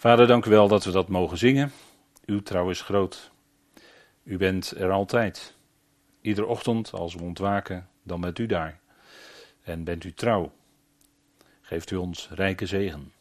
Vader, 0.00 0.26
dank 0.26 0.44
u 0.44 0.50
wel 0.50 0.68
dat 0.68 0.84
we 0.84 0.90
dat 0.90 1.08
mogen 1.08 1.38
zingen. 1.38 1.72
Uw 2.24 2.42
trouw 2.42 2.70
is 2.70 2.80
groot. 2.80 3.30
U 4.22 4.36
bent 4.36 4.70
er 4.76 4.90
altijd. 4.90 5.54
Iedere 6.20 6.46
ochtend 6.46 6.92
als 6.92 7.14
we 7.14 7.22
ontwaken, 7.22 7.88
dan 8.02 8.20
bent 8.20 8.38
u 8.38 8.46
daar. 8.46 8.80
En 9.62 9.84
bent 9.84 10.04
u 10.04 10.12
trouw. 10.12 10.52
Geeft 11.60 11.90
u 11.90 11.96
ons 11.96 12.28
rijke 12.32 12.66
zegen. 12.66 13.12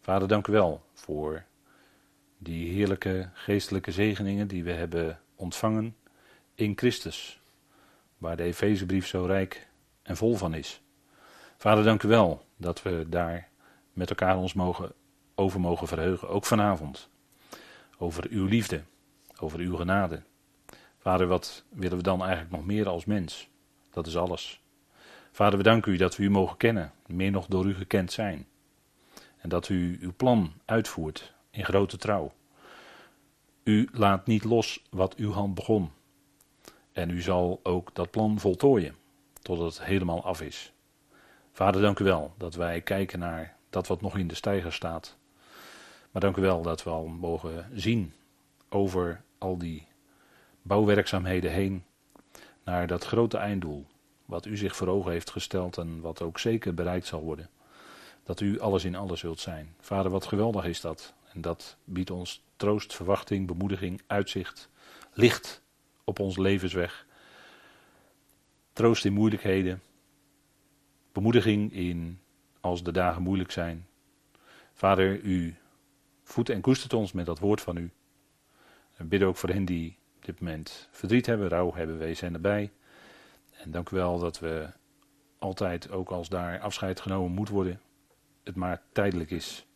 Vader, 0.00 0.28
dank 0.28 0.46
u 0.46 0.52
wel 0.52 0.84
voor 0.94 1.44
die 2.38 2.72
heerlijke 2.72 3.28
geestelijke 3.32 3.92
zegeningen 3.92 4.48
die 4.48 4.64
we 4.64 4.72
hebben 4.72 5.20
ontvangen 5.36 5.96
in 6.54 6.72
Christus, 6.76 7.40
waar 8.18 8.36
de 8.36 8.42
Efezebrief 8.42 9.06
zo 9.06 9.24
rijk 9.24 9.68
en 10.02 10.16
vol 10.16 10.36
van 10.36 10.54
is. 10.54 10.80
Vader, 11.56 11.84
dank 11.84 12.02
u 12.02 12.08
wel 12.08 12.44
dat 12.56 12.82
we 12.82 13.06
daar 13.08 13.48
met 13.92 14.10
elkaar 14.10 14.36
ons 14.36 14.54
mogen, 14.54 14.92
over 15.38 15.60
mogen 15.60 15.88
verheugen, 15.88 16.28
ook 16.28 16.44
vanavond. 16.44 17.08
Over 17.98 18.26
uw 18.30 18.46
liefde, 18.46 18.82
over 19.40 19.58
uw 19.58 19.76
genade. 19.76 20.22
Vader, 20.98 21.26
wat 21.26 21.64
willen 21.68 21.96
we 21.96 22.02
dan 22.02 22.20
eigenlijk 22.20 22.50
nog 22.50 22.66
meer 22.66 22.88
als 22.88 23.04
mens? 23.04 23.48
Dat 23.90 24.06
is 24.06 24.16
alles. 24.16 24.60
Vader, 25.32 25.58
we 25.58 25.64
danken 25.64 25.92
u 25.92 25.96
dat 25.96 26.16
we 26.16 26.22
u 26.22 26.30
mogen 26.30 26.56
kennen, 26.56 26.92
meer 27.06 27.30
nog 27.30 27.46
door 27.46 27.66
u 27.66 27.74
gekend 27.74 28.12
zijn. 28.12 28.46
En 29.36 29.48
dat 29.48 29.68
u 29.68 29.98
uw 30.00 30.12
plan 30.16 30.52
uitvoert 30.64 31.34
in 31.50 31.64
grote 31.64 31.96
trouw. 31.96 32.32
U 33.62 33.88
laat 33.92 34.26
niet 34.26 34.44
los 34.44 34.82
wat 34.90 35.14
uw 35.14 35.32
hand 35.32 35.54
begon. 35.54 35.90
En 36.92 37.10
u 37.10 37.20
zal 37.20 37.60
ook 37.62 37.94
dat 37.94 38.10
plan 38.10 38.40
voltooien, 38.40 38.94
totdat 39.42 39.66
het 39.76 39.84
helemaal 39.84 40.24
af 40.24 40.40
is. 40.40 40.72
Vader, 41.52 41.80
dank 41.80 41.98
u 41.98 42.04
wel 42.04 42.34
dat 42.38 42.54
wij 42.54 42.80
kijken 42.80 43.18
naar 43.18 43.56
dat 43.70 43.86
wat 43.86 44.00
nog 44.00 44.18
in 44.18 44.28
de 44.28 44.34
stijger 44.34 44.72
staat. 44.72 45.16
Maar 46.16 46.24
dank 46.24 46.36
u 46.36 46.42
wel 46.42 46.62
dat 46.62 46.82
we 46.82 46.90
al 46.90 47.06
mogen 47.06 47.70
zien 47.74 48.12
over 48.68 49.22
al 49.38 49.58
die 49.58 49.86
bouwwerkzaamheden 50.62 51.50
heen 51.50 51.84
naar 52.64 52.86
dat 52.86 53.04
grote 53.04 53.36
einddoel, 53.36 53.86
wat 54.24 54.46
u 54.46 54.56
zich 54.56 54.76
voor 54.76 54.88
ogen 54.88 55.12
heeft 55.12 55.30
gesteld 55.30 55.78
en 55.78 56.00
wat 56.00 56.22
ook 56.22 56.38
zeker 56.38 56.74
bereikt 56.74 57.06
zal 57.06 57.22
worden. 57.22 57.48
Dat 58.22 58.40
u 58.40 58.60
alles 58.60 58.84
in 58.84 58.94
alles 58.94 59.20
zult 59.20 59.40
zijn. 59.40 59.74
Vader, 59.80 60.10
wat 60.10 60.26
geweldig 60.26 60.64
is 60.64 60.80
dat. 60.80 61.14
En 61.32 61.40
dat 61.40 61.76
biedt 61.84 62.10
ons 62.10 62.44
troost, 62.56 62.94
verwachting, 62.94 63.46
bemoediging, 63.46 64.02
uitzicht, 64.06 64.68
licht 65.12 65.62
op 66.04 66.18
ons 66.18 66.36
levensweg. 66.36 67.06
Troost 68.72 69.04
in 69.04 69.12
moeilijkheden, 69.12 69.82
bemoediging 71.12 71.72
in 71.72 72.20
als 72.60 72.82
de 72.82 72.92
dagen 72.92 73.22
moeilijk 73.22 73.50
zijn. 73.50 73.86
Vader, 74.72 75.20
u 75.20 75.56
voedt 76.26 76.48
en 76.48 76.60
koestert 76.60 76.92
ons 76.92 77.12
met 77.12 77.26
dat 77.26 77.38
woord 77.38 77.60
van 77.60 77.76
u. 77.76 77.90
En 78.96 79.08
bidden 79.08 79.28
ook 79.28 79.36
voor 79.36 79.48
hen 79.48 79.64
die 79.64 79.98
op 80.16 80.24
dit 80.24 80.40
moment 80.40 80.88
verdriet 80.90 81.26
hebben, 81.26 81.48
rouw 81.48 81.74
hebben, 81.74 81.98
wij 81.98 82.14
zijn 82.14 82.34
erbij. 82.34 82.72
En 83.52 83.70
dank 83.70 83.90
u 83.90 83.96
wel 83.96 84.18
dat 84.18 84.38
we 84.38 84.68
altijd, 85.38 85.90
ook 85.90 86.10
als 86.10 86.28
daar 86.28 86.60
afscheid 86.60 87.00
genomen 87.00 87.32
moet 87.32 87.48
worden, 87.48 87.80
het 88.44 88.54
maar 88.54 88.82
tijdelijk 88.92 89.30
is. 89.30 89.66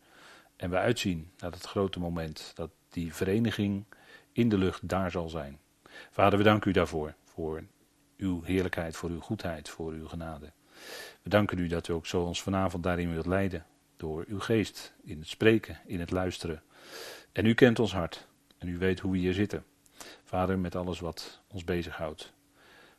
En 0.56 0.71
we 0.71 0.77
uitzien 0.77 1.31
naar 1.39 1.51
het 1.51 1.65
grote 1.65 1.98
moment 1.98 2.53
dat 2.55 2.71
die 2.89 3.15
vereniging 3.15 3.84
in 4.33 4.48
de 4.48 4.59
lucht 4.59 4.89
daar 4.89 5.11
zal 5.11 5.28
zijn. 5.28 5.59
Vader, 6.11 6.39
we 6.39 6.45
danken 6.45 6.71
u 6.71 6.73
daarvoor, 6.73 7.15
voor 7.25 7.62
uw 8.17 8.43
heerlijkheid, 8.43 8.97
voor 8.97 9.11
uw 9.11 9.21
goedheid, 9.21 9.69
voor 9.69 9.93
uw 9.93 10.09
genade. 10.09 10.53
We 11.23 11.28
danken 11.28 11.59
u 11.59 11.67
dat 11.67 11.89
u 11.89 11.93
ook 11.93 12.06
zo 12.06 12.23
ons 12.23 12.43
vanavond 12.43 12.83
daarin 12.83 13.12
wilt 13.12 13.27
leiden, 13.27 13.67
door 14.01 14.25
uw 14.29 14.41
geest, 14.41 14.93
in 15.03 15.19
het 15.19 15.29
spreken, 15.29 15.79
in 15.87 16.01
het 16.01 16.11
luisteren. 16.11 16.62
En 17.33 17.47
u 17.47 17.55
kent 17.55 17.79
ons 17.79 17.93
hart 17.93 18.27
en 18.59 18.69
u 18.69 18.79
weet 18.79 19.01
hoe 19.01 19.12
we 19.12 19.19
hier 19.19 19.34
zitten. 19.34 19.65
Vader, 20.25 20.59
met 20.59 20.77
alles 20.77 21.01
wat 21.01 21.41
ons 21.48 21.65
bezighoudt. 21.65 22.33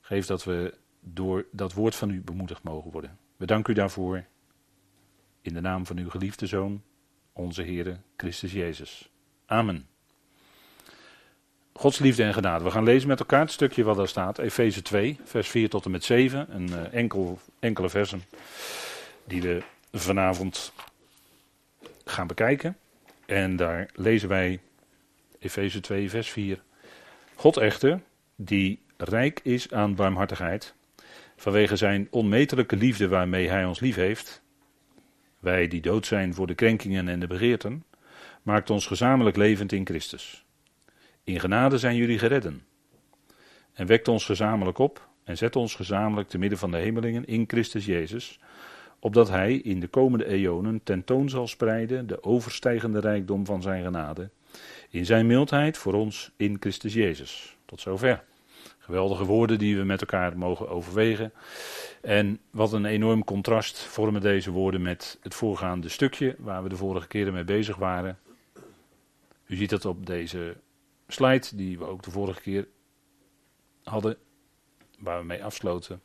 Geef 0.01 0.25
dat 0.25 0.43
we 0.43 0.73
door 0.99 1.45
dat 1.51 1.73
woord 1.73 1.95
van 1.95 2.09
u 2.09 2.21
bemoedigd 2.21 2.63
mogen 2.63 2.91
worden. 2.91 3.17
We 3.37 3.45
danken 3.45 3.73
u 3.73 3.75
daarvoor. 3.75 4.25
In 5.41 5.53
de 5.53 5.61
naam 5.61 5.85
van 5.85 5.97
uw 5.97 6.09
geliefde 6.09 6.45
Zoon, 6.45 6.81
onze 7.33 7.63
Heere 7.63 7.97
Christus 8.17 8.51
Jezus. 8.51 9.09
Amen. 9.45 9.87
Gods 11.73 11.99
liefde 11.99 12.23
en 12.23 12.33
genade. 12.33 12.63
We 12.63 12.71
gaan 12.71 12.83
lezen 12.83 13.07
met 13.07 13.19
elkaar 13.19 13.39
het 13.39 13.51
stukje 13.51 13.83
wat 13.83 13.95
daar 13.95 14.07
staat. 14.07 14.37
Efeze 14.37 14.81
2, 14.81 15.19
vers 15.23 15.49
4 15.49 15.69
tot 15.69 15.85
en 15.85 15.91
met 15.91 16.03
7. 16.03 16.55
Een 16.55 16.69
uh, 16.69 16.93
enkel, 16.93 17.39
enkele 17.59 17.89
versen 17.89 18.23
die 19.23 19.41
we 19.41 19.63
vanavond 19.91 20.73
gaan 22.11 22.27
bekijken. 22.27 22.77
En 23.25 23.55
daar 23.55 23.89
lezen 23.93 24.29
wij 24.29 24.59
Efeze 25.39 25.79
2, 25.79 26.09
vers 26.09 26.29
4. 26.29 26.61
God 27.35 27.57
echter, 27.57 28.01
die 28.35 28.81
rijk 28.97 29.39
is 29.43 29.71
aan 29.71 29.95
barmhartigheid, 29.95 30.73
vanwege 31.35 31.75
zijn 31.75 32.07
onmetelijke 32.09 32.75
liefde 32.75 33.07
waarmee 33.07 33.49
hij 33.49 33.65
ons 33.65 33.79
lief 33.79 33.95
heeft, 33.95 34.41
wij 35.39 35.67
die 35.67 35.81
dood 35.81 36.05
zijn 36.05 36.33
voor 36.33 36.47
de 36.47 36.55
krenkingen 36.55 37.07
en 37.07 37.19
de 37.19 37.27
begeerten, 37.27 37.85
maakt 38.41 38.69
ons 38.69 38.87
gezamenlijk 38.87 39.37
levend 39.37 39.71
in 39.71 39.85
Christus. 39.85 40.45
In 41.23 41.39
genade 41.39 41.77
zijn 41.77 41.95
jullie 41.95 42.19
geredden. 42.19 42.65
En 43.73 43.87
wekt 43.87 44.07
ons 44.07 44.25
gezamenlijk 44.25 44.77
op 44.77 45.07
en 45.23 45.37
zet 45.37 45.55
ons 45.55 45.75
gezamenlijk 45.75 46.29
te 46.29 46.37
midden 46.37 46.59
van 46.59 46.71
de 46.71 46.77
hemelingen 46.77 47.25
in 47.25 47.43
Christus 47.47 47.85
Jezus, 47.85 48.39
opdat 49.01 49.29
Hij 49.29 49.53
in 49.53 49.79
de 49.79 49.87
komende 49.87 50.25
eonen 50.25 50.83
tentoon 50.83 51.29
zal 51.29 51.47
spreiden 51.47 52.07
de 52.07 52.23
overstijgende 52.23 52.99
rijkdom 52.99 53.45
van 53.45 53.61
Zijn 53.61 53.83
genade, 53.83 54.29
in 54.89 55.05
Zijn 55.05 55.27
mildheid 55.27 55.77
voor 55.77 55.93
ons 55.93 56.31
in 56.35 56.57
Christus 56.59 56.93
Jezus. 56.93 57.57
Tot 57.65 57.81
zover. 57.81 58.23
Geweldige 58.77 59.25
woorden 59.25 59.59
die 59.59 59.77
we 59.77 59.83
met 59.83 60.01
elkaar 60.01 60.37
mogen 60.37 60.69
overwegen. 60.69 61.33
En 62.01 62.39
wat 62.51 62.73
een 62.73 62.85
enorm 62.85 63.23
contrast 63.23 63.79
vormen 63.79 64.21
deze 64.21 64.51
woorden 64.51 64.81
met 64.81 65.17
het 65.21 65.33
voorgaande 65.33 65.89
stukje 65.89 66.35
waar 66.39 66.63
we 66.63 66.69
de 66.69 66.75
vorige 66.75 67.07
keren 67.07 67.33
mee 67.33 67.43
bezig 67.43 67.75
waren. 67.75 68.19
U 69.45 69.55
ziet 69.55 69.69
dat 69.69 69.85
op 69.85 70.05
deze 70.05 70.55
slide 71.07 71.47
die 71.55 71.77
we 71.77 71.85
ook 71.85 72.03
de 72.03 72.11
vorige 72.11 72.41
keer 72.41 72.67
hadden, 73.83 74.17
waar 74.99 75.19
we 75.19 75.25
mee 75.25 75.43
afsloten. 75.43 76.01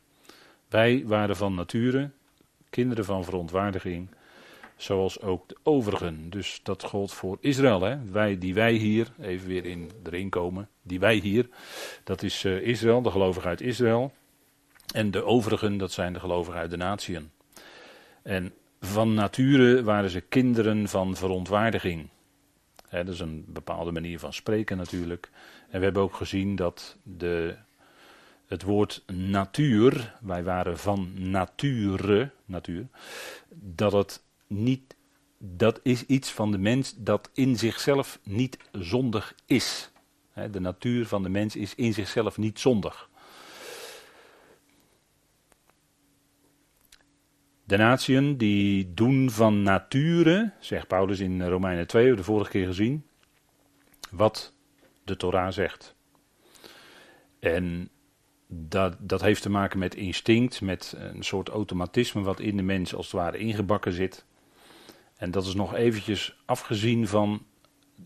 Wij 0.69 1.03
waren 1.05 1.35
van 1.35 1.55
nature 1.55 2.11
kinderen 2.69 3.05
van 3.05 3.23
verontwaardiging, 3.23 4.09
zoals 4.75 5.21
ook 5.21 5.49
de 5.49 5.55
overigen. 5.63 6.29
Dus 6.29 6.59
dat 6.63 6.83
gold 6.83 7.13
voor 7.13 7.37
Israël. 7.39 7.81
Hè? 7.81 8.11
Wij, 8.11 8.37
die 8.37 8.53
wij 8.53 8.73
hier, 8.73 9.07
even 9.21 9.47
weer 9.47 9.65
in, 9.65 9.91
erin 10.03 10.29
komen, 10.29 10.69
die 10.81 10.99
wij 10.99 11.15
hier, 11.15 11.49
dat 12.03 12.23
is 12.23 12.43
uh, 12.43 12.67
Israël, 12.67 13.01
de 13.01 13.11
gelovigen 13.11 13.49
uit 13.49 13.61
Israël. 13.61 14.11
En 14.93 15.11
de 15.11 15.23
overigen, 15.23 15.77
dat 15.77 15.91
zijn 15.91 16.13
de 16.13 16.19
gelovigen 16.19 16.59
uit 16.59 16.69
de 16.69 16.77
natieën. 16.77 17.31
En 18.21 18.53
van 18.79 19.13
nature 19.13 19.83
waren 19.83 20.09
ze 20.09 20.21
kinderen 20.21 20.87
van 20.87 21.15
verontwaardiging. 21.15 22.09
dat 22.89 23.07
is 23.07 23.19
een 23.19 23.45
bepaalde 23.47 23.91
manier 23.91 24.19
van 24.19 24.33
spreken 24.33 24.77
natuurlijk. 24.77 25.29
En 25.69 25.77
we 25.77 25.83
hebben 25.85 26.03
ook 26.03 26.15
gezien 26.15 26.55
dat 26.55 26.97
de, 27.03 27.55
het 28.47 28.63
woord 28.63 29.03
natuur, 29.13 30.15
wij 30.21 30.43
waren 30.43 30.77
van 30.77 31.11
nature, 31.29 32.31
natuur, 32.45 32.87
dat 33.49 33.91
het 33.91 34.23
niet, 34.47 34.95
dat 35.37 35.79
is 35.83 36.05
iets 36.05 36.31
van 36.31 36.51
de 36.51 36.57
mens 36.57 36.93
dat 36.97 37.29
in 37.33 37.57
zichzelf 37.57 38.19
niet 38.23 38.57
zondig 38.71 39.35
is. 39.45 39.91
De 40.51 40.59
natuur 40.59 41.07
van 41.07 41.23
de 41.23 41.29
mens 41.29 41.55
is 41.55 41.75
in 41.75 41.93
zichzelf 41.93 42.37
niet 42.37 42.59
zondig. 42.59 43.09
De 47.63 47.77
natieën 47.77 48.37
die 48.37 48.93
doen 48.93 49.29
van 49.29 49.61
nature, 49.61 50.51
zegt 50.59 50.87
Paulus 50.87 51.19
in 51.19 51.47
Romeinen 51.47 51.87
2, 51.87 52.15
de 52.15 52.23
vorige 52.23 52.51
keer 52.51 52.65
gezien, 52.65 53.05
wat 54.11 54.53
de 55.03 55.17
Torah 55.17 55.51
zegt. 55.51 55.95
En 57.39 57.89
dat, 58.47 58.95
dat 58.99 59.21
heeft 59.21 59.41
te 59.41 59.49
maken 59.49 59.79
met 59.79 59.95
instinct, 59.95 60.61
met 60.61 60.95
een 60.97 61.23
soort 61.23 61.49
automatisme 61.49 62.21
wat 62.21 62.39
in 62.39 62.57
de 62.57 62.63
mens 62.63 62.95
als 62.95 63.05
het 63.05 63.15
ware 63.15 63.37
ingebakken 63.37 63.93
zit. 63.93 64.25
En 65.17 65.31
dat 65.31 65.45
is 65.45 65.53
nog 65.53 65.75
eventjes 65.75 66.35
afgezien 66.45 67.07
van 67.07 67.45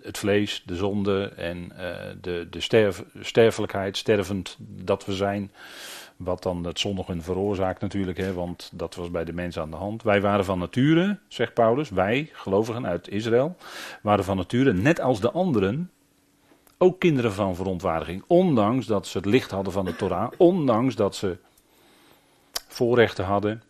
het 0.01 0.17
vlees, 0.17 0.63
de 0.65 0.75
zonde 0.75 1.23
en 1.35 1.57
uh, 1.71 1.77
de, 2.21 2.47
de 2.49 2.59
sterf, 2.59 3.03
sterfelijkheid, 3.19 3.97
stervend 3.97 4.57
dat 4.59 5.05
we 5.05 5.13
zijn. 5.13 5.51
Wat 6.15 6.43
dan 6.43 6.65
het 6.65 6.79
zondigen 6.79 7.21
veroorzaakt 7.21 7.81
natuurlijk, 7.81 8.17
hè, 8.17 8.33
want 8.33 8.69
dat 8.73 8.95
was 8.95 9.11
bij 9.11 9.25
de 9.25 9.33
mens 9.33 9.59
aan 9.59 9.69
de 9.69 9.75
hand. 9.75 10.03
Wij 10.03 10.21
waren 10.21 10.45
van 10.45 10.59
nature, 10.59 11.19
zegt 11.27 11.53
Paulus, 11.53 11.89
wij, 11.89 12.29
gelovigen 12.33 12.87
uit 12.87 13.07
Israël, 13.07 13.55
waren 14.01 14.23
van 14.23 14.37
nature, 14.37 14.73
net 14.73 14.99
als 14.99 15.19
de 15.19 15.31
anderen, 15.31 15.91
ook 16.81 16.99
kinderen 16.99 17.33
van 17.33 17.55
verontwaardiging. 17.55 18.23
Ondanks 18.27 18.85
dat 18.85 19.07
ze 19.07 19.17
het 19.17 19.25
licht 19.25 19.51
hadden 19.51 19.73
van 19.73 19.85
de 19.85 19.95
Torah, 19.95 20.31
ondanks 20.37 20.95
dat 20.95 21.15
ze 21.15 21.37
voorrechten 22.67 23.25
hadden, 23.25 23.63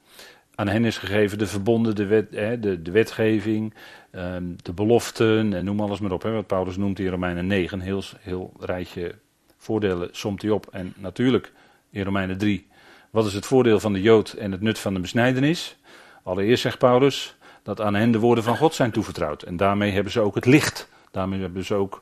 Aan 0.56 0.68
hen 0.68 0.86
is 0.86 0.98
gegeven 0.98 1.38
de 1.38 1.48
verbonden, 1.48 1.96
de, 1.96 2.06
wet, 2.06 2.32
hè, 2.32 2.60
de, 2.60 2.82
de 2.82 2.92
wetgeving, 2.92 3.74
ehm, 4.12 4.44
de 4.56 4.74
beloften 4.74 5.54
en 5.54 5.66
noem 5.66 5.80
alles 5.80 6.00
maar 6.00 6.12
op. 6.12 6.22
Hè, 6.22 6.32
wat 6.32 6.48
Paulus 6.48 6.78
noemt 6.78 7.00
in 7.00 7.08
Romeinen 7.08 7.48
9, 7.48 7.80
een 7.80 7.86
heel, 7.86 8.04
heel 8.20 8.54
rijtje 8.60 9.16
voordelen 9.58 10.10
somt 10.12 10.42
hij 10.42 10.52
op. 10.52 10.68
En 10.72 10.94
natuurlijk 10.98 11.52
in 11.90 12.04
Romeinen 12.04 12.38
3, 12.38 12.68
wat 13.10 13.26
is 13.26 13.34
het 13.34 13.46
voordeel 13.46 13.80
van 13.80 13.94
de 13.94 14.02
Jood 14.02 14.32
en 14.32 14.52
het 14.52 14.62
nut 14.62 14.80
van 14.80 14.94
de 14.94 15.00
besnijdenis? 15.00 15.78
Allereerst 16.24 16.62
zegt 16.62 16.78
Paulus 16.78 17.36
dat 17.64 17.82
aan 17.82 17.96
hen 17.96 18.12
de 18.12 18.20
woorden 18.20 18.44
van 18.44 18.58
God 18.58 18.74
zijn 18.74 18.92
toevertrouwd. 18.92 19.44
En 19.44 19.58
daarmee 19.58 19.92
hebben 19.92 20.12
ze 20.12 20.20
ook 20.20 20.36
het 20.36 20.46
licht. 20.46 20.90
Daarmee 21.12 21.40
hebben 21.40 21.66
ze 21.66 21.74
ook, 21.74 22.02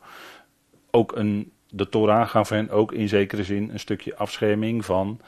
ook 0.91 1.15
een, 1.15 1.51
de 1.69 1.89
Torah 1.89 2.29
gaf 2.29 2.49
hen 2.49 2.69
ook 2.69 2.91
in 2.91 3.07
zekere 3.07 3.43
zin 3.43 3.69
een 3.69 3.79
stukje 3.79 4.15
afscherming 4.15 4.85
van 4.85 5.21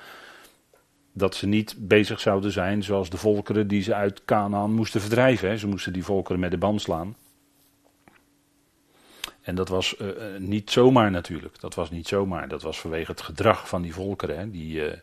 dat 1.13 1.35
ze 1.35 1.47
niet 1.47 1.75
bezig 1.77 2.19
zouden 2.19 2.51
zijn 2.51 2.83
zoals 2.83 3.09
de 3.09 3.17
volkeren 3.17 3.67
die 3.67 3.81
ze 3.81 3.93
uit 3.93 4.25
Canaan 4.25 4.73
moesten 4.73 5.01
verdrijven. 5.01 5.49
Hè. 5.49 5.57
Ze 5.57 5.67
moesten 5.67 5.93
die 5.93 6.03
volkeren 6.03 6.39
met 6.39 6.51
de 6.51 6.57
band 6.57 6.81
slaan. 6.81 7.15
En 9.41 9.55
dat 9.55 9.69
was 9.69 9.95
uh, 10.01 10.07
niet 10.37 10.71
zomaar 10.71 11.11
natuurlijk. 11.11 11.59
Dat 11.59 11.75
was 11.75 11.91
niet 11.91 12.07
zomaar. 12.07 12.47
Dat 12.47 12.61
was 12.61 12.79
vanwege 12.79 13.11
het 13.11 13.21
gedrag 13.21 13.67
van 13.67 13.81
die 13.81 13.93
volkeren. 13.93 14.37
Hè. 14.37 14.51
Die, 14.51 14.75
uh, 14.75 14.93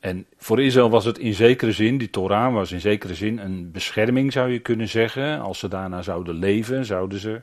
en 0.00 0.26
voor 0.36 0.62
Israël 0.62 0.90
was 0.90 1.04
het 1.04 1.18
in 1.18 1.34
zekere 1.34 1.72
zin, 1.72 1.98
die 1.98 2.10
Torah 2.10 2.54
was 2.54 2.72
in 2.72 2.80
zekere 2.80 3.14
zin 3.14 3.38
een 3.38 3.70
bescherming 3.70 4.32
zou 4.32 4.52
je 4.52 4.58
kunnen 4.58 4.88
zeggen. 4.88 5.40
Als 5.40 5.58
ze 5.58 5.68
daarna 5.68 6.02
zouden 6.02 6.34
leven, 6.34 6.84
zouden 6.84 7.18
ze 7.18 7.40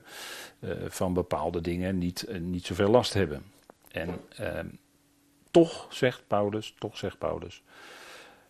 van 0.87 1.13
bepaalde 1.13 1.61
dingen 1.61 1.97
niet, 1.97 2.27
niet 2.39 2.65
zoveel 2.65 2.89
last 2.89 3.13
hebben. 3.13 3.43
En 3.91 4.09
ehm, 4.35 4.67
toch, 5.51 5.87
zegt 5.89 6.23
Paulus, 6.27 6.75
toch 6.79 6.97
zegt 6.97 7.17
Paulus. 7.17 7.63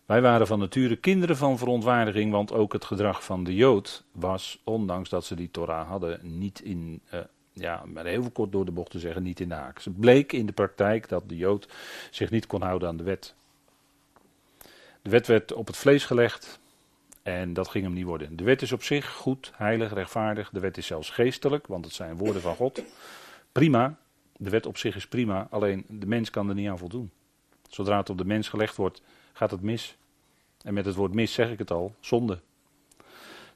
Wij 0.06 0.22
waren 0.22 0.46
van 0.46 0.58
nature 0.58 0.96
kinderen 0.96 1.36
van 1.36 1.58
verontwaardiging, 1.58 2.32
want 2.32 2.52
ook 2.52 2.72
het 2.72 2.84
gedrag 2.84 3.24
van 3.24 3.44
de 3.44 3.54
Jood 3.54 4.04
was, 4.12 4.60
ondanks 4.64 5.08
dat 5.08 5.24
ze 5.24 5.34
die 5.34 5.50
Torah 5.50 5.88
hadden, 5.88 6.20
niet 6.22 6.60
in, 6.60 7.00
uh, 7.14 7.20
ja, 7.52 7.82
maar 7.86 8.06
heel 8.06 8.30
kort 8.30 8.52
door 8.52 8.64
de 8.64 8.70
bocht 8.70 8.90
te 8.90 8.98
zeggen, 8.98 9.22
niet 9.22 9.40
in 9.40 9.48
de 9.48 9.54
haak. 9.54 9.82
Het 9.82 10.00
bleek 10.00 10.32
in 10.32 10.46
de 10.46 10.52
praktijk 10.52 11.08
dat 11.08 11.28
de 11.28 11.36
Jood 11.36 11.68
zich 12.10 12.30
niet 12.30 12.46
kon 12.46 12.62
houden 12.62 12.88
aan 12.88 12.96
de 12.96 13.02
wet. 13.02 13.34
De 15.02 15.10
wet 15.10 15.26
werd 15.26 15.52
op 15.52 15.66
het 15.66 15.76
vlees 15.76 16.04
gelegd 16.04 16.60
en 17.28 17.52
dat 17.52 17.68
ging 17.68 17.84
hem 17.84 17.92
niet 17.92 18.04
worden. 18.04 18.36
De 18.36 18.44
wet 18.44 18.62
is 18.62 18.72
op 18.72 18.82
zich 18.82 19.12
goed, 19.12 19.52
heilig, 19.54 19.92
rechtvaardig. 19.92 20.50
De 20.50 20.60
wet 20.60 20.76
is 20.76 20.86
zelfs 20.86 21.10
geestelijk, 21.10 21.66
want 21.66 21.84
het 21.84 21.94
zijn 21.94 22.16
woorden 22.16 22.42
van 22.42 22.54
God. 22.54 22.82
Prima, 23.52 23.98
de 24.36 24.50
wet 24.50 24.66
op 24.66 24.76
zich 24.76 24.96
is 24.96 25.06
prima, 25.06 25.46
alleen 25.50 25.84
de 25.88 26.06
mens 26.06 26.30
kan 26.30 26.48
er 26.48 26.54
niet 26.54 26.68
aan 26.68 26.78
voldoen. 26.78 27.10
Zodra 27.68 27.96
het 27.96 28.10
op 28.10 28.18
de 28.18 28.24
mens 28.24 28.48
gelegd 28.48 28.76
wordt, 28.76 29.02
gaat 29.32 29.50
het 29.50 29.62
mis. 29.62 29.96
En 30.62 30.74
met 30.74 30.84
het 30.84 30.94
woord 30.94 31.14
mis 31.14 31.32
zeg 31.32 31.50
ik 31.50 31.58
het 31.58 31.70
al, 31.70 31.94
zonde. 32.00 32.40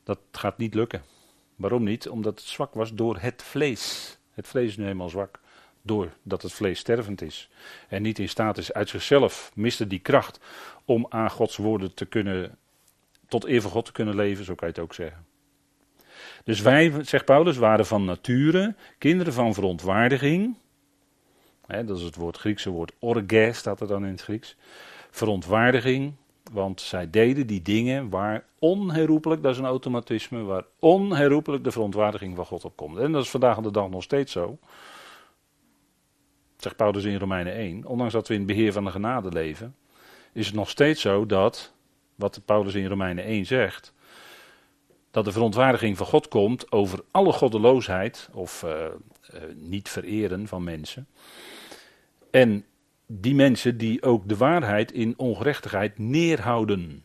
Dat 0.04 0.18
gaat 0.32 0.58
niet 0.58 0.74
lukken. 0.74 1.02
Waarom 1.56 1.82
niet? 1.82 2.08
Omdat 2.08 2.38
het 2.38 2.48
zwak 2.48 2.74
was 2.74 2.94
door 2.94 3.18
het 3.18 3.42
vlees. 3.42 4.18
Het 4.32 4.48
vlees 4.48 4.68
is 4.68 4.76
nu 4.76 4.86
eenmaal 4.86 5.08
zwak 5.08 5.40
doordat 5.82 6.42
het 6.42 6.52
vlees 6.52 6.78
stervend 6.78 7.22
is. 7.22 7.48
En 7.88 8.02
niet 8.02 8.18
in 8.18 8.28
staat 8.28 8.58
is 8.58 8.72
uit 8.72 8.88
zichzelf, 8.88 9.50
miste 9.54 9.86
die 9.86 9.98
kracht 9.98 10.40
om 10.84 11.06
aan 11.08 11.30
Gods 11.30 11.56
woorden 11.56 11.94
te 11.94 12.04
kunnen, 12.04 12.58
tot 13.32 13.44
eer 13.44 13.62
God 13.62 13.84
te 13.84 13.92
kunnen 13.92 14.14
leven, 14.14 14.44
zo 14.44 14.54
kan 14.54 14.68
je 14.68 14.74
het 14.74 14.82
ook 14.82 14.94
zeggen. 14.94 15.26
Dus 16.44 16.60
wij, 16.60 17.04
zegt 17.04 17.24
Paulus, 17.24 17.56
waren 17.56 17.86
van 17.86 18.04
nature 18.04 18.74
kinderen 18.98 19.32
van 19.32 19.54
verontwaardiging, 19.54 20.56
dat 21.66 21.98
is 21.98 22.02
het 22.02 22.16
woord 22.16 22.36
Griekse 22.36 22.70
woord 22.70 22.92
orge, 22.98 23.50
staat 23.52 23.80
er 23.80 23.86
dan 23.86 24.04
in 24.04 24.10
het 24.10 24.22
Grieks. 24.22 24.56
Verontwaardiging, 25.10 26.12
want 26.52 26.80
zij 26.80 27.10
deden 27.10 27.46
die 27.46 27.62
dingen 27.62 28.08
waar 28.08 28.44
onherroepelijk, 28.58 29.42
dat 29.42 29.52
is 29.52 29.58
een 29.58 29.64
automatisme, 29.64 30.42
waar 30.42 30.64
onherroepelijk 30.78 31.64
de 31.64 31.70
verontwaardiging 31.70 32.36
van 32.36 32.46
God 32.46 32.64
op 32.64 32.76
komt. 32.76 32.98
En 32.98 33.12
dat 33.12 33.22
is 33.22 33.30
vandaag 33.30 33.60
de 33.60 33.70
dag 33.70 33.88
nog 33.88 34.02
steeds 34.02 34.32
zo. 34.32 34.58
Zegt 36.56 36.76
Paulus 36.76 37.04
in 37.04 37.18
Romeinen 37.18 37.54
1. 37.54 37.84
Ondanks 37.84 38.12
dat 38.12 38.28
we 38.28 38.34
in 38.34 38.40
het 38.40 38.48
beheer 38.48 38.72
van 38.72 38.84
de 38.84 38.90
genade 38.90 39.28
leven, 39.28 39.76
is 40.32 40.46
het 40.46 40.54
nog 40.54 40.70
steeds 40.70 41.00
zo 41.00 41.26
dat, 41.26 41.72
wat 42.22 42.40
Paulus 42.44 42.74
in 42.74 42.86
Romeinen 42.86 43.24
1 43.24 43.46
zegt, 43.46 43.92
dat 45.10 45.24
de 45.24 45.32
verontwaardiging 45.32 45.96
van 45.96 46.06
God 46.06 46.28
komt 46.28 46.72
over 46.72 47.00
alle 47.10 47.32
goddeloosheid 47.32 48.28
of 48.32 48.62
uh, 48.62 48.70
uh, 48.70 49.40
niet 49.54 49.88
vereren 49.88 50.48
van 50.48 50.64
mensen. 50.64 51.06
En 52.30 52.64
die 53.06 53.34
mensen 53.34 53.76
die 53.76 54.02
ook 54.02 54.28
de 54.28 54.36
waarheid 54.36 54.92
in 54.92 55.14
ongerechtigheid 55.16 55.98
neerhouden. 55.98 57.04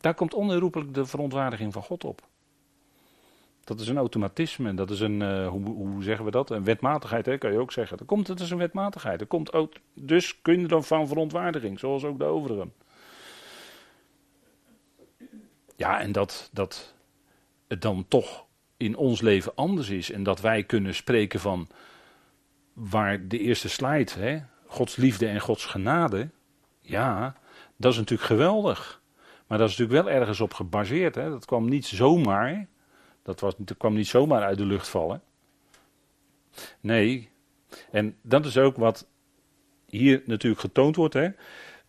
Daar 0.00 0.14
komt 0.14 0.34
onherroepelijk 0.34 0.94
de 0.94 1.06
verontwaardiging 1.06 1.72
van 1.72 1.82
God 1.82 2.04
op. 2.04 2.22
Dat 3.64 3.80
is 3.80 3.88
een 3.88 3.96
automatisme, 3.96 4.74
dat 4.74 4.90
is 4.90 5.00
een, 5.00 5.20
uh, 5.20 5.48
hoe, 5.48 5.64
hoe, 5.64 6.02
zeggen 6.02 6.24
we 6.24 6.30
dat? 6.30 6.50
Een 6.50 6.64
wetmatigheid, 6.64 7.26
hè, 7.26 7.38
kan 7.38 7.52
je 7.52 7.58
ook 7.58 7.72
zeggen. 7.72 7.98
Er 7.98 8.04
komt, 8.04 8.28
het 8.28 8.40
is 8.40 8.50
een 8.50 8.58
wetmatigheid. 8.58 9.20
Er 9.20 9.26
komt 9.26 9.52
ook, 9.52 9.72
dus 9.94 10.42
kun 10.42 10.60
je 10.60 10.66
dan 10.66 10.84
van 10.84 11.08
verontwaardiging, 11.08 11.78
zoals 11.78 12.04
ook 12.04 12.18
de 12.18 12.24
overigen. 12.24 12.72
Ja, 15.76 16.00
en 16.00 16.12
dat, 16.12 16.50
dat 16.52 16.94
het 17.68 17.82
dan 17.82 18.04
toch 18.08 18.46
in 18.76 18.96
ons 18.96 19.20
leven 19.20 19.54
anders 19.54 19.88
is 19.88 20.10
en 20.10 20.22
dat 20.22 20.40
wij 20.40 20.62
kunnen 20.62 20.94
spreken 20.94 21.40
van 21.40 21.68
waar 22.72 23.28
de 23.28 23.38
eerste 23.38 23.68
slide, 23.68 24.12
hè, 24.18 24.42
Gods 24.66 24.96
liefde 24.96 25.26
en 25.26 25.40
Gods 25.40 25.64
genade, 25.64 26.28
ja, 26.80 27.36
dat 27.76 27.92
is 27.92 27.98
natuurlijk 27.98 28.28
geweldig. 28.28 29.00
Maar 29.46 29.58
dat 29.58 29.68
is 29.68 29.76
natuurlijk 29.76 30.08
wel 30.08 30.18
ergens 30.18 30.40
op 30.40 30.54
gebaseerd. 30.54 31.14
Hè. 31.14 31.30
Dat 31.30 31.44
kwam 31.44 31.68
niet 31.68 31.86
zomaar. 31.86 32.66
Dat, 33.22 33.40
was, 33.40 33.54
dat 33.56 33.76
kwam 33.76 33.94
niet 33.94 34.06
zomaar 34.06 34.42
uit 34.42 34.58
de 34.58 34.64
lucht 34.64 34.88
vallen. 34.88 35.22
Nee. 36.80 37.30
En 37.90 38.16
dat 38.22 38.46
is 38.46 38.58
ook 38.58 38.76
wat 38.76 39.06
hier 39.86 40.22
natuurlijk 40.26 40.60
getoond 40.60 40.96
wordt. 40.96 41.14
Hè. 41.14 41.28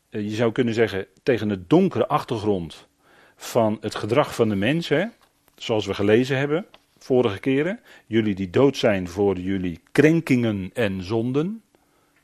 Eh, 0.10 0.22
je 0.22 0.36
zou 0.36 0.52
kunnen 0.52 0.74
zeggen, 0.74 1.08
tegen 1.24 1.48
de 1.48 1.68
donkere 1.68 2.08
achtergrond 2.08 2.87
van 3.38 3.78
het 3.82 3.96
gedrag 3.96 4.36
van 4.36 4.50
de 4.50 4.56
mens, 4.56 4.88
hè, 4.88 5.06
zoals 5.56 5.86
we 5.86 5.94
gelezen 5.94 6.38
hebben, 6.38 6.66
vorige 6.98 7.40
keren. 7.40 7.80
Jullie 8.06 8.36
die 8.36 8.50
dood 8.50 8.78
zijn 8.78 9.08
voor 9.08 9.40
jullie 9.40 9.80
krenkingen 9.92 10.72
en 10.74 11.04
zonden. 11.04 11.62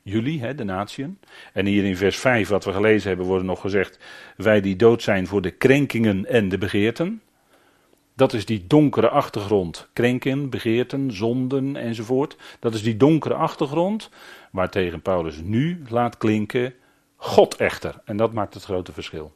Jullie, 0.02 0.42
hè, 0.42 0.56
de 0.56 0.64
natieën. 0.64 1.20
En 1.54 1.66
hier 1.66 1.84
in 1.84 1.98
vers 1.98 2.18
5, 2.18 2.48
wat 2.48 2.66
we 2.66 2.72
gelezen 2.72 3.08
hebben, 3.08 3.26
wordt 3.26 3.46
nog 3.46 3.62
gezegd: 3.62 4.00
Wij 4.38 4.62
die 4.62 4.76
dood 4.76 5.02
zijn 5.02 5.28
voor 5.28 5.42
de 5.42 5.52
krenkingen 5.52 6.26
en 6.26 6.50
de 6.50 6.58
begeerten. 6.58 7.22
Dat 8.16 8.34
is 8.34 8.46
die 8.46 8.68
donkere 8.68 9.10
achtergrond. 9.10 9.88
Krenken, 9.94 10.50
begeerten, 10.50 11.12
zonden 11.12 11.76
enzovoort. 11.76 12.38
Dat 12.60 12.74
is 12.74 12.84
die 12.84 12.98
donkere 12.98 13.34
achtergrond. 13.34 14.10
Waartegen 14.52 15.02
Paulus 15.02 15.42
nu 15.44 15.82
laat 15.90 16.18
klinken: 16.18 16.74
God 17.16 17.56
echter. 17.56 18.02
En 18.06 18.18
dat 18.18 18.34
maakt 18.34 18.54
het 18.54 18.64
grote 18.64 18.94
verschil. 18.94 19.34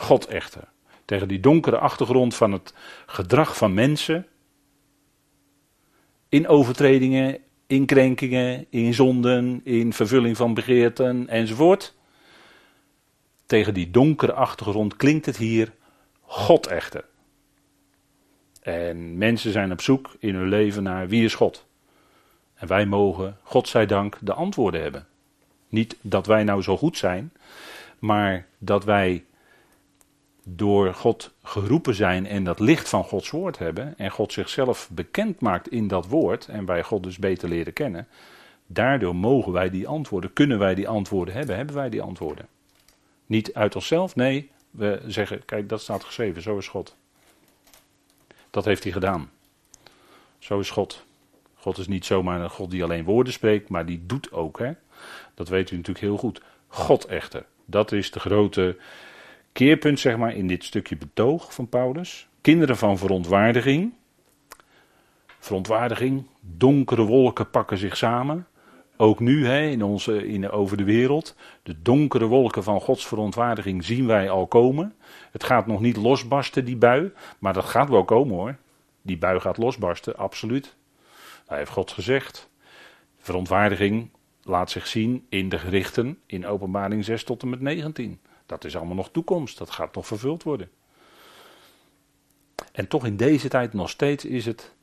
God 0.00 0.26
echter. 0.26 0.68
Tegen 1.04 1.28
die 1.28 1.40
donkere 1.40 1.78
achtergrond 1.78 2.34
van 2.34 2.52
het 2.52 2.74
gedrag 3.06 3.56
van 3.56 3.74
mensen. 3.74 4.26
In 6.28 6.48
overtredingen, 6.48 7.38
in 7.66 7.86
krenkingen, 7.86 8.66
in 8.70 8.94
zonden, 8.94 9.60
in 9.64 9.92
vervulling 9.92 10.36
van 10.36 10.54
begeerten 10.54 11.28
enzovoort. 11.28 11.94
Tegen 13.46 13.74
die 13.74 13.90
donkere 13.90 14.32
achtergrond 14.32 14.96
klinkt 14.96 15.26
het 15.26 15.36
hier 15.36 15.72
God 16.20 16.66
echter. 16.66 17.04
En 18.62 19.18
mensen 19.18 19.52
zijn 19.52 19.72
op 19.72 19.80
zoek 19.80 20.16
in 20.18 20.34
hun 20.34 20.48
leven 20.48 20.82
naar 20.82 21.08
wie 21.08 21.24
is 21.24 21.34
God. 21.34 21.66
En 22.54 22.68
wij 22.68 22.86
mogen, 22.86 23.36
God 23.42 23.68
zij 23.68 23.86
dank, 23.86 24.18
de 24.20 24.32
antwoorden 24.32 24.82
hebben. 24.82 25.06
Niet 25.68 25.96
dat 26.00 26.26
wij 26.26 26.44
nou 26.44 26.62
zo 26.62 26.76
goed 26.76 26.96
zijn, 26.96 27.32
maar 27.98 28.46
dat 28.58 28.84
wij 28.84 29.24
door 30.44 30.94
God 30.94 31.32
geroepen 31.42 31.94
zijn 31.94 32.26
en 32.26 32.44
dat 32.44 32.60
licht 32.60 32.88
van 32.88 33.04
Gods 33.04 33.30
woord 33.30 33.58
hebben 33.58 33.98
en 33.98 34.10
God 34.10 34.32
zichzelf 34.32 34.88
bekend 34.92 35.40
maakt 35.40 35.68
in 35.68 35.88
dat 35.88 36.06
woord 36.06 36.48
en 36.48 36.64
wij 36.64 36.82
God 36.82 37.02
dus 37.02 37.18
beter 37.18 37.48
leren 37.48 37.72
kennen, 37.72 38.08
daardoor 38.66 39.16
mogen 39.16 39.52
wij 39.52 39.70
die 39.70 39.88
antwoorden, 39.88 40.32
kunnen 40.32 40.58
wij 40.58 40.74
die 40.74 40.88
antwoorden 40.88 41.34
hebben, 41.34 41.56
hebben 41.56 41.74
wij 41.74 41.88
die 41.88 42.02
antwoorden. 42.02 42.46
Niet 43.26 43.54
uit 43.54 43.74
onszelf, 43.74 44.16
nee, 44.16 44.50
we 44.70 45.02
zeggen, 45.06 45.44
kijk 45.44 45.68
dat 45.68 45.80
staat 45.80 46.04
geschreven, 46.04 46.42
zo 46.42 46.58
is 46.58 46.68
God. 46.68 46.96
Dat 48.50 48.64
heeft 48.64 48.82
hij 48.82 48.92
gedaan. 48.92 49.30
Zo 50.38 50.58
is 50.58 50.70
God. 50.70 51.04
God 51.54 51.78
is 51.78 51.86
niet 51.86 52.04
zomaar 52.04 52.40
een 52.40 52.50
God 52.50 52.70
die 52.70 52.82
alleen 52.82 53.04
woorden 53.04 53.32
spreekt, 53.32 53.68
maar 53.68 53.86
die 53.86 54.06
doet 54.06 54.32
ook. 54.32 54.58
Hè? 54.58 54.72
Dat 55.34 55.48
weet 55.48 55.70
u 55.70 55.76
natuurlijk 55.76 56.04
heel 56.04 56.16
goed. 56.16 56.42
God 56.68 57.04
echter. 57.04 57.44
Dat 57.64 57.92
is 57.92 58.10
de 58.10 58.20
grote 58.20 58.76
keerpunt, 59.52 60.00
zeg 60.00 60.16
maar, 60.16 60.34
in 60.34 60.46
dit 60.46 60.64
stukje 60.64 60.96
betoog 60.96 61.54
van 61.54 61.68
Paulus. 61.68 62.28
Kinderen 62.40 62.76
van 62.76 62.98
verontwaardiging. 62.98 63.92
Verontwaardiging, 65.38 66.26
donkere 66.40 67.04
wolken 67.04 67.50
pakken 67.50 67.78
zich 67.78 67.96
samen. 67.96 68.46
ook 68.96 69.20
nu 69.20 69.46
hè, 69.46 69.60
in 69.60 69.82
onze, 69.82 70.26
in, 70.28 70.50
over 70.50 70.76
de 70.76 70.84
wereld. 70.84 71.36
De 71.62 71.82
donkere 71.82 72.26
wolken 72.26 72.62
van 72.62 72.80
Gods 72.80 73.06
verontwaardiging 73.06 73.84
zien 73.84 74.06
wij 74.06 74.30
al 74.30 74.46
komen. 74.46 74.94
Het 75.30 75.44
gaat 75.44 75.66
nog 75.66 75.80
niet 75.80 75.96
losbarsten, 75.96 76.64
die 76.64 76.76
bui. 76.76 77.12
Maar 77.38 77.52
dat 77.52 77.64
gaat 77.64 77.88
wel 77.88 78.04
komen 78.04 78.34
hoor. 78.34 78.56
Die 79.02 79.18
bui 79.18 79.40
gaat 79.40 79.56
losbarsten, 79.56 80.16
absoluut. 80.16 80.76
Hij 81.46 81.58
heeft 81.58 81.70
God 81.70 81.90
gezegd. 81.90 82.50
Verontwaardiging 83.18 84.10
laat 84.42 84.70
zich 84.70 84.86
zien 84.86 85.26
in 85.28 85.48
de 85.48 85.58
gerichten 85.58 86.18
in 86.26 86.46
openbaring 86.46 87.04
6 87.04 87.24
tot 87.24 87.42
en 87.42 87.48
met 87.48 87.60
19. 87.60 88.20
Dat 88.50 88.64
is 88.64 88.76
allemaal 88.76 88.96
nog 88.96 89.10
toekomst, 89.10 89.58
dat 89.58 89.70
gaat 89.70 89.94
nog 89.94 90.06
vervuld 90.06 90.42
worden. 90.42 90.70
En 92.72 92.88
toch 92.88 93.06
in 93.06 93.16
deze 93.16 93.48
tijd 93.48 93.72
nog 93.72 93.90
steeds 93.90 94.24
is 94.24 94.46
het 94.46 94.74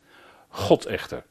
God 0.48 0.86
echter. 0.86 1.26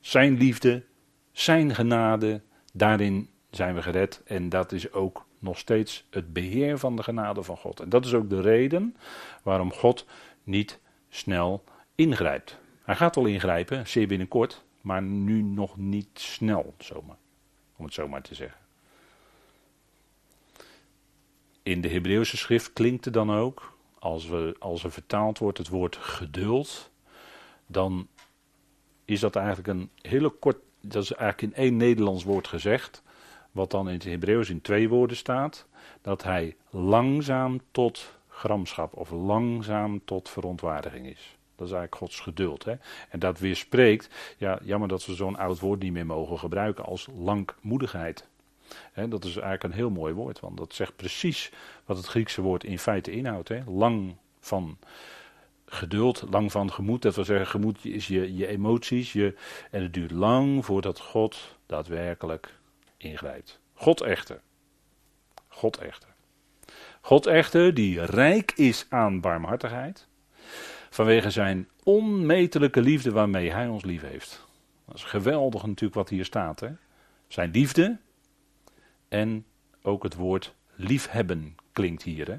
Zijn 0.00 0.36
liefde, 0.36 0.84
zijn 1.32 1.74
genade, 1.74 2.40
daarin 2.72 3.30
zijn 3.50 3.74
we 3.74 3.82
gered. 3.82 4.22
En 4.24 4.48
dat 4.48 4.72
is 4.72 4.92
ook 4.92 5.26
nog 5.38 5.58
steeds 5.58 6.06
het 6.10 6.32
beheer 6.32 6.78
van 6.78 6.96
de 6.96 7.02
genade 7.02 7.42
van 7.42 7.56
God. 7.56 7.80
En 7.80 7.88
dat 7.88 8.04
is 8.04 8.14
ook 8.14 8.30
de 8.30 8.40
reden 8.40 8.96
waarom 9.42 9.72
God 9.72 10.06
niet 10.44 10.78
snel 11.08 11.64
ingrijpt. 11.94 12.58
Hij 12.82 12.96
gaat 12.96 13.14
wel 13.14 13.26
ingrijpen, 13.26 13.88
zeer 13.88 14.06
binnenkort, 14.06 14.64
maar 14.80 15.02
nu 15.02 15.42
nog 15.42 15.76
niet 15.76 16.08
snel, 16.12 16.74
zomaar. 16.78 17.16
Om 17.76 17.84
het 17.84 17.94
zo 17.94 18.08
maar 18.08 18.22
te 18.22 18.34
zeggen. 18.34 18.65
In 21.66 21.80
de 21.80 21.88
Hebreeuwse 21.88 22.36
schrift 22.36 22.72
klinkt 22.72 23.04
het 23.04 23.14
dan 23.14 23.32
ook, 23.32 23.72
als, 23.98 24.26
we, 24.26 24.56
als 24.58 24.84
er 24.84 24.90
vertaald 24.90 25.38
wordt 25.38 25.58
het 25.58 25.68
woord 25.68 25.96
geduld, 25.96 26.90
dan 27.66 28.08
is 29.04 29.20
dat 29.20 29.36
eigenlijk 29.36 29.68
een 29.68 29.90
hele 30.00 30.28
kort, 30.28 30.56
dat 30.80 31.02
is 31.02 31.12
eigenlijk 31.12 31.54
in 31.54 31.62
één 31.62 31.76
Nederlands 31.76 32.24
woord 32.24 32.48
gezegd, 32.48 33.02
wat 33.52 33.70
dan 33.70 33.88
in 33.88 33.94
het 33.94 34.04
Hebreeuws 34.04 34.50
in 34.50 34.60
twee 34.60 34.88
woorden 34.88 35.16
staat, 35.16 35.66
dat 36.02 36.22
hij 36.22 36.56
langzaam 36.70 37.60
tot 37.70 38.18
gramschap 38.28 38.96
of 38.96 39.10
langzaam 39.10 40.04
tot 40.04 40.28
verontwaardiging 40.28 41.06
is. 41.06 41.36
Dat 41.56 41.66
is 41.66 41.72
eigenlijk 41.72 41.94
Gods 41.94 42.20
geduld. 42.20 42.64
Hè? 42.64 42.74
En 43.08 43.18
dat 43.18 43.38
weerspreekt, 43.38 44.34
ja, 44.38 44.58
jammer 44.62 44.88
dat 44.88 45.06
we 45.06 45.14
zo'n 45.14 45.36
oud 45.36 45.60
woord 45.60 45.82
niet 45.82 45.92
meer 45.92 46.06
mogen 46.06 46.38
gebruiken 46.38 46.84
als 46.84 47.08
langmoedigheid. 47.18 48.28
Dat 49.08 49.24
is 49.24 49.36
eigenlijk 49.36 49.64
een 49.64 49.72
heel 49.72 49.90
mooi 49.90 50.14
woord, 50.14 50.40
want 50.40 50.56
dat 50.56 50.74
zegt 50.74 50.96
precies 50.96 51.52
wat 51.84 51.96
het 51.96 52.06
Griekse 52.06 52.42
woord 52.42 52.64
in 52.64 52.78
feite 52.78 53.10
inhoudt. 53.10 53.50
Lang 53.66 54.16
van 54.40 54.78
geduld, 55.66 56.24
lang 56.30 56.52
van 56.52 56.72
gemoed. 56.72 57.02
Dat 57.02 57.14
wil 57.14 57.24
zeggen, 57.24 57.46
gemoed 57.46 57.84
is 57.84 58.06
je, 58.06 58.36
je 58.36 58.46
emoties. 58.46 59.12
Je, 59.12 59.34
en 59.70 59.82
het 59.82 59.94
duurt 59.94 60.10
lang 60.10 60.64
voordat 60.64 61.00
God 61.00 61.56
daadwerkelijk 61.66 62.54
ingrijpt. 62.96 63.60
God 63.74 64.00
echter. 64.00 64.40
God 65.48 65.78
echter. 65.78 66.08
God 67.00 67.26
echter, 67.26 67.74
die 67.74 68.04
rijk 68.04 68.52
is 68.52 68.86
aan 68.88 69.20
barmhartigheid. 69.20 70.06
Vanwege 70.90 71.30
zijn 71.30 71.68
onmetelijke 71.82 72.80
liefde 72.80 73.10
waarmee 73.12 73.50
hij 73.50 73.68
ons 73.68 73.84
lief 73.84 74.02
heeft. 74.02 74.46
Dat 74.86 74.94
is 74.94 75.04
geweldig 75.04 75.66
natuurlijk 75.66 75.94
wat 75.94 76.08
hier 76.08 76.24
staat. 76.24 76.60
Hè? 76.60 76.68
Zijn 77.28 77.50
liefde 77.50 77.98
en 79.16 79.44
ook 79.82 80.02
het 80.02 80.14
woord 80.14 80.54
liefhebben 80.74 81.54
klinkt 81.72 82.02
hier. 82.02 82.26
Hè? 82.26 82.38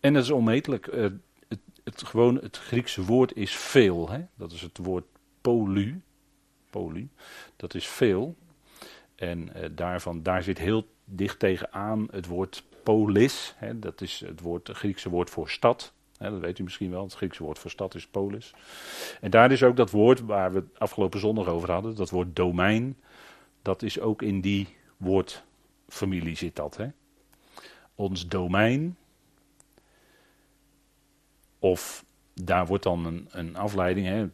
En 0.00 0.12
dat 0.12 0.22
is 0.22 0.30
onmetelijk. 0.30 0.86
Uh, 0.86 1.06
het, 1.48 1.60
het, 1.84 2.02
gewoon, 2.02 2.36
het 2.36 2.56
Griekse 2.56 3.04
woord 3.04 3.36
is 3.36 3.56
veel. 3.56 4.10
Hè? 4.10 4.20
Dat 4.34 4.52
is 4.52 4.60
het 4.60 4.78
woord 4.82 5.04
polu. 5.40 6.02
Polu. 6.70 7.08
Dat 7.56 7.74
is 7.74 7.86
veel. 7.86 8.36
En 9.14 9.48
uh, 9.56 9.64
daarvan, 9.70 10.22
daar 10.22 10.42
zit 10.42 10.58
heel 10.58 10.88
dicht 11.04 11.38
tegenaan 11.38 12.08
het 12.10 12.26
woord 12.26 12.64
polis. 12.82 13.54
Hè? 13.56 13.78
Dat 13.78 14.00
is 14.00 14.22
het, 14.26 14.40
woord, 14.40 14.66
het 14.66 14.76
Griekse 14.76 15.08
woord 15.08 15.30
voor 15.30 15.50
stad 15.50 15.92
dat 16.18 16.40
weet 16.40 16.58
u 16.58 16.62
misschien 16.62 16.90
wel. 16.90 17.02
Het 17.02 17.14
Griekse 17.14 17.42
woord 17.42 17.58
voor 17.58 17.70
stad 17.70 17.94
is 17.94 18.06
polis. 18.06 18.54
En 19.20 19.30
daar 19.30 19.52
is 19.52 19.62
ook 19.62 19.76
dat 19.76 19.90
woord 19.90 20.20
waar 20.20 20.52
we 20.52 20.58
het 20.58 20.78
afgelopen 20.78 21.20
zondag 21.20 21.46
over 21.46 21.70
hadden, 21.70 21.94
dat 21.94 22.10
woord 22.10 22.36
domein. 22.36 22.96
Dat 23.62 23.82
is 23.82 24.00
ook 24.00 24.22
in 24.22 24.40
die 24.40 24.68
woordfamilie 25.04 26.36
zit 26.36 26.56
dat. 26.56 26.76
Hè? 26.76 26.86
Ons 27.94 28.28
domein. 28.28 28.96
Of 31.58 32.04
daar 32.34 32.66
wordt 32.66 32.84
dan 32.84 33.06
een, 33.06 33.28
een 33.30 33.56
afleiding. 33.56 34.06
Hè? 34.06 34.28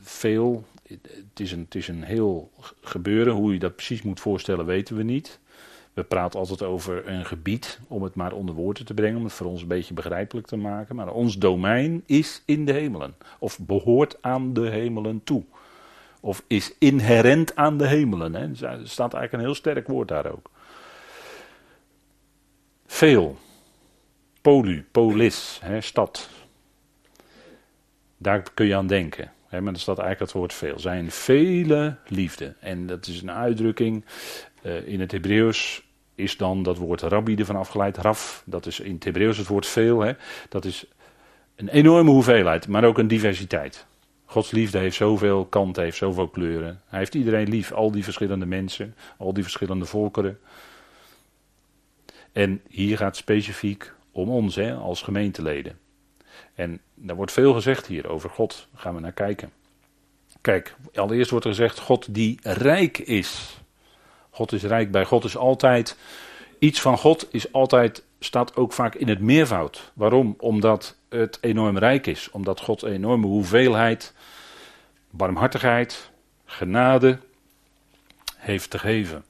Veel. 0.00 0.64
Het 0.82 1.40
is, 1.40 1.52
een, 1.52 1.60
het 1.60 1.74
is 1.74 1.88
een 1.88 2.02
heel 2.02 2.50
gebeuren. 2.80 3.34
Hoe 3.34 3.52
je 3.52 3.58
dat 3.58 3.76
precies 3.76 4.02
moet 4.02 4.20
voorstellen, 4.20 4.66
weten 4.66 4.96
we 4.96 5.02
niet. 5.02 5.40
We 5.94 6.04
praten 6.04 6.38
altijd 6.38 6.62
over 6.62 7.08
een 7.08 7.24
gebied, 7.24 7.80
om 7.88 8.02
het 8.02 8.14
maar 8.14 8.32
onder 8.32 8.54
woorden 8.54 8.84
te 8.84 8.94
brengen, 8.94 9.18
om 9.18 9.24
het 9.24 9.32
voor 9.32 9.46
ons 9.46 9.62
een 9.62 9.68
beetje 9.68 9.94
begrijpelijk 9.94 10.46
te 10.46 10.56
maken. 10.56 10.96
Maar 10.96 11.12
ons 11.12 11.38
domein 11.38 12.02
is 12.06 12.42
in 12.44 12.64
de 12.64 12.72
hemelen, 12.72 13.14
of 13.38 13.58
behoort 13.58 14.22
aan 14.22 14.52
de 14.52 14.68
hemelen 14.68 15.24
toe. 15.24 15.44
Of 16.24 16.44
is 16.46 16.74
inherent 16.78 17.56
aan 17.56 17.78
de 17.78 17.86
hemelen. 17.86 18.34
Er 18.34 18.56
staat 18.84 19.14
eigenlijk 19.14 19.32
een 19.32 19.40
heel 19.40 19.54
sterk 19.54 19.86
woord 19.86 20.08
daar 20.08 20.32
ook. 20.32 20.50
Veel. 22.86 23.38
Polu, 24.40 24.86
polis, 24.90 25.58
hè, 25.62 25.80
stad. 25.80 26.28
Daar 28.16 28.42
kun 28.54 28.66
je 28.66 28.76
aan 28.76 28.86
denken. 28.86 29.32
Hè, 29.46 29.60
maar 29.60 29.72
er 29.72 29.80
staat 29.80 29.98
eigenlijk 29.98 30.30
het 30.30 30.40
woord 30.40 30.52
veel. 30.52 30.78
Zijn 30.78 31.10
vele 31.10 31.96
liefde. 32.06 32.54
En 32.60 32.86
dat 32.86 33.06
is 33.06 33.22
een 33.22 33.30
uitdrukking 33.30 34.04
uh, 34.62 34.86
in 34.86 35.00
het 35.00 35.12
Hebreeuws 35.12 35.82
is 36.14 36.36
dan 36.36 36.62
dat 36.62 36.76
woord 36.76 37.00
rabbi 37.00 37.34
ervan 37.34 37.56
afgeleid, 37.56 37.96
raf, 37.96 38.42
dat 38.46 38.66
is 38.66 38.80
in 38.80 38.94
het 38.94 39.04
Hebreeuws 39.04 39.36
het 39.36 39.46
woord 39.46 39.66
veel, 39.66 40.00
hè, 40.00 40.12
dat 40.48 40.64
is 40.64 40.84
een 41.56 41.68
enorme 41.68 42.10
hoeveelheid, 42.10 42.68
maar 42.68 42.84
ook 42.84 42.98
een 42.98 43.08
diversiteit. 43.08 43.86
Gods 44.34 44.50
liefde 44.50 44.78
heeft 44.78 44.96
zoveel 44.96 45.44
kanten, 45.44 45.82
heeft 45.82 45.96
zoveel 45.96 46.28
kleuren. 46.28 46.82
Hij 46.86 46.98
heeft 46.98 47.14
iedereen 47.14 47.48
lief, 47.48 47.72
al 47.72 47.90
die 47.90 48.04
verschillende 48.04 48.46
mensen, 48.46 48.96
al 49.16 49.32
die 49.32 49.42
verschillende 49.42 49.84
volkeren. 49.84 50.38
En 52.32 52.60
hier 52.68 52.96
gaat 52.96 53.16
specifiek 53.16 53.92
om 54.12 54.28
ons 54.28 54.54
hè, 54.54 54.74
als 54.74 55.02
gemeenteleden. 55.02 55.78
En 56.54 56.80
daar 56.94 57.16
wordt 57.16 57.32
veel 57.32 57.54
gezegd 57.54 57.86
hier 57.86 58.08
over 58.08 58.30
God. 58.30 58.68
Daar 58.72 58.80
gaan 58.80 58.94
we 58.94 59.00
naar 59.00 59.12
kijken. 59.12 59.50
Kijk, 60.40 60.76
allereerst 60.94 61.30
wordt 61.30 61.44
er 61.44 61.50
gezegd 61.50 61.78
God 61.78 62.14
die 62.14 62.38
rijk 62.42 62.98
is. 62.98 63.58
God 64.30 64.52
is 64.52 64.62
rijk. 64.62 64.90
Bij 64.90 65.04
God 65.04 65.24
is 65.24 65.36
altijd. 65.36 65.96
Iets 66.58 66.80
van 66.80 66.98
God 66.98 67.28
is 67.30 67.52
altijd. 67.52 68.04
staat 68.18 68.56
ook 68.56 68.72
vaak 68.72 68.94
in 68.94 69.08
het 69.08 69.20
meervoud. 69.20 69.92
Waarom? 69.92 70.34
Omdat 70.38 70.96
het 71.08 71.38
enorm 71.40 71.78
rijk 71.78 72.06
is. 72.06 72.30
Omdat 72.30 72.60
God 72.60 72.82
een 72.82 72.92
enorme 72.92 73.26
hoeveelheid. 73.26 74.14
Barmhartigheid. 75.16 76.10
genade. 76.44 77.18
heeft 78.36 78.70
te 78.70 78.78
geven. 78.78 79.24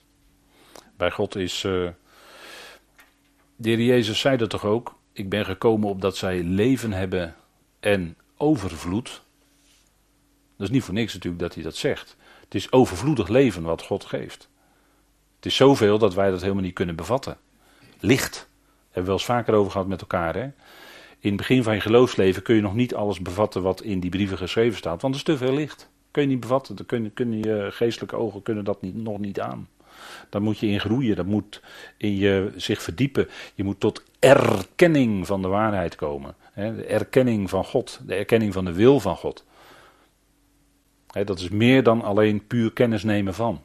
Bij 0.96 1.10
God 1.10 1.36
is. 1.36 1.62
Uh, 1.62 1.88
de 3.56 3.68
heer 3.68 3.80
Jezus 3.80 4.20
zei 4.20 4.36
dat 4.36 4.50
toch 4.50 4.64
ook? 4.64 4.98
Ik 5.12 5.28
ben 5.28 5.44
gekomen 5.44 5.88
opdat 5.88 6.16
zij 6.16 6.42
leven 6.42 6.92
hebben 6.92 7.34
en 7.80 8.16
overvloed. 8.36 9.22
Dat 10.56 10.66
is 10.66 10.70
niet 10.70 10.82
voor 10.84 10.94
niks 10.94 11.14
natuurlijk 11.14 11.42
dat 11.42 11.54
hij 11.54 11.62
dat 11.62 11.76
zegt. 11.76 12.16
Het 12.40 12.54
is 12.54 12.72
overvloedig 12.72 13.28
leven 13.28 13.62
wat 13.62 13.82
God 13.82 14.04
geeft. 14.04 14.48
Het 15.36 15.46
is 15.46 15.56
zoveel 15.56 15.98
dat 15.98 16.14
wij 16.14 16.30
dat 16.30 16.40
helemaal 16.40 16.62
niet 16.62 16.74
kunnen 16.74 16.96
bevatten. 16.96 17.36
Licht. 18.00 18.32
Daar 18.32 18.46
hebben 18.82 19.02
we 19.02 19.08
wel 19.08 19.14
eens 19.14 19.24
vaker 19.24 19.54
over 19.54 19.72
gehad 19.72 19.86
met 19.86 20.00
elkaar. 20.00 20.34
Hè? 20.34 20.50
In 21.24 21.30
het 21.30 21.38
begin 21.38 21.62
van 21.62 21.74
je 21.74 21.80
geloofsleven 21.80 22.42
kun 22.42 22.54
je 22.54 22.60
nog 22.60 22.74
niet 22.74 22.94
alles 22.94 23.20
bevatten 23.20 23.62
wat 23.62 23.82
in 23.82 24.00
die 24.00 24.10
brieven 24.10 24.38
geschreven 24.38 24.78
staat. 24.78 25.02
Want 25.02 25.14
er 25.14 25.20
is 25.20 25.26
te 25.26 25.36
veel 25.36 25.54
licht. 25.54 25.90
Kun 26.10 26.22
je 26.22 26.28
niet 26.28 26.40
bevatten. 26.40 26.76
Dan 26.76 26.86
kunnen, 26.86 27.12
kunnen 27.14 27.38
je 27.38 27.68
geestelijke 27.70 28.16
ogen 28.16 28.42
kunnen 28.42 28.64
dat 28.64 28.82
niet, 28.82 28.94
nog 28.94 29.18
niet 29.18 29.40
aan. 29.40 29.68
Daar 30.28 30.42
moet 30.42 30.58
je 30.58 30.66
in 30.66 30.80
groeien. 30.80 31.16
Dat 31.16 31.26
moet 31.26 31.62
in 31.96 32.16
je 32.16 32.52
zich 32.56 32.82
verdiepen. 32.82 33.28
Je 33.54 33.64
moet 33.64 33.80
tot 33.80 34.02
erkenning 34.18 35.26
van 35.26 35.42
de 35.42 35.48
waarheid 35.48 35.94
komen. 35.94 36.34
De 36.54 36.84
erkenning 36.84 37.50
van 37.50 37.64
God. 37.64 38.00
De 38.06 38.14
erkenning 38.14 38.52
van 38.52 38.64
de 38.64 38.72
wil 38.72 39.00
van 39.00 39.16
God. 39.16 39.44
Dat 41.24 41.38
is 41.38 41.48
meer 41.48 41.82
dan 41.82 42.02
alleen 42.02 42.46
puur 42.46 42.72
kennis 42.72 43.02
nemen 43.02 43.34
van. 43.34 43.62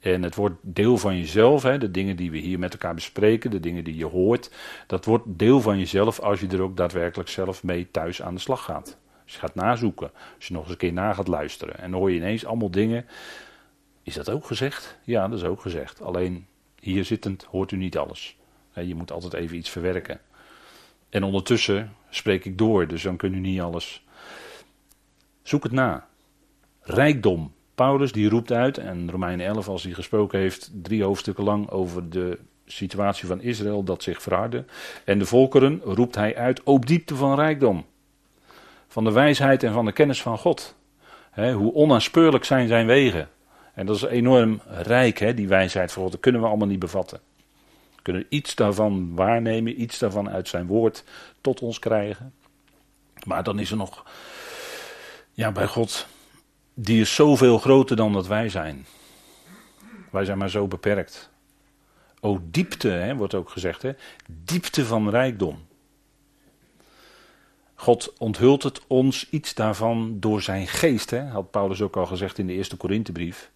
En 0.00 0.22
het 0.22 0.34
wordt 0.34 0.56
deel 0.60 0.98
van 0.98 1.16
jezelf, 1.16 1.62
hè, 1.62 1.78
de 1.78 1.90
dingen 1.90 2.16
die 2.16 2.30
we 2.30 2.38
hier 2.38 2.58
met 2.58 2.72
elkaar 2.72 2.94
bespreken, 2.94 3.50
de 3.50 3.60
dingen 3.60 3.84
die 3.84 3.96
je 3.96 4.04
hoort, 4.04 4.50
dat 4.86 5.04
wordt 5.04 5.24
deel 5.26 5.60
van 5.60 5.78
jezelf 5.78 6.20
als 6.20 6.40
je 6.40 6.48
er 6.48 6.62
ook 6.62 6.76
daadwerkelijk 6.76 7.28
zelf 7.28 7.62
mee 7.62 7.90
thuis 7.90 8.22
aan 8.22 8.34
de 8.34 8.40
slag 8.40 8.64
gaat. 8.64 8.98
Als 9.24 9.32
je 9.32 9.38
gaat 9.38 9.54
nazoeken, 9.54 10.10
als 10.36 10.46
je 10.46 10.52
nog 10.52 10.62
eens 10.62 10.72
een 10.72 10.78
keer 10.78 10.92
na 10.92 11.12
gaat 11.12 11.28
luisteren 11.28 11.78
en 11.78 11.90
dan 11.90 12.00
hoor 12.00 12.10
je 12.10 12.16
ineens 12.16 12.46
allemaal 12.46 12.70
dingen. 12.70 13.06
Is 14.02 14.14
dat 14.14 14.30
ook 14.30 14.46
gezegd? 14.46 14.98
Ja, 15.04 15.28
dat 15.28 15.38
is 15.38 15.44
ook 15.44 15.60
gezegd. 15.60 16.02
Alleen 16.02 16.46
hier 16.80 17.04
zittend 17.04 17.44
hoort 17.44 17.70
u 17.70 17.76
niet 17.76 17.98
alles. 17.98 18.36
Je 18.72 18.94
moet 18.94 19.12
altijd 19.12 19.34
even 19.34 19.56
iets 19.56 19.70
verwerken. 19.70 20.20
En 21.08 21.22
ondertussen 21.22 21.94
spreek 22.10 22.44
ik 22.44 22.58
door, 22.58 22.86
dus 22.86 23.02
dan 23.02 23.16
kunt 23.16 23.34
u 23.34 23.38
niet 23.38 23.60
alles. 23.60 24.04
Zoek 25.42 25.62
het 25.62 25.72
na. 25.72 26.08
Rijkdom 26.80 27.52
Paulus 27.78 28.12
die 28.12 28.28
roept 28.28 28.52
uit, 28.52 28.78
en 28.78 29.10
Romein 29.10 29.40
11 29.40 29.68
als 29.68 29.82
hij 29.82 29.92
gesproken 29.92 30.38
heeft, 30.38 30.70
drie 30.82 31.02
hoofdstukken 31.02 31.44
lang 31.44 31.70
over 31.70 32.10
de 32.10 32.38
situatie 32.66 33.26
van 33.26 33.40
Israël 33.40 33.82
dat 33.82 34.02
zich 34.02 34.22
verhardde. 34.22 34.64
En 35.04 35.18
de 35.18 35.26
volkeren 35.26 35.80
roept 35.84 36.14
hij 36.14 36.36
uit 36.36 36.62
op 36.62 36.86
diepte 36.86 37.16
van 37.16 37.34
rijkdom. 37.34 37.86
Van 38.88 39.04
de 39.04 39.12
wijsheid 39.12 39.62
en 39.62 39.72
van 39.72 39.84
de 39.84 39.92
kennis 39.92 40.22
van 40.22 40.38
God. 40.38 40.74
hoe 41.34 41.74
onaanspeurlijk 41.74 42.44
zijn 42.44 42.68
zijn 42.68 42.86
wegen. 42.86 43.28
En 43.74 43.86
dat 43.86 43.96
is 43.96 44.02
enorm 44.02 44.60
rijk, 44.68 45.36
die 45.36 45.48
wijsheid 45.48 45.92
van 45.92 46.02
God. 46.02 46.12
Dat 46.12 46.20
kunnen 46.20 46.40
we 46.40 46.46
allemaal 46.46 46.68
niet 46.68 46.78
bevatten. 46.78 47.20
We 47.96 48.02
kunnen 48.02 48.26
iets 48.28 48.54
daarvan 48.54 49.14
waarnemen, 49.14 49.80
iets 49.80 49.98
daarvan 49.98 50.30
uit 50.30 50.48
zijn 50.48 50.66
woord 50.66 51.04
tot 51.40 51.60
ons 51.60 51.78
krijgen. 51.78 52.32
Maar 53.24 53.42
dan 53.42 53.58
is 53.58 53.70
er 53.70 53.76
nog, 53.76 54.04
ja, 55.32 55.52
bij 55.52 55.66
God, 55.66 56.06
die 56.80 57.00
is 57.00 57.14
zoveel 57.14 57.58
groter 57.58 57.96
dan 57.96 58.12
dat 58.12 58.26
wij 58.26 58.48
zijn. 58.48 58.86
Wij 60.10 60.24
zijn 60.24 60.38
maar 60.38 60.50
zo 60.50 60.66
beperkt. 60.66 61.30
O 62.20 62.40
diepte, 62.42 62.88
hè, 62.88 63.14
wordt 63.14 63.34
ook 63.34 63.50
gezegd, 63.50 63.82
hè, 63.82 63.92
diepte 64.26 64.84
van 64.84 65.10
rijkdom. 65.10 65.66
God 67.74 68.12
onthult 68.18 68.62
het 68.62 68.80
ons 68.86 69.30
iets 69.30 69.54
daarvan 69.54 70.20
door 70.20 70.42
zijn 70.42 70.66
geest, 70.66 71.10
hè, 71.10 71.24
had 71.24 71.50
Paulus 71.50 71.82
ook 71.82 71.96
al 71.96 72.06
gezegd 72.06 72.38
in 72.38 72.46
de 72.46 72.52
eerste 72.52 72.76
Korinthebrief. 72.76 73.50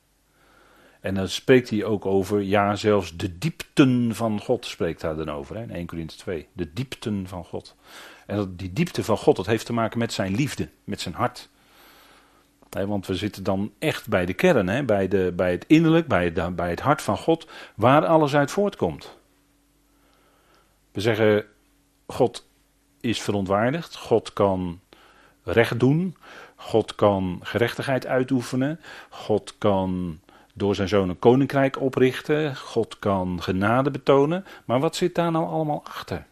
En 1.00 1.14
dan 1.14 1.28
spreekt 1.28 1.70
hij 1.70 1.84
ook 1.84 2.06
over, 2.06 2.40
ja, 2.40 2.76
zelfs 2.76 3.16
de 3.16 3.38
diepten 3.38 4.14
van 4.14 4.40
God 4.40 4.66
spreekt 4.66 5.02
hij 5.02 5.14
dan 5.14 5.30
over, 5.30 5.56
hè, 5.56 5.62
in 5.62 5.74
1 5.74 5.86
Korinthe 5.86 6.16
2. 6.16 6.46
De 6.52 6.72
diepten 6.72 7.28
van 7.28 7.44
God. 7.44 7.76
En 8.26 8.56
die 8.56 8.72
diepte 8.72 9.04
van 9.04 9.18
God, 9.18 9.36
dat 9.36 9.46
heeft 9.46 9.66
te 9.66 9.72
maken 9.72 9.98
met 9.98 10.12
zijn 10.12 10.34
liefde, 10.34 10.68
met 10.84 11.00
zijn 11.00 11.14
hart. 11.14 11.50
Want 12.72 13.06
we 13.06 13.14
zitten 13.14 13.42
dan 13.42 13.72
echt 13.78 14.08
bij 14.08 14.26
de 14.26 14.34
kern, 14.34 14.68
hè, 14.68 14.84
bij, 14.84 15.08
de, 15.08 15.32
bij 15.36 15.50
het 15.50 15.64
innerlijk, 15.66 16.08
bij 16.08 16.32
bij 16.54 16.70
het 16.70 16.80
hart 16.80 17.02
van 17.02 17.16
God, 17.16 17.48
waar 17.74 18.06
alles 18.06 18.34
uit 18.34 18.50
voortkomt. 18.50 19.16
We 20.92 21.00
zeggen, 21.00 21.44
God 22.06 22.48
is 23.00 23.22
verontwaardigd, 23.22 23.96
God 23.96 24.32
kan 24.32 24.80
recht 25.42 25.80
doen, 25.80 26.16
God 26.56 26.94
kan 26.94 27.40
gerechtigheid 27.42 28.06
uitoefenen, 28.06 28.80
God 29.10 29.54
kan 29.58 30.20
door 30.54 30.74
zijn 30.74 30.88
zoon 30.88 31.08
een 31.08 31.18
koninkrijk 31.18 31.80
oprichten, 31.80 32.56
God 32.56 32.98
kan 32.98 33.42
genade 33.42 33.90
betonen, 33.90 34.44
maar 34.64 34.80
wat 34.80 34.96
zit 34.96 35.14
daar 35.14 35.30
nou 35.30 35.46
allemaal 35.46 35.82
achter? 35.84 36.26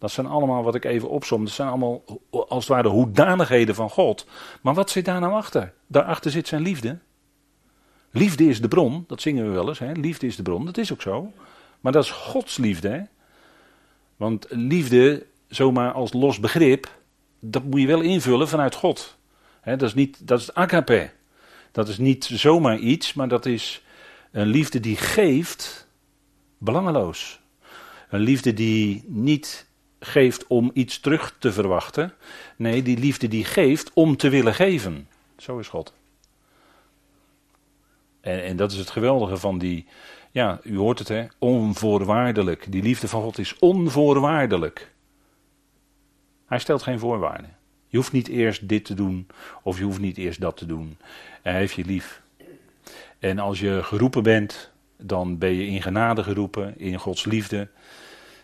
Dat 0.00 0.10
zijn 0.10 0.26
allemaal 0.26 0.62
wat 0.62 0.74
ik 0.74 0.84
even 0.84 1.08
opsom. 1.08 1.44
Dat 1.44 1.54
zijn 1.54 1.68
allemaal 1.68 2.04
als 2.30 2.64
het 2.64 2.74
ware 2.74 2.88
hoedanigheden 2.88 3.74
van 3.74 3.90
God. 3.90 4.26
Maar 4.60 4.74
wat 4.74 4.90
zit 4.90 5.04
daar 5.04 5.20
nou 5.20 5.32
achter? 5.32 5.72
Daarachter 5.86 6.30
zit 6.30 6.48
zijn 6.48 6.62
liefde. 6.62 6.98
Liefde 8.10 8.44
is 8.44 8.60
de 8.60 8.68
bron, 8.68 9.04
dat 9.06 9.20
zingen 9.20 9.44
we 9.44 9.50
wel 9.50 9.68
eens. 9.68 9.78
Hè? 9.78 9.92
Liefde 9.92 10.26
is 10.26 10.36
de 10.36 10.42
bron, 10.42 10.64
dat 10.64 10.78
is 10.78 10.92
ook 10.92 11.02
zo. 11.02 11.32
Maar 11.80 11.92
dat 11.92 12.04
is 12.04 12.10
Gods 12.10 12.56
liefde. 12.56 12.88
Hè? 12.88 13.02
Want 14.16 14.46
liefde, 14.48 15.26
zomaar 15.48 15.92
als 15.92 16.12
los 16.12 16.40
begrip, 16.40 17.00
dat 17.40 17.64
moet 17.64 17.80
je 17.80 17.86
wel 17.86 18.00
invullen 18.00 18.48
vanuit 18.48 18.74
God. 18.74 19.16
Hè? 19.60 19.76
Dat 19.76 19.88
is 19.88 19.94
niet, 19.94 20.26
dat 20.26 20.40
is 20.40 20.54
agape. 20.54 21.10
Dat 21.72 21.88
is 21.88 21.98
niet 21.98 22.24
zomaar 22.24 22.78
iets, 22.78 23.14
maar 23.14 23.28
dat 23.28 23.46
is 23.46 23.84
een 24.30 24.46
liefde 24.46 24.80
die 24.80 24.96
geeft, 24.96 25.88
belangeloos. 26.58 27.40
Een 28.10 28.20
liefde 28.20 28.54
die 28.54 29.04
niet 29.06 29.68
geeft 30.00 30.46
om 30.46 30.70
iets 30.74 31.00
terug 31.00 31.36
te 31.38 31.52
verwachten. 31.52 32.12
Nee, 32.56 32.82
die 32.82 32.98
liefde 32.98 33.28
die 33.28 33.44
geeft 33.44 33.90
om 33.94 34.16
te 34.16 34.28
willen 34.28 34.54
geven. 34.54 35.08
Zo 35.36 35.58
is 35.58 35.68
God. 35.68 35.92
En, 38.20 38.42
en 38.44 38.56
dat 38.56 38.72
is 38.72 38.78
het 38.78 38.90
geweldige 38.90 39.36
van 39.36 39.58
die, 39.58 39.86
ja, 40.30 40.60
u 40.62 40.76
hoort 40.76 40.98
het 40.98 41.08
hè, 41.08 41.26
onvoorwaardelijk. 41.38 42.72
Die 42.72 42.82
liefde 42.82 43.08
van 43.08 43.22
God 43.22 43.38
is 43.38 43.58
onvoorwaardelijk. 43.58 44.92
Hij 46.46 46.58
stelt 46.58 46.82
geen 46.82 46.98
voorwaarden. 46.98 47.56
Je 47.86 47.96
hoeft 47.96 48.12
niet 48.12 48.28
eerst 48.28 48.68
dit 48.68 48.84
te 48.84 48.94
doen 48.94 49.26
of 49.62 49.78
je 49.78 49.84
hoeft 49.84 50.00
niet 50.00 50.16
eerst 50.16 50.40
dat 50.40 50.56
te 50.56 50.66
doen. 50.66 50.96
Hij 51.42 51.54
heeft 51.54 51.74
je 51.74 51.84
lief. 51.84 52.22
En 53.18 53.38
als 53.38 53.60
je 53.60 53.80
geroepen 53.82 54.22
bent, 54.22 54.70
dan 54.96 55.38
ben 55.38 55.54
je 55.54 55.66
in 55.66 55.82
genade 55.82 56.22
geroepen, 56.22 56.78
in 56.78 56.98
Gods 56.98 57.24
liefde. 57.24 57.68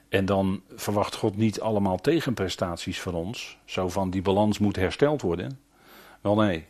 En 0.08 0.24
dan 0.24 0.62
verwacht 0.74 1.14
God 1.14 1.36
niet 1.36 1.60
allemaal 1.60 2.00
tegenprestaties 2.00 3.00
van 3.00 3.14
ons. 3.14 3.58
Zo 3.64 3.88
van 3.88 4.10
die 4.10 4.22
balans 4.22 4.58
moet 4.58 4.76
hersteld 4.76 5.22
worden. 5.22 5.58
Wel 6.20 6.34
nee. 6.34 6.66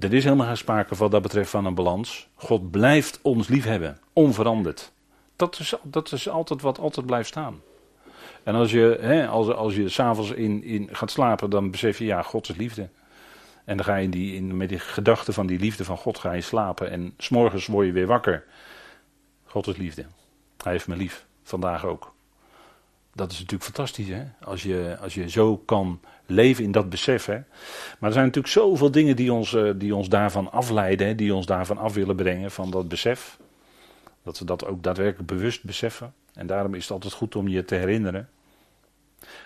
Er 0.00 0.14
is 0.14 0.24
helemaal 0.24 0.46
geen 0.46 0.56
sprake 0.56 0.94
wat 0.94 1.10
dat 1.10 1.22
betreft 1.22 1.50
van 1.50 1.64
een 1.64 1.74
balans. 1.74 2.28
God 2.34 2.70
blijft 2.70 3.18
ons 3.22 3.48
liefhebben, 3.48 3.98
onveranderd. 4.12 4.92
Dat 5.36 5.58
is, 5.58 5.74
dat 5.82 6.12
is 6.12 6.28
altijd 6.28 6.62
wat 6.62 6.78
altijd 6.78 7.06
blijft 7.06 7.28
staan. 7.28 7.60
En 8.42 8.54
als 8.54 8.70
je, 8.70 9.26
als, 9.30 9.48
als 9.48 9.76
je 9.76 9.88
s'avonds 9.88 10.30
in, 10.30 10.62
in 10.62 10.88
gaat 10.92 11.10
slapen, 11.10 11.50
dan 11.50 11.70
besef 11.70 11.98
je, 11.98 12.04
ja, 12.04 12.22
God 12.22 12.48
is 12.48 12.56
liefde. 12.56 12.88
En 13.64 13.76
dan 13.76 13.86
ga 13.86 13.96
je 13.96 14.04
in 14.04 14.10
die, 14.10 14.34
in, 14.34 14.56
met 14.56 14.68
die 14.68 14.78
gedachte 14.78 15.32
van 15.32 15.46
die 15.46 15.58
liefde 15.58 15.84
van 15.84 15.96
God 15.96 16.18
ga 16.18 16.32
je 16.32 16.40
slapen. 16.40 16.90
En 16.90 17.14
s'morgens 17.18 17.66
word 17.66 17.86
je 17.86 17.92
weer 17.92 18.06
wakker. 18.06 18.44
God 19.44 19.66
is 19.66 19.76
liefde. 19.76 20.04
Hij 20.62 20.72
heeft 20.72 20.88
me 20.88 20.96
lief. 20.96 21.26
Vandaag 21.46 21.84
ook. 21.84 22.14
Dat 23.14 23.30
is 23.30 23.36
natuurlijk 23.38 23.64
fantastisch, 23.64 24.08
hè? 24.08 24.24
Als 24.40 24.62
je, 24.62 24.96
als 25.00 25.14
je 25.14 25.30
zo 25.30 25.56
kan 25.56 26.00
leven 26.26 26.64
in 26.64 26.72
dat 26.72 26.90
besef. 26.90 27.26
Hè? 27.26 27.38
Maar 27.98 28.08
er 28.08 28.12
zijn 28.12 28.24
natuurlijk 28.24 28.54
zoveel 28.54 28.90
dingen 28.90 29.16
die 29.16 29.32
ons, 29.32 29.54
eh, 29.54 29.70
die 29.76 29.94
ons 29.94 30.08
daarvan 30.08 30.52
afleiden, 30.52 31.06
hè? 31.06 31.14
die 31.14 31.34
ons 31.34 31.46
daarvan 31.46 31.78
af 31.78 31.94
willen 31.94 32.16
brengen, 32.16 32.50
van 32.50 32.70
dat 32.70 32.88
besef. 32.88 33.38
Dat 34.22 34.38
we 34.38 34.44
dat 34.44 34.66
ook 34.66 34.82
daadwerkelijk 34.82 35.28
bewust 35.28 35.64
beseffen. 35.64 36.14
En 36.34 36.46
daarom 36.46 36.74
is 36.74 36.82
het 36.82 36.90
altijd 36.90 37.12
goed 37.12 37.36
om 37.36 37.48
je 37.48 37.64
te 37.64 37.74
herinneren. 37.74 38.28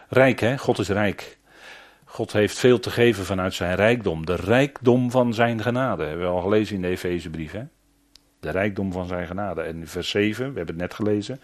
Rijk, 0.09 0.41
hè? 0.41 0.59
God 0.59 0.79
is 0.79 0.89
rijk. 0.89 1.39
God 2.05 2.33
heeft 2.33 2.59
veel 2.59 2.81
te 2.81 2.91
geven 2.91 3.25
vanuit 3.25 3.55
zijn 3.55 3.75
rijkdom. 3.75 4.27
De 4.27 4.35
rijkdom 4.37 5.11
van 5.11 5.35
zijn 5.35 5.63
genade. 5.63 6.05
Hebben 6.05 6.27
we 6.27 6.33
al 6.33 6.41
gelezen 6.41 6.75
in 6.75 6.83
de 6.83 6.89
Efezebrief? 6.89 7.53
De 8.41 8.51
rijkdom 8.51 8.93
van 8.93 9.07
zijn 9.07 9.27
genade. 9.27 9.63
En 9.63 9.89
vers 9.89 10.11
7, 10.11 10.53
we 10.53 10.57
hebben 10.57 10.75
het 10.75 10.77
net 10.77 10.95
gelezen 10.95 11.41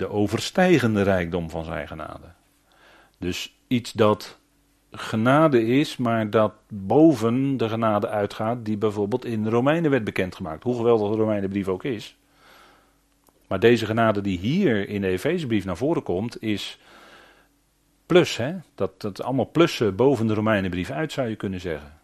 de 0.00 0.10
overstijgende 0.10 1.02
rijkdom 1.02 1.50
van 1.50 1.64
zijn 1.64 1.88
genade. 1.88 2.26
Dus 3.18 3.56
iets 3.66 3.92
dat 3.92 4.38
genade 4.90 5.66
is, 5.66 5.96
maar 5.96 6.30
dat 6.30 6.52
boven 6.68 7.56
de 7.56 7.68
genade 7.68 8.08
uitgaat, 8.08 8.64
die 8.64 8.76
bijvoorbeeld 8.76 9.24
in 9.24 9.42
de 9.42 9.50
Romeinen 9.50 9.90
werd 9.90 10.04
bekendgemaakt. 10.04 10.62
Hoe 10.62 10.76
geweldig 10.76 11.10
de 11.10 11.16
Romeinenbrief 11.16 11.68
ook 11.68 11.84
is. 11.84 12.16
Maar 13.48 13.60
deze 13.60 13.86
genade 13.86 14.20
die 14.20 14.38
hier 14.38 14.88
in 14.88 15.00
de 15.00 15.06
Efezebrief 15.06 15.64
naar 15.64 15.76
voren 15.76 16.02
komt, 16.02 16.42
is 16.42 16.78
plus. 18.06 18.36
Hè? 18.36 18.54
Dat, 18.74 19.00
dat 19.00 19.22
allemaal 19.22 19.50
plussen 19.50 19.96
boven 19.96 20.26
de 20.26 20.34
Romeinenbrief 20.34 20.90
uit, 20.90 21.12
zou 21.12 21.28
je 21.28 21.36
kunnen 21.36 21.60
zeggen. 21.60 21.98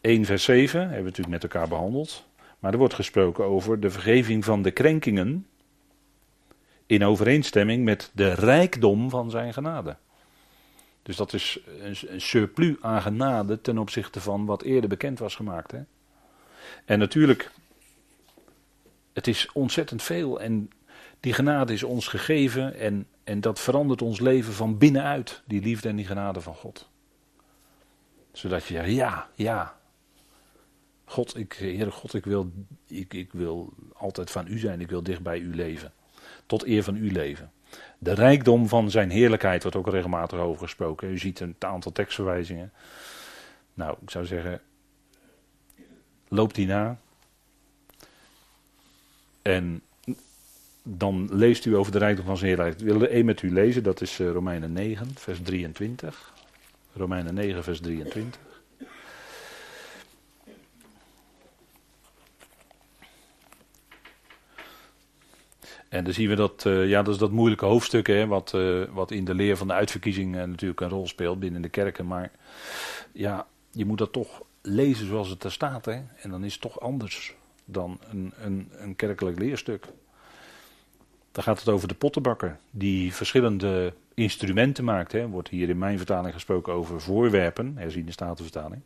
1 0.00 0.24
vers 0.24 0.44
7 0.44 0.80
hebben 0.80 0.98
we 0.98 1.04
natuurlijk 1.04 1.42
met 1.42 1.42
elkaar 1.42 1.68
behandeld. 1.68 2.24
Maar 2.58 2.72
er 2.72 2.78
wordt 2.78 2.94
gesproken 2.94 3.44
over 3.44 3.80
de 3.80 3.90
vergeving 3.90 4.44
van 4.44 4.62
de 4.62 4.70
krenkingen 4.70 5.46
in 6.86 7.04
overeenstemming 7.04 7.84
met 7.84 8.10
de 8.14 8.32
rijkdom 8.32 9.10
van 9.10 9.30
zijn 9.30 9.52
genade. 9.52 9.96
Dus 11.02 11.16
dat 11.16 11.32
is 11.32 11.58
een, 11.80 12.20
surplus 12.20 12.76
aan 12.80 13.02
genade 13.02 13.60
ten 13.60 13.78
opzichte 13.78 14.20
van 14.20 14.46
wat 14.46 14.62
eerder 14.62 14.88
bekend 14.88 15.18
was 15.18 15.34
gemaakt. 15.34 15.70
Hè? 15.70 15.80
En 16.84 16.98
natuurlijk, 16.98 17.50
het 19.12 19.26
is 19.26 19.48
ontzettend 19.52 20.02
veel 20.02 20.40
en 20.40 20.70
die 21.20 21.32
genade 21.32 21.72
is 21.72 21.82
ons 21.82 22.08
gegeven 22.08 22.74
en, 22.74 23.06
en 23.24 23.40
dat 23.40 23.60
verandert 23.60 24.02
ons 24.02 24.20
leven 24.20 24.52
van 24.52 24.78
binnenuit, 24.78 25.42
die 25.44 25.62
liefde 25.62 25.88
en 25.88 25.96
die 25.96 26.06
genade 26.06 26.40
van 26.40 26.54
God. 26.54 26.88
Zodat 28.32 28.64
je 28.64 28.94
ja, 28.94 29.28
ja, 29.34 29.78
God, 31.04 31.36
ik, 31.36 31.52
Heere 31.52 31.90
God, 31.90 32.14
ik 32.14 32.24
wil, 32.24 32.50
ik, 32.86 33.14
ik 33.14 33.32
wil 33.32 33.72
altijd 33.92 34.30
van 34.30 34.46
u 34.48 34.58
zijn, 34.58 34.80
ik 34.80 34.90
wil 34.90 35.02
dicht 35.02 35.22
bij 35.22 35.38
u 35.38 35.54
leven 35.54 35.92
tot 36.46 36.66
eer 36.66 36.82
van 36.82 36.94
uw 36.94 37.10
leven. 37.12 37.50
De 37.98 38.12
rijkdom 38.12 38.68
van 38.68 38.90
zijn 38.90 39.10
heerlijkheid 39.10 39.62
wordt 39.62 39.76
ook 39.76 39.88
regelmatig 39.88 40.38
over 40.38 40.62
gesproken. 40.62 41.10
U 41.10 41.18
ziet 41.18 41.40
een 41.40 41.56
aantal 41.58 41.92
tekstverwijzingen. 41.92 42.72
Nou, 43.74 43.96
ik 44.02 44.10
zou 44.10 44.26
zeggen, 44.26 44.60
loop 46.28 46.54
die 46.54 46.66
na. 46.66 46.98
En 49.42 49.82
dan 50.82 51.28
leest 51.32 51.64
u 51.64 51.76
over 51.76 51.92
de 51.92 51.98
rijkdom 51.98 52.24
van 52.24 52.36
zijn 52.36 52.48
heerlijkheid. 52.48 52.80
Ik 52.80 52.92
wil 52.92 53.02
er 53.02 53.14
één 53.14 53.24
met 53.24 53.42
u 53.42 53.52
lezen, 53.52 53.82
dat 53.82 54.00
is 54.00 54.20
eh, 54.20 54.30
Romeinen 54.30 54.72
9, 54.72 55.06
vers 55.14 55.38
23. 55.42 56.32
Romeinen 56.92 57.34
9, 57.34 57.64
vers 57.64 57.80
23. 57.80 58.40
En 65.96 66.04
dan 66.04 66.12
zien 66.12 66.28
we 66.28 66.34
dat, 66.34 66.64
uh, 66.66 66.88
ja, 66.88 67.02
dat 67.02 67.14
is 67.14 67.20
dat 67.20 67.30
moeilijke 67.30 67.64
hoofdstuk, 67.64 68.06
hè, 68.06 68.26
wat, 68.26 68.52
uh, 68.54 68.84
wat 68.92 69.10
in 69.10 69.24
de 69.24 69.34
leer 69.34 69.56
van 69.56 69.66
de 69.66 69.72
uitverkiezing 69.72 70.34
natuurlijk 70.34 70.80
een 70.80 70.88
rol 70.88 71.06
speelt 71.06 71.40
binnen 71.40 71.62
de 71.62 71.68
kerken. 71.68 72.06
Maar 72.06 72.30
ja, 73.12 73.46
je 73.70 73.84
moet 73.84 73.98
dat 73.98 74.12
toch 74.12 74.42
lezen 74.62 75.06
zoals 75.06 75.28
het 75.28 75.44
er 75.44 75.52
staat. 75.52 75.84
Hè? 75.84 76.00
En 76.16 76.30
dan 76.30 76.44
is 76.44 76.52
het 76.52 76.62
toch 76.62 76.80
anders 76.80 77.34
dan 77.64 78.00
een, 78.10 78.32
een, 78.40 78.68
een 78.72 78.96
kerkelijk 78.96 79.38
leerstuk. 79.38 79.86
Dan 81.32 81.42
gaat 81.42 81.58
het 81.58 81.68
over 81.68 81.88
de 81.88 81.94
pottenbakker, 81.94 82.58
die 82.70 83.14
verschillende 83.14 83.92
instrumenten 84.14 84.84
maakt. 84.84 85.12
Hè. 85.12 85.28
Wordt 85.28 85.48
hier 85.48 85.68
in 85.68 85.78
mijn 85.78 85.96
vertaling 85.96 86.34
gesproken 86.34 86.72
over 86.72 87.00
voorwerpen, 87.00 87.76
herziende 87.76 88.12
statenvertaling. 88.12 88.82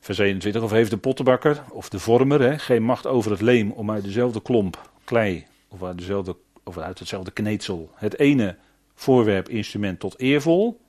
Vers 0.00 0.18
21, 0.18 0.62
of 0.62 0.70
heeft 0.70 0.90
de 0.90 0.96
pottenbakker, 0.96 1.62
of 1.70 1.88
de 1.88 1.98
vormer, 1.98 2.40
hè, 2.40 2.58
geen 2.58 2.82
macht 2.82 3.06
over 3.06 3.30
het 3.30 3.40
leem 3.40 3.70
om 3.70 3.90
uit 3.90 4.04
dezelfde 4.04 4.42
klomp 4.42 4.90
klei, 5.10 5.46
of 5.68 5.82
uit, 5.82 5.98
dezelfde, 5.98 6.36
uit 6.74 6.98
hetzelfde 6.98 7.30
kneedsel, 7.30 7.90
het 7.94 8.18
ene 8.18 8.56
voorwerp, 8.94 9.48
instrument 9.48 10.00
tot 10.00 10.18
eervol, 10.18 10.80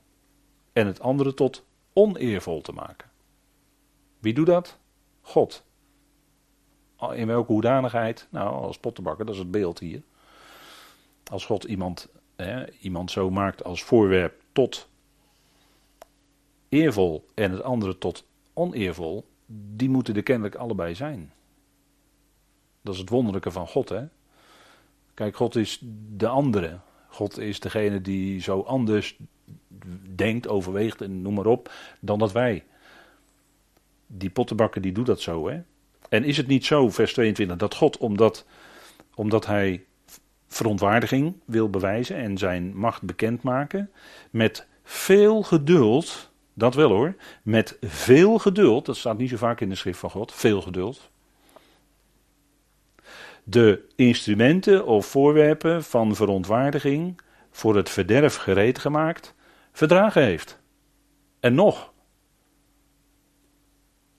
en 0.72 0.86
het 0.86 1.00
andere 1.00 1.34
tot 1.34 1.64
oneervol 1.92 2.60
te 2.60 2.72
maken. 2.72 3.10
Wie 4.18 4.34
doet 4.34 4.46
dat? 4.46 4.78
God. 5.20 5.64
In 7.12 7.26
welke 7.26 7.52
hoedanigheid? 7.52 8.26
Nou, 8.30 8.48
als 8.54 8.78
pottenbakker, 8.78 9.24
dat 9.24 9.34
is 9.34 9.40
het 9.40 9.50
beeld 9.50 9.78
hier. 9.78 10.02
Als 11.30 11.44
God 11.44 11.64
iemand, 11.64 12.08
hè, 12.36 12.72
iemand 12.72 13.10
zo 13.10 13.30
maakt 13.30 13.64
als 13.64 13.82
voorwerp 13.82 14.42
tot 14.52 14.88
eervol 16.68 17.28
en 17.34 17.50
het 17.50 17.62
andere 17.62 17.98
tot 17.98 18.26
oneervol, 18.52 19.26
die 19.76 19.88
moeten 19.88 20.16
er 20.16 20.22
kennelijk 20.22 20.54
allebei 20.54 20.94
zijn. 20.94 21.32
Dat 22.82 22.94
is 22.94 23.00
het 23.00 23.08
wonderlijke 23.08 23.50
van 23.50 23.68
God, 23.68 23.88
hè? 23.88 24.04
Kijk, 25.14 25.36
God 25.36 25.56
is 25.56 25.78
de 26.16 26.28
andere. 26.28 26.78
God 27.08 27.38
is 27.38 27.60
degene 27.60 28.00
die 28.00 28.40
zo 28.40 28.60
anders 28.60 29.16
denkt, 30.14 30.48
overweegt 30.48 31.00
en 31.00 31.22
noem 31.22 31.34
maar 31.34 31.46
op, 31.46 31.72
dan 32.00 32.18
dat 32.18 32.32
wij. 32.32 32.64
Die 34.06 34.30
pottenbakker 34.30 34.80
die 34.80 34.92
doet 34.92 35.06
dat 35.06 35.20
zo, 35.20 35.48
hè? 35.48 35.60
En 36.08 36.24
is 36.24 36.36
het 36.36 36.46
niet 36.46 36.64
zo, 36.64 36.90
vers 36.90 37.12
22, 37.12 37.56
dat 37.56 37.74
God, 37.74 37.96
omdat, 37.96 38.46
omdat 39.14 39.46
hij 39.46 39.84
verontwaardiging 40.48 41.34
wil 41.44 41.70
bewijzen 41.70 42.16
en 42.16 42.38
zijn 42.38 42.76
macht 42.76 43.02
bekendmaken, 43.02 43.90
met 44.30 44.66
veel 44.84 45.42
geduld, 45.42 46.30
dat 46.54 46.74
wel 46.74 46.88
hoor, 46.88 47.14
met 47.42 47.76
veel 47.80 48.38
geduld, 48.38 48.86
dat 48.86 48.96
staat 48.96 49.18
niet 49.18 49.30
zo 49.30 49.36
vaak 49.36 49.60
in 49.60 49.68
de 49.68 49.74
schrift 49.74 49.98
van 49.98 50.10
God, 50.10 50.32
veel 50.32 50.62
geduld, 50.62 51.10
de 53.42 53.88
instrumenten 53.96 54.86
of 54.86 55.06
voorwerpen 55.06 55.84
van 55.84 56.14
verontwaardiging 56.14 57.20
voor 57.50 57.76
het 57.76 57.90
verderf 57.90 58.36
gereed 58.36 58.78
gemaakt, 58.78 59.34
verdragen 59.72 60.22
heeft. 60.22 60.60
En 61.40 61.54
nog, 61.54 61.92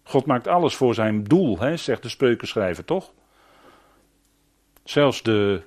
God 0.03 0.25
maakt 0.25 0.47
alles 0.47 0.75
voor 0.75 0.93
zijn 0.93 1.23
doel, 1.23 1.59
hè, 1.59 1.77
zegt 1.77 2.01
de 2.01 2.09
spreukenschrijver, 2.09 2.85
toch? 2.85 3.11
Zelfs 4.83 5.23
de 5.23 5.61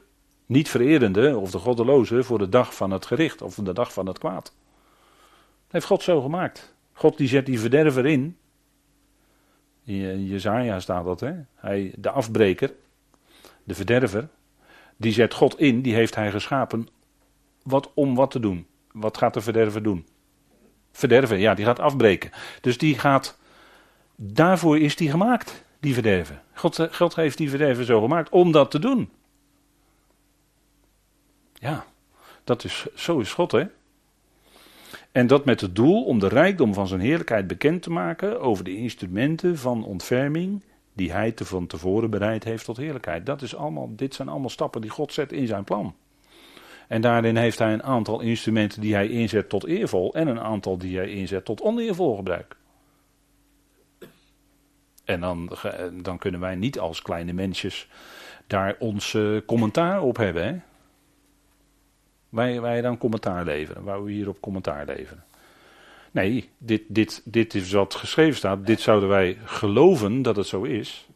niet 0.47 0.69
vererende 0.69 1.37
of 1.37 1.51
de 1.51 1.59
goddeloze 1.59 2.23
voor 2.23 2.39
de 2.39 2.49
dag 2.49 2.75
van 2.75 2.91
het 2.91 3.07
gericht 3.07 3.43
of 3.43 3.55
de 3.55 3.73
dag 3.73 3.93
van 3.93 4.07
het 4.07 4.19
kwaad. 4.19 4.45
Dat 4.45 5.73
heeft 5.73 5.87
God 5.87 6.03
zo 6.03 6.21
gemaakt. 6.21 6.75
God 6.93 7.17
die 7.17 7.29
zet 7.29 7.47
die 7.47 7.61
verderver 7.61 8.07
in. 8.07 8.39
In 9.85 10.27
Jezaja 10.27 10.81
staat 10.81 11.05
dat, 11.05 11.21
hè? 11.21 11.33
Hij, 11.55 11.93
de 11.97 12.11
afbreker, 12.11 12.75
de 13.67 13.75
verderver, 13.75 14.29
die 14.97 15.13
zet 15.13 15.35
God 15.35 15.59
in, 15.59 15.83
die 15.83 15.95
heeft 15.95 16.15
hij 16.15 16.31
geschapen 16.31 16.89
wat, 17.63 17.91
om 17.95 18.15
wat 18.15 18.31
te 18.31 18.41
doen. 18.41 18.67
Wat 18.93 19.17
gaat 19.17 19.35
de 19.35 19.41
verderver 19.41 19.83
doen? 19.83 20.07
Verderven, 20.93 21.39
ja, 21.39 21.55
die 21.55 21.65
gaat 21.65 21.81
afbreken. 21.81 22.31
Dus 22.61 22.79
die 22.79 22.99
gaat 22.99 23.39
Daarvoor 24.17 24.79
is 24.79 24.97
die 24.97 25.11
gemaakt, 25.11 25.65
die 25.81 25.95
verderven. 25.95 26.43
God, 26.55 26.79
eh, 26.79 26.93
God 26.93 27.15
heeft 27.15 27.39
die 27.39 27.51
verderven 27.51 27.85
zo 27.85 28.01
gemaakt 28.01 28.29
om 28.31 28.53
dat 28.53 28.71
te 28.71 28.79
doen. 28.79 29.11
Ja, 31.55 31.87
dat 32.45 32.65
is, 32.65 32.87
zo 32.95 33.19
is 33.19 33.33
God, 33.33 33.53
hè? 33.53 33.65
En 35.13 35.27
dat 35.27 35.45
met 35.45 35.61
het 35.61 35.77
doel 35.77 36.05
om 36.05 36.19
de 36.19 36.29
rijkdom 36.29 36.75
van 36.75 36.89
zijn 36.89 37.01
heerlijkheid 37.01 37.47
bekend 37.47 37.83
te 37.83 37.91
maken 37.91 38.41
over 38.41 38.65
de 38.65 38.77
instrumenten 38.77 39.59
van 39.59 39.85
ontferming 39.85 40.63
die 40.97 41.13
hij 41.13 41.33
te 41.33 41.45
van 41.45 41.67
tevoren 41.67 42.11
bereid 42.11 42.45
heeft 42.45 42.65
tot 42.65 42.77
heerlijkheid. 42.77 43.27
Dat 43.27 43.43
is 43.43 43.57
allemaal, 43.57 43.89
dit 43.97 44.15
zijn 44.15 44.29
allemaal 44.29 44.51
stappen 44.51 44.81
die 44.81 44.91
God 44.91 45.13
zet 45.13 45.33
in 45.33 45.47
zijn 45.47 45.65
plan. 45.65 45.95
En 46.89 47.01
daarin 47.01 47.37
heeft 47.37 47.59
hij 47.59 47.73
een 47.73 47.83
aantal 47.83 48.21
instrumenten 48.21 48.81
die 48.81 48.95
hij 48.95 49.09
inzet 49.09 49.49
tot 49.49 49.65
eervol 49.65 50.15
en 50.15 50.29
een 50.29 50.41
aantal 50.41 50.79
die 50.79 50.97
hij 50.97 51.09
inzet 51.09 51.45
tot 51.45 51.61
oneervol 51.61 52.17
gebruik. 52.17 52.57
En 55.05 55.21
dan, 55.21 55.51
dan 56.03 56.19
kunnen 56.19 56.41
wij 56.41 56.55
niet 56.55 56.79
als 56.79 57.03
kleine 57.03 57.33
mensjes 57.33 57.89
daar 58.47 58.77
ons 58.79 59.13
uh, 59.13 59.41
commentaar 59.47 60.03
op 60.03 60.17
hebben. 60.17 60.45
Hè? 60.45 60.57
Wij, 62.29 62.61
wij 62.61 62.81
dan 62.81 62.99
commentaar 62.99 63.45
leveren. 63.45 63.83
Waar 63.83 64.05
we 64.05 64.13
hier 64.13 64.29
op 64.29 64.41
commentaar 64.41 64.87
leveren. 64.87 65.25
Nee, 66.17 66.51
dit, 66.59 66.83
dit, 66.89 67.23
dit 67.25 67.55
is 67.55 67.73
wat 67.73 67.95
geschreven 67.95 68.37
staat. 68.37 68.67
Dit 68.67 68.81
zouden 68.81 69.09
wij 69.09 69.39
geloven 69.45 70.23
dat 70.23 70.37
het 70.37 70.47
zo 70.47 70.63
is. 70.63 71.09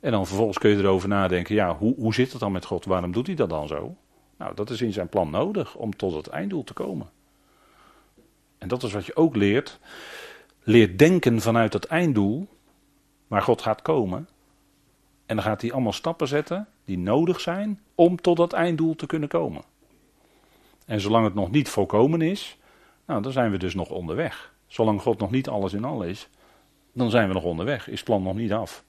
En 0.00 0.10
dan 0.10 0.26
vervolgens 0.26 0.58
kun 0.58 0.70
je 0.70 0.76
erover 0.76 1.08
nadenken. 1.08 1.54
Ja, 1.54 1.76
hoe, 1.76 1.94
hoe 1.94 2.14
zit 2.14 2.30
het 2.30 2.40
dan 2.40 2.52
met 2.52 2.64
God? 2.64 2.84
Waarom 2.84 3.12
doet 3.12 3.26
hij 3.26 3.36
dat 3.36 3.48
dan 3.48 3.68
zo? 3.68 3.96
Nou, 4.36 4.54
dat 4.54 4.70
is 4.70 4.80
in 4.80 4.92
zijn 4.92 5.08
plan 5.08 5.30
nodig 5.30 5.74
om 5.74 5.96
tot 5.96 6.14
het 6.14 6.26
einddoel 6.26 6.64
te 6.64 6.72
komen. 6.72 7.10
En 8.58 8.68
dat 8.68 8.82
is 8.82 8.92
wat 8.92 9.06
je 9.06 9.16
ook 9.16 9.36
leert. 9.36 9.78
Leert 10.62 10.98
denken 10.98 11.40
vanuit 11.40 11.72
het 11.72 11.84
einddoel 11.84 12.48
maar 13.26 13.42
God 13.42 13.62
gaat 13.62 13.82
komen. 13.82 14.28
En 15.26 15.36
dan 15.36 15.44
gaat 15.44 15.60
hij 15.60 15.72
allemaal 15.72 15.92
stappen 15.92 16.28
zetten 16.28 16.68
die 16.84 16.98
nodig 16.98 17.40
zijn 17.40 17.80
om 17.94 18.20
tot 18.20 18.36
dat 18.36 18.52
einddoel 18.52 18.94
te 18.94 19.06
kunnen 19.06 19.28
komen. 19.28 19.62
En 20.86 21.00
zolang 21.00 21.24
het 21.24 21.34
nog 21.34 21.50
niet 21.50 21.68
volkomen 21.68 22.20
is, 22.20 22.57
nou, 23.08 23.22
dan 23.22 23.32
zijn 23.32 23.50
we 23.50 23.58
dus 23.58 23.74
nog 23.74 23.90
onderweg. 23.90 24.52
Zolang 24.66 25.02
God 25.02 25.18
nog 25.18 25.30
niet 25.30 25.48
alles 25.48 25.72
in 25.72 25.84
al 25.84 26.02
is, 26.02 26.28
dan 26.92 27.10
zijn 27.10 27.28
we 27.28 27.34
nog 27.34 27.44
onderweg. 27.44 27.88
Is 27.88 27.94
het 27.94 28.04
plan 28.04 28.22
nog 28.22 28.34
niet 28.34 28.52
af. 28.52 28.84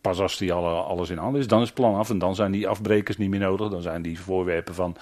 Pas 0.00 0.18
als 0.20 0.36
die 0.36 0.52
alles 0.52 1.10
in 1.10 1.18
al 1.18 1.34
is, 1.34 1.46
dan 1.46 1.60
is 1.60 1.66
het 1.66 1.74
plan 1.74 1.94
af. 1.94 2.10
En 2.10 2.18
dan 2.18 2.34
zijn 2.34 2.52
die 2.52 2.68
afbrekers 2.68 3.16
niet 3.16 3.30
meer 3.30 3.40
nodig. 3.40 3.70
Dan 3.70 3.82
zijn 3.82 4.02
die 4.02 4.20
voorwerpen 4.20 4.74
van 4.74 4.96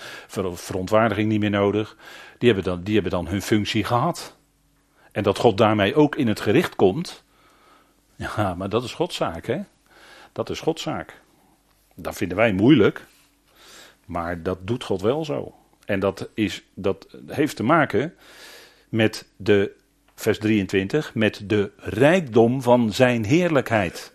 verontwaardiging 0.55 1.29
niet 1.29 1.41
meer 1.41 1.51
nodig. 1.51 1.97
Die 2.39 2.53
hebben 2.53 2.73
dan, 2.73 2.83
die 2.83 2.95
hebben 2.95 3.13
dan 3.13 3.29
hun 3.29 3.43
functie 3.43 3.85
gehad. 3.85 4.37
En 5.13 5.23
dat 5.23 5.39
God 5.39 5.59
daarmee 5.59 5.95
ook 5.95 6.17
in 6.17 6.29
het 6.29 6.41
gericht 6.41 6.77
komt, 6.77 7.25
ja, 8.17 8.55
maar 8.55 8.69
dat 8.69 8.85
is 8.85 8.95
Godzaak, 8.95 9.47
hè? 9.47 9.61
Dat 10.33 10.51
is 10.51 10.61
Godzaak. 10.61 11.21
Dat 11.95 12.17
vinden 12.17 12.37
wij 12.37 12.53
moeilijk, 12.53 13.07
maar 14.05 14.43
dat 14.43 14.67
doet 14.67 14.85
God 14.85 15.01
wel 15.01 15.25
zo. 15.25 15.55
En 15.91 16.01
dat, 16.01 16.29
is, 16.35 16.63
dat 16.75 17.07
heeft 17.27 17.57
te 17.57 17.63
maken 17.63 18.15
met 18.89 19.29
de, 19.37 19.73
vers 20.15 20.39
23, 20.39 21.15
met 21.15 21.43
de 21.47 21.71
rijkdom 21.77 22.63
van 22.63 22.93
zijn 22.93 23.25
heerlijkheid. 23.25 24.13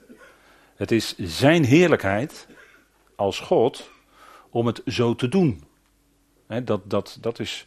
Het 0.76 0.92
is 0.92 1.16
zijn 1.18 1.64
heerlijkheid 1.64 2.48
als 3.16 3.40
God 3.40 3.90
om 4.50 4.66
het 4.66 4.82
zo 4.86 5.16
te 5.16 5.28
doen. 5.28 5.64
dat, 6.64 6.90
dat, 6.90 7.18
dat, 7.22 7.40
is, 7.40 7.66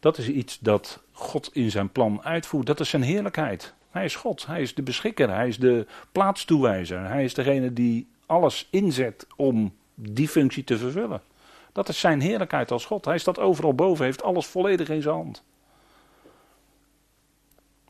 dat 0.00 0.18
is 0.18 0.28
iets 0.28 0.58
dat 0.58 1.02
God 1.12 1.50
in 1.52 1.70
zijn 1.70 1.92
plan 1.92 2.22
uitvoert. 2.22 2.66
Dat 2.66 2.80
is 2.80 2.88
zijn 2.88 3.02
heerlijkheid. 3.02 3.74
Hij 3.90 4.04
is 4.04 4.16
God, 4.16 4.46
hij 4.46 4.62
is 4.62 4.74
de 4.74 4.82
beschikker, 4.82 5.30
hij 5.30 5.48
is 5.48 5.58
de 5.58 5.86
plaatstoewijzer, 6.12 7.08
hij 7.08 7.24
is 7.24 7.34
degene 7.34 7.72
die 7.72 8.08
alles 8.26 8.68
inzet 8.70 9.26
om 9.36 9.74
die 9.94 10.28
functie 10.28 10.64
te 10.64 10.78
vervullen. 10.78 11.22
Dat 11.72 11.88
is 11.88 12.00
zijn 12.00 12.20
heerlijkheid 12.20 12.70
als 12.70 12.84
God. 12.84 13.04
Hij 13.04 13.18
staat 13.18 13.38
overal 13.38 13.74
boven, 13.74 14.04
heeft 14.04 14.22
alles 14.22 14.46
volledig 14.46 14.88
in 14.88 15.02
zijn 15.02 15.14
hand. 15.14 15.42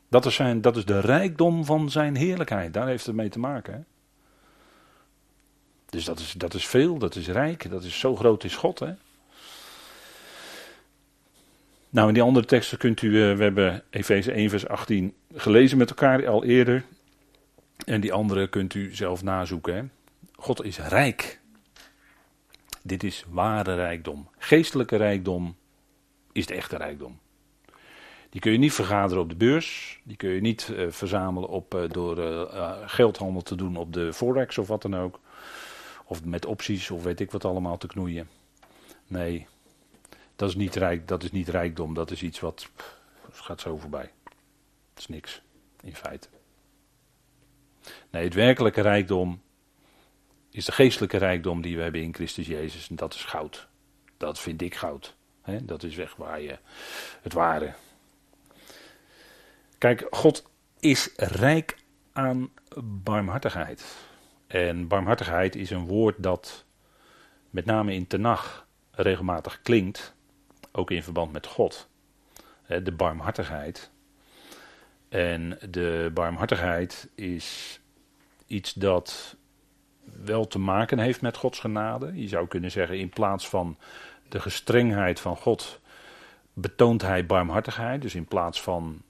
Dat 0.09 0.25
is, 0.25 0.35
zijn, 0.35 0.61
dat 0.61 0.77
is 0.77 0.85
de 0.85 0.99
rijkdom 0.99 1.65
van 1.65 1.89
zijn 1.89 2.15
heerlijkheid. 2.15 2.73
Daar 2.73 2.87
heeft 2.87 3.05
het 3.05 3.15
mee 3.15 3.29
te 3.29 3.39
maken. 3.39 3.73
Hè? 3.73 3.79
Dus 5.89 6.05
dat 6.05 6.19
is, 6.19 6.31
dat 6.31 6.53
is 6.53 6.67
veel, 6.67 6.97
dat 6.97 7.15
is 7.15 7.27
rijk, 7.27 7.69
dat 7.69 7.83
is 7.83 7.99
zo 7.99 8.15
groot 8.15 8.43
is 8.43 8.55
God. 8.55 8.79
Hè? 8.79 8.93
Nou, 11.89 12.07
in 12.07 12.13
die 12.13 12.23
andere 12.23 12.45
teksten 12.45 12.77
kunt 12.77 13.01
u, 13.01 13.07
uh, 13.07 13.37
we 13.37 13.43
hebben 13.43 13.83
Efeze 13.89 14.31
1 14.31 14.49
vers 14.49 14.67
18 14.67 15.13
gelezen 15.35 15.77
met 15.77 15.89
elkaar 15.89 16.27
al 16.27 16.43
eerder. 16.43 16.83
En 17.85 18.01
die 18.01 18.13
andere 18.13 18.47
kunt 18.47 18.73
u 18.73 18.95
zelf 18.95 19.23
nazoeken. 19.23 19.91
God 20.35 20.63
is 20.63 20.79
rijk. 20.79 21.39
Dit 22.83 23.03
is 23.03 23.25
ware 23.29 23.75
rijkdom. 23.75 24.29
Geestelijke 24.37 24.95
rijkdom 24.95 25.55
is 26.31 26.45
de 26.45 26.53
echte 26.53 26.77
rijkdom. 26.77 27.19
Die 28.29 28.41
kun 28.41 28.51
je 28.51 28.57
niet 28.57 28.73
vergaderen 28.73 29.23
op 29.23 29.29
de 29.29 29.35
beurs. 29.35 29.99
Die 30.03 30.17
kun 30.17 30.29
je 30.29 30.41
niet 30.41 30.69
uh, 30.71 30.91
verzamelen 30.91 31.49
op, 31.49 31.75
uh, 31.75 31.89
door 31.89 32.17
geldhandel 32.85 33.41
te 33.41 33.55
doen 33.55 33.75
op 33.75 33.93
de 33.93 34.13
Forex 34.13 34.57
of 34.57 34.67
wat 34.67 34.81
dan 34.81 34.95
ook. 34.95 35.19
Of 36.05 36.25
met 36.25 36.45
opties 36.45 36.91
of 36.91 37.03
weet 37.03 37.19
ik 37.19 37.31
wat 37.31 37.45
allemaal 37.45 37.77
te 37.77 37.87
knoeien. 37.87 38.29
Nee, 39.07 39.47
dat 40.35 40.49
is 40.49 40.55
niet, 40.55 40.75
rijk, 40.75 41.07
dat 41.07 41.23
is 41.23 41.31
niet 41.31 41.47
rijkdom, 41.47 41.93
dat 41.93 42.11
is 42.11 42.23
iets 42.23 42.39
wat 42.39 42.69
gaat 43.31 43.61
zo 43.61 43.77
voorbij. 43.77 44.11
is 44.97 45.07
niks, 45.07 45.41
in 45.81 45.95
feite. 45.95 46.27
Nee, 48.09 48.23
het 48.23 48.33
werkelijke 48.33 48.81
rijkdom 48.81 49.41
is 50.51 50.65
de 50.65 50.71
geestelijke 50.71 51.17
rijkdom 51.17 51.61
die 51.61 51.75
we 51.75 51.81
hebben 51.81 52.01
in 52.01 52.13
Christus 52.13 52.47
Jezus. 52.47 52.89
En 52.89 52.95
dat 52.95 53.13
is 53.13 53.23
goud. 53.23 53.67
Dat 54.17 54.39
vind 54.39 54.61
ik 54.61 54.75
goud. 54.75 55.15
dat 55.61 55.83
is 55.83 55.95
weg 55.95 56.15
waar 56.15 56.41
je 56.41 56.57
het 57.21 57.33
ware. 57.33 57.73
Kijk, 59.77 60.07
God 60.09 60.49
is 60.79 61.09
rijk 61.15 61.77
aan 62.13 62.49
barmhartigheid. 62.83 63.95
En 64.47 64.87
barmhartigheid 64.87 65.55
is 65.55 65.69
een 65.69 65.85
woord 65.85 66.15
dat 66.17 66.65
met 67.49 67.65
name 67.65 67.93
in 67.93 68.07
Tenach 68.07 68.67
regelmatig 68.91 69.61
klinkt, 69.61 70.13
ook 70.71 70.91
in 70.91 71.03
verband 71.03 71.31
met 71.31 71.45
God. 71.45 71.89
De 72.67 72.91
barmhartigheid. 72.91 73.89
En 75.09 75.57
de 75.69 76.11
barmhartigheid 76.13 77.09
is 77.15 77.79
iets 78.47 78.73
dat 78.73 79.35
wel 80.25 80.47
te 80.47 80.59
maken 80.59 80.99
heeft 80.99 81.21
met 81.21 81.37
Gods 81.37 81.59
genade. 81.59 82.11
Je 82.21 82.27
zou 82.27 82.47
kunnen 82.47 82.71
zeggen, 82.71 82.97
in 82.97 83.09
plaats 83.09 83.49
van 83.49 83.77
de 84.29 84.39
gestrengheid 84.39 85.19
van 85.19 85.37
God, 85.37 85.79
betoont 86.53 87.01
hij 87.01 87.25
barmhartigheid. 87.25 88.01
Dus 88.01 88.15
in 88.15 88.25
plaats 88.25 88.61
van, 88.61 89.01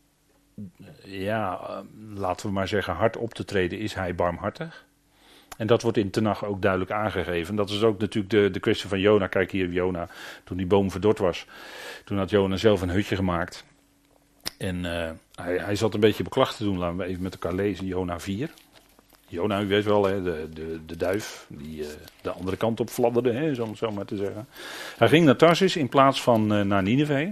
ja, 1.03 1.59
laten 2.13 2.47
we 2.47 2.53
maar 2.53 2.67
zeggen, 2.67 2.93
hard 2.93 3.17
op 3.17 3.33
te 3.33 3.45
treden, 3.45 3.79
is 3.79 3.93
hij 3.93 4.15
barmhartig. 4.15 4.87
En 5.57 5.67
dat 5.67 5.81
wordt 5.81 5.97
in 5.97 6.09
Tenach 6.09 6.45
ook 6.45 6.61
duidelijk 6.61 6.91
aangegeven. 6.91 7.55
Dat 7.55 7.69
is 7.69 7.83
ook 7.83 7.99
natuurlijk 7.99 8.33
de, 8.33 8.51
de 8.51 8.59
kwestie 8.59 8.89
van 8.89 8.99
Jona. 8.99 9.27
Kijk 9.27 9.51
hier, 9.51 9.69
Jona, 9.69 10.07
toen 10.43 10.57
die 10.57 10.65
boom 10.65 10.91
verdord 10.91 11.17
was. 11.17 11.45
Toen 12.05 12.17
had 12.17 12.29
Jona 12.29 12.57
zelf 12.57 12.81
een 12.81 12.89
hutje 12.89 13.15
gemaakt. 13.15 13.65
En 14.57 14.75
uh, 14.83 15.09
hij, 15.35 15.57
hij 15.57 15.75
zat 15.75 15.93
een 15.93 15.99
beetje 15.99 16.23
beklacht 16.23 16.57
te 16.57 16.63
doen. 16.63 16.77
Laten 16.77 16.97
we 16.97 17.05
even 17.05 17.23
met 17.23 17.33
elkaar 17.33 17.53
lezen. 17.53 17.85
Jona 17.85 18.19
4. 18.19 18.49
Jona, 19.29 19.61
u 19.61 19.67
weet 19.67 19.85
wel, 19.85 20.05
hè, 20.05 20.23
de, 20.23 20.49
de, 20.53 20.79
de 20.85 20.97
duif 20.97 21.45
die 21.49 21.79
uh, 21.79 21.87
de 22.21 22.31
andere 22.31 22.57
kant 22.57 22.79
op 22.79 22.89
fladderde, 22.89 23.31
hè, 23.31 23.53
zo, 23.55 23.73
zo 23.75 23.91
maar 23.91 24.05
te 24.05 24.15
zeggen. 24.15 24.47
Hij 24.97 25.07
ging 25.07 25.25
naar 25.25 25.35
Tarsis 25.35 25.75
in 25.75 25.89
plaats 25.89 26.21
van 26.21 26.53
uh, 26.53 26.61
naar 26.61 26.83
Nineveh. 26.83 27.29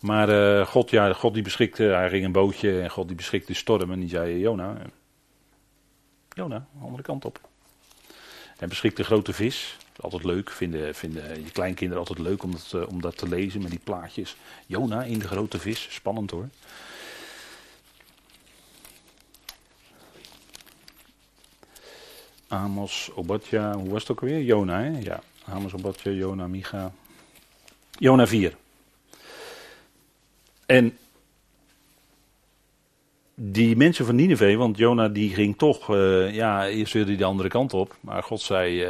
Maar 0.00 0.28
uh, 0.28 0.66
God, 0.66 0.90
ja, 0.90 1.12
God 1.12 1.34
die 1.34 1.42
beschikte, 1.42 1.82
hij 1.82 2.08
ging 2.08 2.24
een 2.24 2.32
bootje 2.32 2.80
en 2.80 2.90
God 2.90 3.06
die 3.06 3.16
beschikte 3.16 3.54
storm 3.54 3.92
en 3.92 4.00
die 4.00 4.08
zei, 4.08 4.38
Jona, 4.38 4.76
Jona, 6.34 6.66
andere 6.82 7.02
kant 7.02 7.24
op. 7.24 7.40
En 8.58 8.68
beschikte 8.68 9.04
grote 9.04 9.32
vis, 9.32 9.76
altijd 10.00 10.24
leuk, 10.24 10.50
vinden, 10.50 10.94
vinden 10.94 11.44
je 11.44 11.50
kleinkinderen 11.50 11.98
altijd 11.98 12.18
leuk 12.18 12.42
om 12.42 12.50
dat, 12.50 12.86
om 12.86 13.00
dat 13.00 13.16
te 13.16 13.28
lezen 13.28 13.62
met 13.62 13.70
die 13.70 13.80
plaatjes. 13.84 14.36
Jona 14.66 15.02
in 15.02 15.18
de 15.18 15.26
grote 15.26 15.58
vis, 15.58 15.86
spannend 15.90 16.30
hoor. 16.30 16.48
Amos, 22.52 23.10
Obadja, 23.14 23.74
hoe 23.74 23.90
was 23.90 24.02
het 24.02 24.10
ook 24.10 24.20
weer? 24.20 24.42
Jona, 24.42 24.80
hè? 24.80 24.98
Ja, 24.98 25.20
Amos, 25.44 25.74
Obadja, 25.74 26.10
Jona, 26.10 26.46
Micha. 26.46 26.92
Jona 27.90 28.26
4. 28.26 28.56
En 30.66 30.96
die 33.34 33.76
mensen 33.76 34.06
van 34.06 34.14
Nineveh, 34.14 34.56
want 34.56 34.76
Jona 34.78 35.08
die 35.08 35.34
ging 35.34 35.58
toch, 35.58 35.94
uh, 35.94 36.34
ja, 36.34 36.68
eerst 36.68 36.92
wilde 36.92 37.08
hij 37.08 37.18
de 37.18 37.24
andere 37.24 37.48
kant 37.48 37.72
op. 37.74 37.96
Maar 38.00 38.22
God 38.22 38.40
zei, 38.40 38.82
uh, 38.82 38.88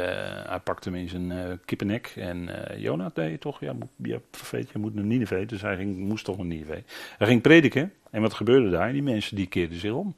hij 0.49 0.59
pakte 0.63 0.89
hem 0.89 0.97
in 0.97 1.09
zijn 1.09 1.31
uh, 1.31 1.53
kippennek. 1.65 2.13
En 2.15 2.49
Jona 2.77 3.11
deed 3.13 3.41
toch, 3.41 3.59
ja, 3.59 3.75
ja, 3.95 4.17
profeet, 4.29 4.69
je 4.71 4.79
moet 4.79 4.93
naar 4.93 5.03
Nineveh. 5.03 5.47
Dus 5.47 5.61
hij 5.61 5.75
ging, 5.75 5.97
moest 5.97 6.25
toch 6.25 6.37
naar 6.37 6.45
Nineveh. 6.45 6.83
Hij 7.17 7.27
ging 7.27 7.41
prediken. 7.41 7.93
En 8.11 8.21
wat 8.21 8.33
gebeurde 8.33 8.69
daar? 8.69 8.91
Die 8.91 9.03
mensen 9.03 9.35
die 9.35 9.47
keerden 9.47 9.79
zich 9.79 9.91
om. 9.91 10.15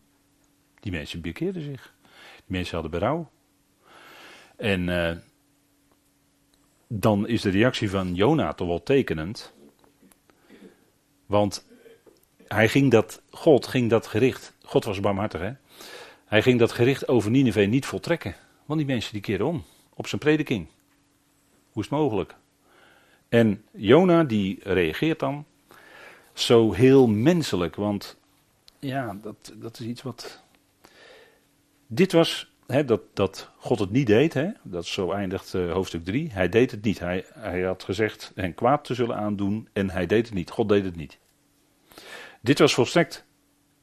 Die 0.79 0.91
mensen 0.91 1.21
bekeerden 1.21 1.62
zich. 1.62 1.93
Die 2.36 2.58
mensen 2.58 2.73
hadden 2.73 2.99
berouw. 2.99 3.29
En 4.57 4.87
uh, 4.87 5.11
dan 6.87 7.27
is 7.27 7.41
de 7.41 7.49
reactie 7.49 7.89
van 7.89 8.15
Jona 8.15 8.53
toch 8.53 8.67
wel 8.67 8.83
tekenend. 8.83 9.53
Want 11.25 11.65
hij 12.47 12.69
ging 12.69 12.91
dat, 12.91 13.21
God 13.29 13.67
ging 13.67 13.89
dat 13.89 14.07
gericht, 14.07 14.53
God 14.63 14.83
was 14.83 14.99
barmhartig 14.99 15.41
hè. 15.41 15.51
Hij 16.25 16.41
ging 16.41 16.59
dat 16.59 16.71
gericht 16.71 17.07
over 17.07 17.31
Nineveh 17.31 17.69
niet 17.69 17.85
voltrekken. 17.85 18.35
Want 18.65 18.79
die 18.79 18.89
mensen 18.89 19.13
die 19.13 19.21
keren 19.21 19.45
om, 19.45 19.63
op 19.93 20.07
zijn 20.07 20.21
prediking. 20.21 20.67
Hoe 21.71 21.83
is 21.83 21.89
het 21.89 21.99
mogelijk? 21.99 22.35
En 23.29 23.63
Jona 23.71 24.23
die 24.23 24.59
reageert 24.63 25.19
dan 25.19 25.45
zo 26.33 26.73
heel 26.73 27.07
menselijk, 27.07 27.75
want 27.75 28.17
ja, 28.79 29.17
dat, 29.21 29.53
dat 29.55 29.79
is 29.79 29.85
iets 29.85 30.01
wat... 30.01 30.43
Dit 31.87 32.11
was 32.11 32.51
dat, 32.65 33.01
dat 33.13 33.51
God 33.58 33.80
het 33.80 33.91
niet 33.91 34.08
deed, 34.08 34.34
hè, 34.34 34.47
dat 34.63 34.86
zo 34.86 35.12
eindigt 35.12 35.54
uh, 35.54 35.71
hoofdstuk 35.71 36.06
3. 36.06 36.32
Hij 36.32 36.49
deed 36.49 36.71
het 36.71 36.84
niet. 36.84 36.99
Hij, 36.99 37.25
hij 37.34 37.62
had 37.62 37.84
gezegd 37.84 38.32
hen 38.36 38.54
kwaad 38.54 38.86
te 38.86 38.93
zullen 38.93 39.15
aandoen 39.15 39.67
en 39.73 39.89
hij 39.89 40.06
deed 40.06 40.25
het 40.25 40.36
niet. 40.36 40.49
God 40.49 40.69
deed 40.69 40.86
het 40.86 40.95
niet. 40.95 41.17
Dit 42.41 42.60
was 42.60 42.73
volstrekt 42.73 43.25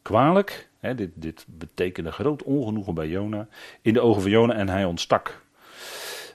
kwalijk. 0.03 0.71
Hè, 0.81 0.95
dit, 0.95 1.11
dit 1.15 1.45
betekende 1.49 2.13
groot 2.13 2.43
ongenoegen 2.43 2.95
bij 2.95 3.09
Jona. 3.09 3.49
In 3.83 3.93
de 3.93 4.01
ogen 4.01 4.23
van 4.23 4.31
Jona 4.31 4.55
en 4.55 4.69
hij 4.69 4.85
ontstak. 4.85 5.45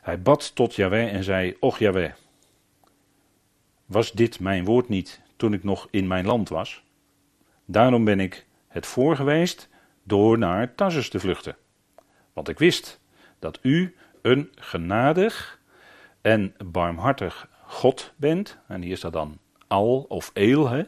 Hij 0.02 0.22
bad 0.22 0.56
tot 0.56 0.76
Yahweh 0.76 1.14
en 1.14 1.24
zei: 1.24 1.56
Och 1.60 1.80
Yahweh, 1.80 2.12
was 3.86 4.12
dit 4.12 4.40
mijn 4.40 4.66
woord 4.66 4.90
niet 4.90 5.22
toen 5.36 5.54
ik 5.54 5.64
nog 5.64 5.88
in 5.92 6.08
mijn 6.08 6.26
land 6.26 6.50
was? 6.50 6.84
Daarom 7.66 8.06
ben 8.06 8.20
ik 8.20 8.46
het 8.68 8.86
voor 8.86 9.16
geweest 9.16 9.70
door 10.04 10.38
naar 10.38 10.76
Tarsus 10.76 11.10
te 11.10 11.20
vluchten. 11.20 11.56
Want 12.38 12.50
ik 12.50 12.60
wist 12.60 13.00
dat 13.40 13.60
u 13.62 13.96
een 14.22 14.52
genadig 14.56 15.60
en 16.22 16.54
barmhartig 16.66 17.48
God 17.64 18.14
bent. 18.16 18.58
En 18.68 18.82
hier 18.82 18.98
staat 18.98 19.14
dan 19.14 19.38
al 19.68 20.06
of 20.08 20.32
eel. 20.34 20.70
Hè? 20.70 20.84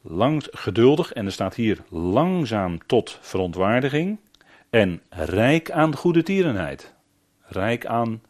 Lang, 0.00 0.46
geduldig, 0.50 1.12
en 1.12 1.26
er 1.26 1.32
staat 1.32 1.54
hier 1.54 1.78
langzaam 1.88 2.86
tot 2.86 3.18
verontwaardiging. 3.20 4.18
En 4.70 5.02
rijk 5.10 5.70
aan 5.70 5.96
goede 5.96 6.22
tierenheid. 6.22 6.94
Rijk 7.40 7.86
aan 7.86 8.22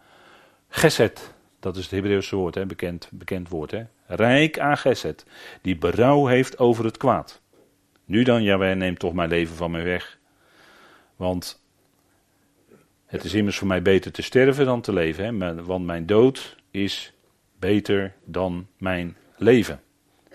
geset. 0.69 1.35
Dat 1.61 1.77
is 1.77 1.83
het 1.83 1.93
Hebreeuwse 1.93 2.37
woord, 2.37 2.55
hè? 2.55 2.67
Bekend, 2.67 3.09
bekend 3.11 3.49
woord. 3.49 3.71
Hè? 3.71 3.85
Rijk 4.07 4.59
aan 4.59 4.79
geset. 4.79 5.27
Die 5.63 5.77
berouw 5.77 6.27
heeft 6.27 6.59
over 6.59 6.85
het 6.85 6.97
kwaad. 6.97 7.41
Nu 8.05 8.23
dan, 8.23 8.43
Jawel, 8.43 8.75
neem 8.75 8.99
toch 8.99 9.13
mijn 9.13 9.29
leven 9.29 9.57
van 9.57 9.71
mij 9.71 9.85
weg. 9.85 10.21
Want 11.23 11.63
het 13.05 13.25
is 13.25 13.35
immers 13.35 13.59
voor 13.59 13.67
mij 13.67 13.83
beter 13.83 14.13
te 14.13 14.23
sterven 14.23 14.65
dan 14.65 14.81
te 14.81 14.93
leven. 14.93 15.25
Hè? 15.25 15.65
Want 15.65 15.85
mijn 15.85 16.07
dood 16.07 16.57
is 16.71 17.13
beter 17.59 18.15
dan 18.25 18.67
mijn 18.77 19.17
leven. 19.37 19.81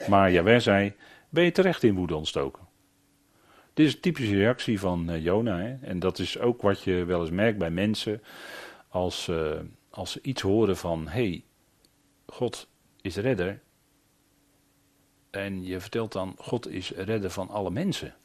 Maar 0.09 0.31
Jawel 0.31 0.61
zei, 0.61 0.93
ben 1.29 1.43
je 1.43 1.51
terecht 1.51 1.83
in 1.83 1.95
woede 1.95 2.15
ontstoken. 2.15 2.67
Dit 3.73 3.87
is 3.87 3.93
een 3.93 3.99
typische 3.99 4.35
reactie 4.35 4.79
van 4.79 5.09
uh, 5.09 5.23
Jona. 5.23 5.59
Hè? 5.59 5.77
En 5.81 5.99
dat 5.99 6.19
is 6.19 6.39
ook 6.39 6.61
wat 6.61 6.83
je 6.83 7.05
wel 7.05 7.21
eens 7.21 7.31
merkt 7.31 7.57
bij 7.57 7.71
mensen. 7.71 8.23
Als, 8.87 9.27
uh, 9.27 9.51
als 9.89 10.11
ze 10.11 10.21
iets 10.21 10.41
horen 10.41 10.77
van, 10.77 11.07
hey, 11.07 11.43
God 12.25 12.67
is 13.01 13.15
redder. 13.15 13.61
En 15.29 15.65
je 15.65 15.79
vertelt 15.79 16.11
dan, 16.11 16.35
God 16.37 16.67
is 16.67 16.91
redder 16.91 17.29
van 17.29 17.49
alle 17.49 17.71
mensen. 17.71 18.15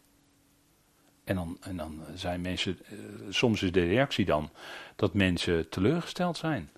En 1.33 1.39
dan, 1.39 1.57
en 1.61 1.77
dan 1.77 2.01
zijn 2.15 2.41
mensen, 2.41 2.79
eh, 2.85 2.97
soms 3.31 3.63
is 3.63 3.73
de 3.73 3.87
reactie 3.87 4.25
dan 4.25 4.51
dat 4.97 5.15
mensen 5.15 5.69
teleurgesteld 5.69 6.37
zijn. 6.37 6.71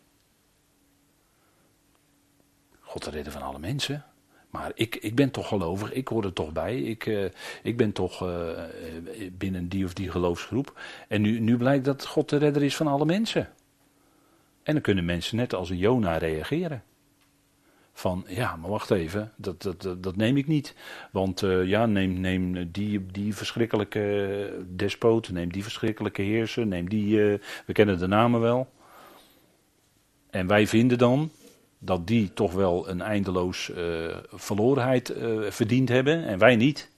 God 2.80 3.06
redden 3.06 3.32
van 3.32 3.42
alle 3.42 3.58
mensen. 3.58 4.04
Maar 4.50 4.72
ik, 4.74 4.96
ik 4.96 5.14
ben 5.14 5.30
toch 5.30 5.48
gelovig, 5.48 5.92
ik 5.92 6.08
hoor 6.08 6.24
er 6.24 6.32
toch 6.32 6.52
bij. 6.52 6.80
Ik, 6.80 7.06
uh, 7.06 7.30
ik 7.62 7.76
ben 7.76 7.92
toch 7.92 8.22
uh, 8.22 8.50
binnen 9.32 9.68
die 9.68 9.84
of 9.84 9.92
die 9.92 10.10
geloofsgroep. 10.10 10.80
En 11.08 11.20
nu, 11.22 11.40
nu 11.40 11.56
blijkt 11.56 11.84
dat 11.84 12.06
God 12.06 12.28
de 12.28 12.36
redder 12.36 12.62
is 12.62 12.76
van 12.76 12.86
alle 12.86 13.04
mensen. 13.04 13.48
En 14.62 14.72
dan 14.72 14.82
kunnen 14.82 15.04
mensen 15.04 15.36
net 15.36 15.54
als 15.54 15.70
een 15.70 15.78
Jona 15.78 16.16
reageren. 16.16 16.82
Van 17.96 18.24
ja, 18.28 18.56
maar 18.56 18.70
wacht 18.70 18.90
even, 18.90 19.32
dat, 19.36 19.62
dat, 19.62 19.96
dat, 19.98 20.16
neem 20.16 20.36
ik 20.36 20.46
niet. 20.46 20.74
Want 21.10 21.42
uh, 21.42 21.66
ja, 21.66 21.86
neem, 21.86 22.20
neem 22.20 22.70
die, 22.72 23.06
die 23.06 23.34
verschrikkelijke 23.34 24.64
despoot, 24.66 25.30
neem 25.30 25.52
die 25.52 25.62
verschrikkelijke 25.62 26.22
heerser, 26.22 26.66
neem 26.66 26.88
die, 26.88 27.16
uh, 27.16 27.38
we 27.66 27.72
kennen 27.72 27.98
de 27.98 28.06
namen 28.06 28.40
wel. 28.40 28.70
En 30.30 30.46
wij 30.46 30.66
vinden 30.66 30.98
dan 30.98 31.30
dat 31.78 32.06
die 32.06 32.32
toch 32.32 32.52
wel 32.52 32.88
een 32.88 33.00
eindeloos 33.00 33.68
uh, 33.68 34.16
verlorenheid 34.32 35.14
verdiend 35.48 35.88
hebben 35.88 36.24
en 36.24 36.38
wij 36.38 36.56
niet. 36.56 36.90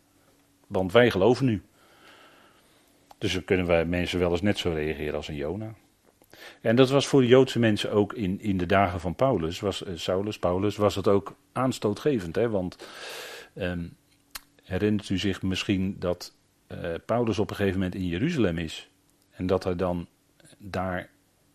Want 0.66 0.92
wij 0.92 1.11
geloven 1.11 1.46
nu. 1.46 1.62
Dus 3.18 3.32
dan 3.32 3.44
kunnen 3.44 3.66
wij 3.66 3.85
mensen 3.85 4.18
wel 4.18 4.30
eens 4.30 4.42
net 4.42 4.59
zo 4.59 4.70
reageren 4.70 5.14
als 5.14 5.28
een 5.28 5.35
Jona. 5.35 5.74
En 6.61 6.76
dat 6.76 6.90
was 6.90 7.06
voor 7.06 7.20
de 7.20 7.26
Joodse 7.26 7.59
mensen 7.59 7.92
ook 7.92 8.12
in, 8.12 8.40
in 8.40 8.56
de 8.56 8.66
dagen 8.66 9.00
van 9.00 9.14
Paulus, 9.14 9.61
was, 9.61 9.82
uh, 9.82 9.88
Saulus, 9.94 10.38
Paulus, 10.38 10.76
was 10.76 10.94
het 10.94 11.09
ook 11.09 11.37
aanstootgevend. 11.52 12.35
Hè? 12.35 12.48
Want 12.48 12.76
Um, 13.59 13.96
herinnert 14.62 15.09
u 15.09 15.18
zich 15.18 15.42
misschien 15.42 15.96
dat 15.98 16.35
uh, 16.68 16.94
Paulus 17.06 17.38
op 17.38 17.50
een 17.50 17.56
gegeven 17.56 17.78
moment 17.78 17.94
in 17.94 18.06
Jeruzalem 18.06 18.59
is. 18.59 18.88
En 19.30 19.46
dat 19.46 19.64
hij 19.64 19.76
dan 19.76 20.06
daar 20.59 21.09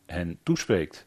hen 0.05 0.39
toespreekt. 0.43 1.05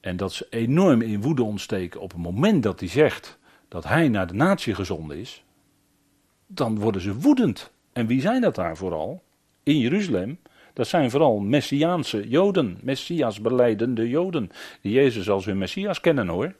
En 0.00 0.16
dat 0.16 0.32
ze 0.32 0.46
enorm 0.50 1.00
in 1.00 1.20
woede 1.20 1.42
ontsteken 1.42 2.00
op 2.00 2.10
het 2.10 2.20
moment 2.20 2.62
dat 2.62 2.80
hij 2.80 2.88
zegt 2.88 3.38
dat 3.68 3.84
hij 3.84 4.08
naar 4.08 4.26
de 4.26 4.34
natie 4.34 4.74
gezonden 4.74 5.16
is. 5.16 5.44
Dan 6.46 6.78
worden 6.78 7.00
ze 7.00 7.14
woedend. 7.14 7.70
En 7.92 8.06
wie 8.06 8.20
zijn 8.20 8.40
dat 8.40 8.54
daar 8.54 8.76
vooral? 8.76 9.22
In 9.62 9.78
Jeruzalem. 9.78 10.38
Dat 10.72 10.88
zijn 10.88 11.10
vooral 11.10 11.38
Messiaanse 11.38 12.28
Joden, 12.28 12.78
Messias 12.82 13.40
beleidende 13.40 14.08
Joden, 14.08 14.50
die 14.80 14.92
Jezus 14.92 15.30
als 15.30 15.44
hun 15.44 15.58
Messias 15.58 16.00
kennen 16.00 16.28
hoor. 16.28 16.54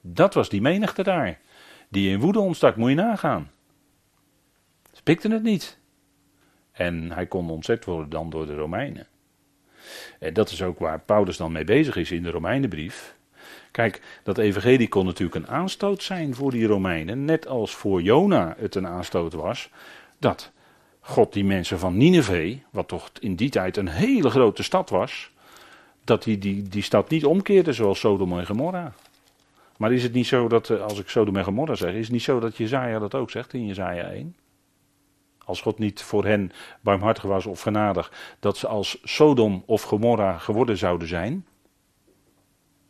Dat 0.00 0.34
was 0.34 0.48
die 0.48 0.60
menigte 0.60 1.02
daar, 1.02 1.40
die 1.88 2.10
in 2.10 2.20
woede 2.20 2.40
ontstak, 2.40 2.76
moet 2.76 2.88
je 2.88 2.94
nagaan. 2.94 3.50
Ze 4.92 5.18
het 5.28 5.42
niet. 5.42 5.78
En 6.72 7.12
hij 7.12 7.26
kon 7.26 7.50
ontzet 7.50 7.84
worden 7.84 8.10
dan 8.10 8.30
door 8.30 8.46
de 8.46 8.54
Romeinen. 8.54 9.06
En 10.18 10.34
dat 10.34 10.50
is 10.50 10.62
ook 10.62 10.78
waar 10.78 11.00
Paulus 11.00 11.36
dan 11.36 11.52
mee 11.52 11.64
bezig 11.64 11.96
is 11.96 12.10
in 12.10 12.22
de 12.22 12.30
Romeinenbrief. 12.30 13.16
Kijk, 13.70 14.02
dat 14.22 14.38
evangelie 14.38 14.88
kon 14.88 15.04
natuurlijk 15.04 15.34
een 15.34 15.54
aanstoot 15.54 16.02
zijn 16.02 16.34
voor 16.34 16.50
die 16.50 16.66
Romeinen, 16.66 17.24
net 17.24 17.46
als 17.46 17.74
voor 17.74 18.02
Jona 18.02 18.54
het 18.58 18.74
een 18.74 18.86
aanstoot 18.86 19.32
was, 19.32 19.70
dat 20.18 20.52
God 21.10 21.32
die 21.32 21.44
mensen 21.44 21.78
van 21.78 21.96
Nineveh, 21.96 22.58
wat 22.70 22.88
toch 22.88 23.10
in 23.20 23.34
die 23.34 23.50
tijd 23.50 23.76
een 23.76 23.88
hele 23.88 24.30
grote 24.30 24.62
stad 24.62 24.90
was, 24.90 25.30
dat 26.04 26.24
hij 26.24 26.38
die, 26.38 26.62
die 26.62 26.82
stad 26.82 27.08
niet 27.10 27.24
omkeerde 27.24 27.72
zoals 27.72 28.00
Sodom 28.00 28.38
en 28.38 28.46
Gomorra. 28.46 28.92
Maar 29.76 29.92
is 29.92 30.02
het 30.02 30.12
niet 30.12 30.26
zo 30.26 30.48
dat, 30.48 30.70
eh, 30.70 30.82
als 30.82 30.98
ik 30.98 31.08
Sodom 31.08 31.36
en 31.36 31.44
Gomorra 31.44 31.74
zeg, 31.74 31.92
is 31.92 32.02
het 32.02 32.12
niet 32.12 32.22
zo 32.22 32.40
dat 32.40 32.56
Jezaja 32.56 32.98
dat 32.98 33.14
ook 33.14 33.30
zegt 33.30 33.52
in 33.52 33.66
Jezaja 33.66 34.10
1? 34.10 34.36
Als 35.44 35.60
God 35.60 35.78
niet 35.78 36.02
voor 36.02 36.24
hen 36.24 36.52
barmhartig 36.80 37.22
was 37.22 37.46
of 37.46 37.60
genadig, 37.60 38.12
dat 38.40 38.56
ze 38.56 38.66
als 38.66 38.98
Sodom 39.02 39.62
of 39.66 39.82
Gomorra 39.82 40.38
geworden 40.38 40.78
zouden 40.78 41.08
zijn? 41.08 41.46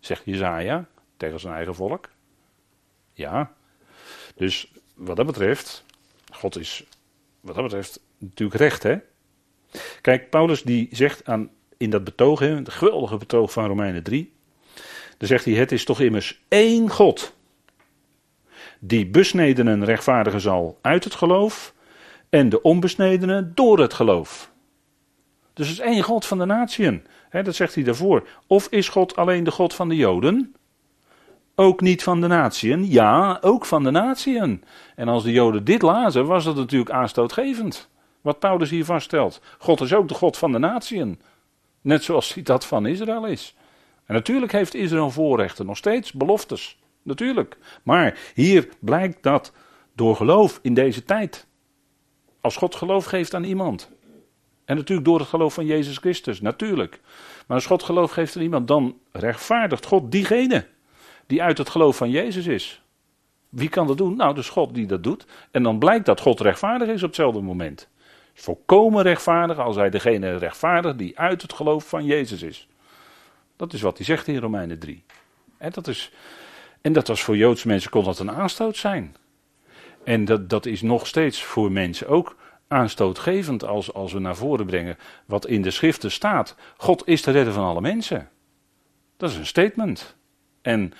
Zegt 0.00 0.24
Jezaja 0.24 0.86
tegen 1.16 1.40
zijn 1.40 1.54
eigen 1.54 1.74
volk. 1.74 2.08
Ja. 3.12 3.52
Dus 4.34 4.72
wat 4.94 5.16
dat 5.16 5.26
betreft, 5.26 5.84
God 6.32 6.58
is 6.58 6.84
wat 7.40 7.54
dat 7.54 7.64
betreft 7.64 8.00
natuurlijk 8.20 8.60
recht, 8.60 8.82
hè? 8.82 8.96
Kijk, 10.00 10.30
Paulus 10.30 10.62
die 10.62 10.88
zegt 10.90 11.26
aan, 11.26 11.50
in 11.76 11.90
dat 11.90 12.04
betoog, 12.04 12.38
hè, 12.38 12.54
het 12.54 12.68
geweldige 12.68 13.16
betoog 13.16 13.52
van 13.52 13.66
Romeinen 13.66 14.02
3, 14.02 14.32
dan 15.18 15.28
zegt 15.28 15.44
hij, 15.44 15.54
het 15.54 15.72
is 15.72 15.84
toch 15.84 16.00
immers 16.00 16.42
één 16.48 16.90
God, 16.90 17.34
die 18.78 19.06
besnedenen 19.06 19.84
rechtvaardigen 19.84 20.40
zal 20.40 20.78
uit 20.80 21.04
het 21.04 21.14
geloof 21.14 21.74
en 22.28 22.48
de 22.48 22.62
onbesnedenen 22.62 23.52
door 23.54 23.78
het 23.78 23.94
geloof. 23.94 24.50
Dus 25.52 25.68
het 25.68 25.78
is 25.78 25.84
één 25.84 26.02
God 26.02 26.26
van 26.26 26.38
de 26.38 26.44
natieën. 26.44 27.02
dat 27.30 27.54
zegt 27.54 27.74
hij 27.74 27.84
daarvoor. 27.84 28.28
Of 28.46 28.66
is 28.70 28.88
God 28.88 29.16
alleen 29.16 29.44
de 29.44 29.50
God 29.50 29.74
van 29.74 29.88
de 29.88 29.96
Joden? 29.96 30.54
Ook 31.54 31.80
niet 31.80 32.02
van 32.02 32.20
de 32.20 32.26
natieën? 32.26 32.90
Ja, 32.90 33.38
ook 33.40 33.64
van 33.64 33.82
de 33.82 33.90
natieën. 33.90 34.64
En 34.96 35.08
als 35.08 35.22
de 35.22 35.32
Joden 35.32 35.64
dit 35.64 35.82
lazen, 35.82 36.26
was 36.26 36.44
dat 36.44 36.56
natuurlijk 36.56 36.90
aanstootgevend. 36.90 37.88
Wat 38.20 38.38
Paulus 38.38 38.70
hier 38.70 38.84
vaststelt. 38.84 39.40
God 39.58 39.80
is 39.80 39.94
ook 39.94 40.08
de 40.08 40.14
God 40.14 40.36
van 40.36 40.52
de 40.52 40.58
natieën. 40.58 41.20
Net 41.80 42.04
zoals 42.04 42.34
hij 42.34 42.42
dat 42.42 42.66
van 42.66 42.86
Israël 42.86 43.26
is. 43.26 43.54
En 44.04 44.14
natuurlijk 44.14 44.52
heeft 44.52 44.74
Israël 44.74 45.10
voorrechten, 45.10 45.66
nog 45.66 45.76
steeds 45.76 46.12
beloftes. 46.12 46.78
Natuurlijk. 47.02 47.58
Maar 47.82 48.18
hier 48.34 48.68
blijkt 48.78 49.22
dat 49.22 49.52
door 49.94 50.16
geloof 50.16 50.58
in 50.62 50.74
deze 50.74 51.04
tijd. 51.04 51.46
Als 52.40 52.56
God 52.56 52.74
geloof 52.74 53.04
geeft 53.04 53.34
aan 53.34 53.44
iemand. 53.44 53.90
En 54.64 54.76
natuurlijk 54.76 55.08
door 55.08 55.18
het 55.18 55.28
geloof 55.28 55.54
van 55.54 55.66
Jezus 55.66 55.96
Christus, 55.96 56.40
natuurlijk. 56.40 57.00
Maar 57.46 57.56
als 57.56 57.66
God 57.66 57.82
geloof 57.82 58.10
geeft 58.10 58.36
aan 58.36 58.42
iemand, 58.42 58.68
dan 58.68 58.98
rechtvaardigt 59.12 59.86
God 59.86 60.12
diegene 60.12 60.66
die 61.26 61.42
uit 61.42 61.58
het 61.58 61.68
geloof 61.68 61.96
van 61.96 62.10
Jezus 62.10 62.46
is. 62.46 62.82
Wie 63.48 63.68
kan 63.68 63.86
dat 63.86 63.98
doen? 63.98 64.16
Nou, 64.16 64.34
dus 64.34 64.48
God 64.48 64.74
die 64.74 64.86
dat 64.86 65.02
doet. 65.02 65.26
En 65.50 65.62
dan 65.62 65.78
blijkt 65.78 66.06
dat 66.06 66.20
God 66.20 66.40
rechtvaardig 66.40 66.88
is 66.88 67.02
op 67.02 67.08
hetzelfde 67.08 67.40
moment. 67.40 67.88
Volkomen 68.40 69.02
rechtvaardig 69.02 69.58
als 69.58 69.76
hij 69.76 69.90
degene 69.90 70.36
rechtvaardigt 70.36 70.98
die 70.98 71.18
uit 71.18 71.42
het 71.42 71.52
geloof 71.52 71.88
van 71.88 72.04
Jezus 72.04 72.42
is. 72.42 72.68
Dat 73.56 73.72
is 73.72 73.80
wat 73.80 73.96
hij 73.96 74.06
zegt 74.06 74.26
in 74.26 74.36
Romeinen 74.36 74.78
3. 74.78 75.04
En 75.58 75.70
dat, 75.72 75.86
is, 75.86 76.12
en 76.80 76.92
dat 76.92 77.08
was 77.08 77.22
voor 77.22 77.36
Joodse 77.36 77.66
mensen 77.66 77.90
kon 77.90 78.04
dat 78.04 78.18
een 78.18 78.30
aanstoot 78.30 78.76
zijn. 78.76 79.16
En 80.04 80.24
dat, 80.24 80.50
dat 80.50 80.66
is 80.66 80.82
nog 80.82 81.06
steeds 81.06 81.42
voor 81.42 81.72
mensen 81.72 82.08
ook 82.08 82.36
aanstootgevend 82.68 83.64
als, 83.64 83.92
als 83.92 84.12
we 84.12 84.18
naar 84.18 84.36
voren 84.36 84.66
brengen 84.66 84.98
wat 85.24 85.46
in 85.46 85.62
de 85.62 85.70
schriften 85.70 86.10
staat. 86.10 86.56
God 86.76 87.02
is 87.06 87.22
de 87.22 87.30
redder 87.30 87.52
van 87.52 87.64
alle 87.64 87.80
mensen. 87.80 88.28
Dat 89.16 89.30
is 89.30 89.36
een 89.36 89.46
statement. 89.46 90.16
En 90.62 90.92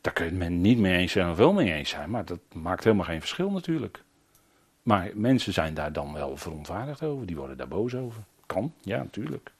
daar 0.00 0.12
kun 0.12 0.24
je 0.24 0.32
men 0.32 0.60
niet 0.60 0.78
mee 0.78 0.96
eens 0.96 1.12
zijn 1.12 1.30
of 1.30 1.36
wel 1.36 1.52
mee 1.52 1.72
eens 1.72 1.90
zijn, 1.90 2.10
maar 2.10 2.24
dat 2.24 2.40
maakt 2.52 2.84
helemaal 2.84 3.06
geen 3.06 3.20
verschil 3.20 3.50
natuurlijk. 3.50 4.02
Maar 4.82 5.10
mensen 5.14 5.52
zijn 5.52 5.74
daar 5.74 5.92
dan 5.92 6.12
wel 6.12 6.36
verontwaardigd 6.36 7.02
over, 7.02 7.26
die 7.26 7.36
worden 7.36 7.56
daar 7.56 7.68
boos 7.68 7.94
over. 7.94 8.22
Kan, 8.46 8.72
ja, 8.80 8.98
natuurlijk. 8.98 9.52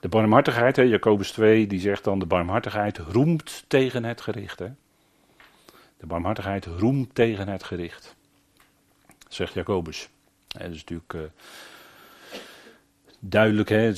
De 0.00 0.08
barmhartigheid, 0.08 0.76
hè, 0.76 0.82
Jacobus 0.82 1.30
2, 1.30 1.66
die 1.66 1.80
zegt 1.80 2.04
dan: 2.04 2.18
de 2.18 2.26
barmhartigheid 2.26 2.98
roemt 2.98 3.64
tegen 3.66 4.04
het 4.04 4.20
gericht. 4.20 4.58
Hè. 4.58 4.68
De 5.96 6.06
barmhartigheid 6.06 6.66
roemt 6.66 7.14
tegen 7.14 7.48
het 7.48 7.64
gericht. 7.64 8.16
Zegt 9.28 9.52
Jacobus. 9.52 10.08
dat 10.48 10.70
is 10.70 10.84
natuurlijk 10.84 11.12
uh, 11.12 11.20
duidelijk, 13.18 13.68
hè, 13.68 13.92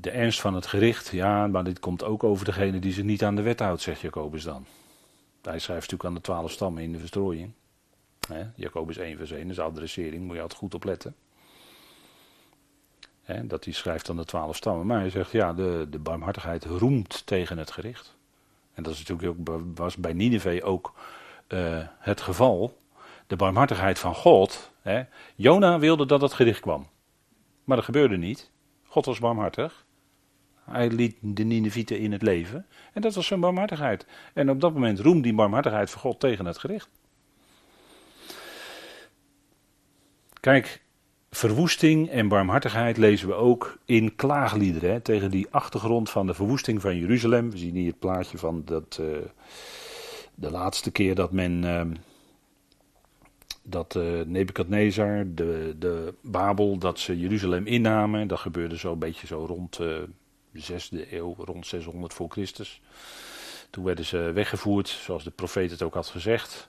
de 0.00 0.10
ernst 0.10 0.40
van 0.40 0.54
het 0.54 0.66
gericht, 0.66 1.08
ja, 1.08 1.46
maar 1.46 1.64
dit 1.64 1.78
komt 1.78 2.04
ook 2.04 2.24
over 2.24 2.44
degene 2.44 2.78
die 2.78 2.92
zich 2.92 3.04
niet 3.04 3.24
aan 3.24 3.36
de 3.36 3.42
wet 3.42 3.60
houdt, 3.60 3.82
zegt 3.82 4.00
Jacobus 4.00 4.42
dan. 4.42 4.66
Hij 5.42 5.58
schrijft 5.58 5.90
natuurlijk 5.90 6.04
aan 6.04 6.14
de 6.14 6.20
twaalf 6.20 6.50
stammen 6.50 6.82
in 6.82 6.92
de 6.92 6.98
verstrooiing. 6.98 7.52
He, 8.28 8.44
Jacobus 8.54 8.96
1 8.96 9.16
vers 9.16 9.30
1, 9.30 9.48
dus 9.48 9.60
adressering, 9.60 10.24
moet 10.24 10.34
je 10.34 10.42
altijd 10.42 10.60
goed 10.60 10.74
opletten. 10.74 11.14
He, 13.22 13.46
dat 13.46 13.64
hij 13.64 13.72
schrijft 13.72 14.10
aan 14.10 14.16
de 14.16 14.24
twaalf 14.24 14.56
stammen. 14.56 14.86
Maar 14.86 15.00
hij 15.00 15.10
zegt, 15.10 15.30
ja, 15.30 15.52
de, 15.52 15.86
de 15.90 15.98
barmhartigheid 15.98 16.64
roemt 16.64 17.26
tegen 17.26 17.58
het 17.58 17.70
gericht. 17.70 18.16
En 18.74 18.82
dat 18.82 18.92
is 18.92 19.04
natuurlijk 19.04 19.40
ook, 19.50 19.58
was 19.74 19.96
bij 19.96 20.12
Nineveh 20.12 20.66
ook 20.66 20.94
uh, 21.48 21.86
het 21.98 22.20
geval. 22.20 22.78
De 23.26 23.36
barmhartigheid 23.36 23.98
van 23.98 24.14
God. 24.14 24.72
He, 24.80 25.02
Jona 25.34 25.78
wilde 25.78 26.06
dat 26.06 26.20
het 26.20 26.32
gericht 26.32 26.60
kwam. 26.60 26.86
Maar 27.64 27.76
dat 27.76 27.84
gebeurde 27.84 28.16
niet. 28.16 28.50
God 28.84 29.04
was 29.04 29.18
barmhartig. 29.18 29.86
Hij 30.64 30.90
liet 30.90 31.16
de 31.20 31.42
Ninevieten 31.42 31.98
in 31.98 32.12
het 32.12 32.22
leven. 32.22 32.66
En 32.92 33.02
dat 33.02 33.14
was 33.14 33.26
zijn 33.26 33.40
barmhartigheid. 33.40 34.06
En 34.34 34.50
op 34.50 34.60
dat 34.60 34.72
moment 34.72 34.98
roemde 35.00 35.22
die 35.22 35.34
barmhartigheid 35.34 35.90
van 35.90 36.00
God 36.00 36.20
tegen 36.20 36.46
het 36.46 36.58
gericht. 36.58 36.88
Kijk, 40.40 40.82
verwoesting 41.30 42.10
en 42.10 42.28
barmhartigheid 42.28 42.96
lezen 42.96 43.28
we 43.28 43.34
ook 43.34 43.78
in 43.84 44.14
klaagliederen. 44.14 45.02
Tegen 45.02 45.30
die 45.30 45.46
achtergrond 45.50 46.10
van 46.10 46.26
de 46.26 46.34
verwoesting 46.34 46.80
van 46.80 46.98
Jeruzalem. 46.98 47.50
We 47.50 47.58
zien 47.58 47.74
hier 47.74 47.90
het 47.90 47.98
plaatje 47.98 48.38
van 48.38 48.62
dat, 48.64 48.98
uh, 49.00 49.16
de 50.34 50.50
laatste 50.50 50.90
keer 50.90 51.14
dat 51.14 51.32
men. 51.32 51.62
Uh, 51.62 51.82
dat 53.62 53.94
uh, 53.94 54.24
Nebukadnezar, 54.26 55.24
de, 55.34 55.74
de 55.78 56.14
Babel, 56.20 56.78
dat 56.78 56.98
ze 56.98 57.18
Jeruzalem 57.18 57.66
innamen. 57.66 58.28
Dat 58.28 58.38
gebeurde 58.38 58.78
zo 58.78 58.92
een 58.92 58.98
beetje 58.98 59.26
zo 59.26 59.44
rond 59.44 59.80
zesde 60.52 61.16
eeuw, 61.16 61.34
rond 61.38 61.66
600 61.66 62.14
voor 62.14 62.30
Christus. 62.30 62.80
Toen 63.70 63.84
werden 63.84 64.04
ze 64.04 64.18
weggevoerd, 64.18 64.88
zoals 64.88 65.24
de 65.24 65.30
profeet 65.30 65.70
het 65.70 65.82
ook 65.82 65.94
had 65.94 66.06
gezegd. 66.06 66.68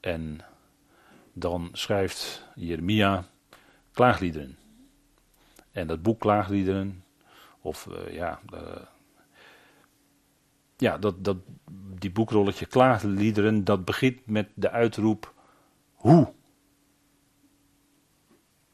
En 0.00 0.40
dan 1.32 1.68
schrijft 1.72 2.46
Jeremia 2.54 3.24
klaagliederen. 3.92 4.56
En 5.72 5.86
dat 5.86 6.02
boek 6.02 6.20
klaagliederen, 6.20 7.04
of 7.60 7.88
uh, 7.90 8.14
ja, 8.14 8.40
uh, 8.54 8.60
ja 10.76 10.98
dat, 10.98 11.24
dat, 11.24 11.36
die 11.98 12.10
boekrolletje 12.10 12.66
klaagliederen, 12.66 13.64
dat 13.64 13.84
begint 13.84 14.26
met 14.26 14.48
de 14.54 14.70
uitroep 14.70 15.34
hoe. 15.94 16.32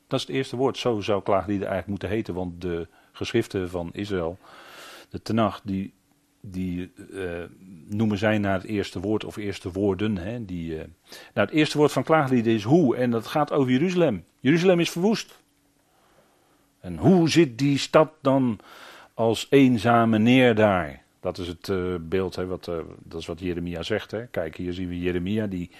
Dat 0.07 0.21
is 0.21 0.27
het 0.27 0.37
eerste 0.37 0.57
woord. 0.57 0.77
Zo 0.79 1.01
zou 1.01 1.23
klaagliederen 1.23 1.73
eigenlijk 1.73 2.01
moeten 2.01 2.19
heten, 2.19 2.35
want 2.35 2.61
de 2.61 2.89
geschriften 3.13 3.71
van 3.71 3.91
Israël, 3.93 4.39
de 5.09 5.23
Tenach, 5.23 5.61
die, 5.65 5.95
die 6.47 6.93
uh, 7.11 7.43
noemen 7.87 8.19
zij 8.19 8.39
naar 8.39 8.55
het 8.55 8.65
eerste 8.65 9.01
woord 9.01 9.25
of 9.25 9.37
eerste 9.37 9.73
woorden. 9.73 10.17
Hè, 10.17 10.45
die, 10.45 10.71
uh, 10.71 10.77
nou, 11.35 11.47
het 11.47 11.51
eerste 11.51 11.79
woord 11.79 11.93
van 11.93 12.03
klaaglieden 12.03 12.53
is 12.53 12.63
hoe 12.63 12.97
en 12.97 13.11
dat 13.11 13.27
gaat 13.27 13.53
over 13.53 13.73
Jeruzalem. 13.73 14.25
Jeruzalem 14.41 14.81
is 14.81 14.91
verwoest. 14.91 15.43
En 16.81 16.97
hoe 16.97 17.29
zit 17.29 17.59
die 17.59 17.79
stad 17.79 18.13
dan 18.21 18.59
als 19.15 19.47
eenzame 19.51 20.19
neer 20.19 20.55
daar? 20.55 21.03
Dat 21.21 21.39
is 21.39 21.49
het 21.49 21.69
uh, 21.69 21.95
beeld, 22.01 22.37
hè, 22.37 22.47
wat, 22.47 22.65
dat 22.99 23.21
is 23.21 23.27
wat 23.27 23.41
Jeremia 23.41 23.83
zegt. 23.83 24.11
Hè. 24.11 24.27
Kijk, 24.27 24.57
hier 24.57 24.73
zien 24.73 24.89
we 24.89 24.99
Jeremia 24.99 25.47
die 25.47 25.71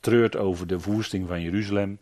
treurt 0.00 0.36
over 0.36 0.66
de 0.66 0.80
verwoesting 0.80 1.28
van 1.28 1.42
Jeruzalem. 1.42 1.98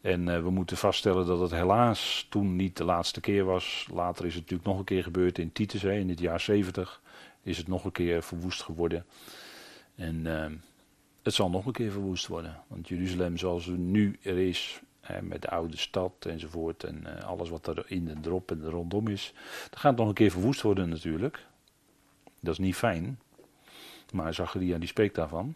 En 0.00 0.42
we 0.42 0.50
moeten 0.50 0.76
vaststellen 0.76 1.26
dat 1.26 1.40
het 1.40 1.50
helaas 1.50 2.26
toen 2.30 2.56
niet 2.56 2.76
de 2.76 2.84
laatste 2.84 3.20
keer 3.20 3.44
was. 3.44 3.88
Later 3.92 4.26
is 4.26 4.34
het 4.34 4.42
natuurlijk 4.42 4.68
nog 4.68 4.78
een 4.78 4.84
keer 4.84 5.02
gebeurd 5.02 5.38
in 5.38 5.52
Titus, 5.52 5.82
hè, 5.82 5.92
in 5.92 6.08
het 6.08 6.20
jaar 6.20 6.40
70 6.40 7.00
is 7.46 7.58
het 7.58 7.68
nog 7.68 7.84
een 7.84 7.92
keer 7.92 8.22
verwoest 8.22 8.62
geworden. 8.62 9.04
En 9.94 10.14
uh, 10.14 10.46
het 11.22 11.34
zal 11.34 11.50
nog 11.50 11.66
een 11.66 11.72
keer 11.72 11.90
verwoest 11.90 12.26
worden. 12.26 12.62
Want 12.66 12.88
Jeruzalem 12.88 13.36
zoals 13.36 13.64
het 13.64 13.78
nu 13.78 14.18
er 14.22 14.38
is, 14.38 14.80
met 15.22 15.42
de 15.42 15.48
oude 15.48 15.76
stad 15.76 16.12
enzovoort 16.28 16.84
en 16.84 17.04
uh, 17.06 17.24
alles 17.24 17.48
wat 17.48 17.66
er 17.66 17.84
in 17.86 18.08
en 18.08 18.18
erop 18.24 18.50
en 18.50 18.70
rondom 18.70 19.08
is, 19.08 19.32
dat 19.70 19.78
gaat 19.78 19.96
nog 19.96 20.08
een 20.08 20.14
keer 20.14 20.30
verwoest 20.30 20.62
worden 20.62 20.88
natuurlijk. 20.88 21.46
Dat 22.40 22.52
is 22.52 22.58
niet 22.58 22.76
fijn. 22.76 23.18
Maar 24.12 24.34
Zacharia 24.34 24.78
die 24.78 24.88
spreekt 24.88 25.14
daarvan. 25.14 25.54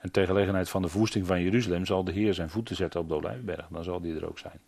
En 0.00 0.10
ter 0.10 0.66
van 0.66 0.82
de 0.82 0.88
verwoesting 0.88 1.26
van 1.26 1.42
Jeruzalem 1.42 1.86
zal 1.86 2.04
de 2.04 2.12
Heer 2.12 2.34
zijn 2.34 2.50
voeten 2.50 2.76
zetten 2.76 3.00
op 3.00 3.08
de 3.08 3.14
Olijfberg. 3.14 3.68
Dan 3.70 3.84
zal 3.84 4.00
die 4.00 4.14
er 4.14 4.28
ook 4.28 4.38
zijn. 4.38 4.60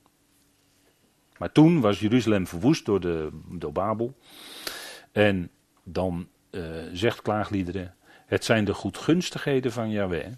Maar 1.38 1.52
toen 1.52 1.80
was 1.80 2.00
Jeruzalem 2.00 2.46
verwoest 2.46 2.84
door, 2.84 3.00
de, 3.00 3.30
door 3.48 3.72
Babel. 3.72 4.16
En 5.12 5.50
dan 5.82 6.28
uh, 6.50 6.64
zegt 6.92 7.22
klaagliederen, 7.22 7.94
het 8.26 8.44
zijn 8.44 8.64
de 8.64 8.74
goedgunstigheden 8.74 9.72
van 9.72 9.90
Yahweh 9.90 10.32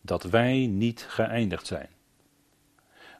dat 0.00 0.22
wij 0.22 0.66
niet 0.66 1.06
geëindigd 1.08 1.66
zijn. 1.66 1.88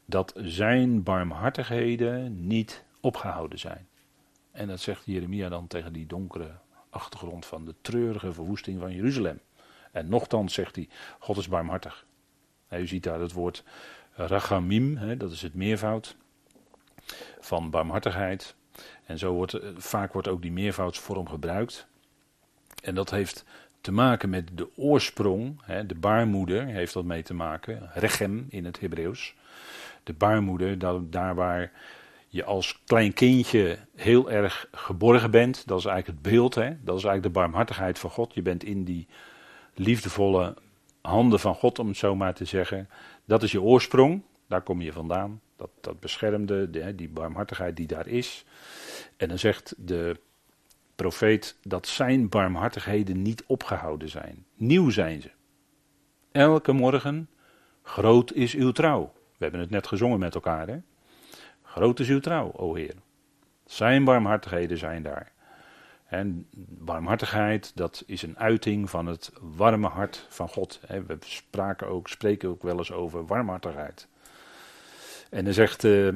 Dat 0.05 0.33
zijn 0.37 1.03
barmhartigheden 1.03 2.47
niet 2.47 2.85
opgehouden 3.01 3.59
zijn. 3.59 3.89
En 4.51 4.69
dat 4.69 4.81
zegt 4.81 5.03
Jeremia 5.05 5.49
dan 5.49 5.67
tegen 5.67 5.93
die 5.93 6.07
donkere 6.07 6.51
achtergrond 6.91 7.47
van 7.47 7.65
de 7.65 7.75
treurige 7.81 8.33
verwoesting 8.33 8.81
van 8.81 8.95
Jeruzalem. 8.95 9.41
En 9.93 10.09
nochtans 10.09 10.55
zegt 10.55 10.77
hij, 10.77 10.89
God 11.19 11.37
is 11.37 11.49
barmhartig. 11.49 12.07
u 12.71 12.87
ziet 12.87 13.03
daar 13.03 13.21
het 13.21 13.33
woord 13.33 13.65
rachamim, 14.13 14.97
hè, 14.97 15.17
dat 15.17 15.33
is 15.33 15.43
het 15.43 15.55
meervoud 15.55 16.17
van 17.41 17.71
barmhartigheid. 17.71 18.55
En 19.07 19.19
zo 19.19 19.33
wordt 19.33 19.53
eh, 19.53 19.69
vaak 19.77 20.13
wordt 20.13 20.29
ook 20.29 20.43
die 20.43 20.53
meervoudsvorm 20.53 21.29
gebruikt. 21.29 21.87
En 22.83 22.95
dat 22.95 23.11
heeft 23.11 23.45
te 23.81 23.93
maken 23.93 24.31
met 24.31 24.51
de 24.53 24.69
oorsprong, 24.77 25.61
hè, 25.63 25.87
de 25.87 25.95
baarmoeder 25.95 26.67
heeft 26.67 26.93
dat 26.93 27.05
mee 27.05 27.23
te 27.23 27.35
maken, 27.35 27.91
rechem 27.95 28.47
in 28.49 28.65
het 28.65 28.81
Hebreeuws. 28.81 29.35
De 30.03 30.13
baarmoeder, 30.13 30.79
daar, 30.79 30.99
daar 31.11 31.35
waar 31.35 31.73
je 32.29 32.45
als 32.45 32.81
klein 32.87 33.13
kindje 33.13 33.79
heel 33.95 34.31
erg 34.31 34.69
geborgen 34.73 35.31
bent, 35.31 35.67
dat 35.67 35.79
is 35.79 35.85
eigenlijk 35.85 36.19
het 36.19 36.33
beeld, 36.33 36.55
hè? 36.55 36.69
dat 36.69 36.97
is 36.97 37.05
eigenlijk 37.05 37.23
de 37.23 37.41
barmhartigheid 37.41 37.99
van 37.99 38.11
God. 38.11 38.35
Je 38.35 38.43
bent 38.43 38.65
in 38.65 38.85
die 38.85 39.07
liefdevolle 39.75 40.55
handen 41.01 41.41
van 41.41 41.55
God, 41.55 41.79
om 41.79 41.89
het 41.89 41.97
zo 41.97 42.15
maar 42.15 42.35
te 42.35 42.45
zeggen. 42.45 42.89
Dat 43.25 43.43
is 43.43 43.53
je 43.53 43.63
oorsprong, 43.63 44.23
daar 44.47 44.63
kom 44.63 44.81
je 44.81 44.93
vandaan. 44.93 45.41
Dat, 45.57 45.71
dat 45.81 46.01
beschermde, 46.01 46.71
de, 46.71 46.95
die 46.95 47.09
barmhartigheid 47.09 47.77
die 47.77 47.87
daar 47.87 48.07
is. 48.07 48.45
En 49.17 49.29
dan 49.29 49.39
zegt 49.39 49.75
de 49.77 50.17
profeet 50.95 51.57
dat 51.63 51.87
zijn 51.87 52.29
barmhartigheden 52.29 53.23
niet 53.23 53.45
opgehouden 53.47 54.09
zijn. 54.09 54.45
Nieuw 54.55 54.91
zijn 54.91 55.23
ze. 55.23 55.31
Elke 56.33 56.73
morgen, 56.73 57.29
groot 57.83 58.33
is 58.33 58.55
uw 58.55 58.73
trouw. 58.73 59.13
We 59.37 59.43
hebben 59.43 59.61
het 59.61 59.71
net 59.71 59.87
gezongen 59.87 60.19
met 60.19 60.35
elkaar. 60.35 60.69
Hè? 60.69 60.79
Groot 61.63 62.01
is 62.01 62.09
uw 62.09 62.21
trouw, 62.21 62.53
o 62.53 62.75
Heer. 62.75 62.95
Zijn 63.67 64.05
barmhartigheden 64.05 64.79
zijn 64.79 65.03
daar. 65.03 65.33
En 66.07 66.47
barmhartigheid, 66.69 67.73
dat 67.75 68.03
is 68.07 68.23
een 68.23 68.39
uiting 68.39 68.91
van 68.91 69.07
het 69.07 69.33
warme 69.41 69.89
hart 69.89 70.27
van 70.29 70.49
God. 70.49 70.81
We 70.89 71.17
spraken 71.21 71.87
ook, 71.87 72.09
spreken 72.09 72.49
ook 72.49 72.63
wel 72.63 72.79
eens 72.79 72.93
over 72.93 73.27
warmhartigheid. 73.27 74.09
En 75.31 75.45
dan 75.45 75.55
zegt, 75.55 75.85
uh, 75.85 76.15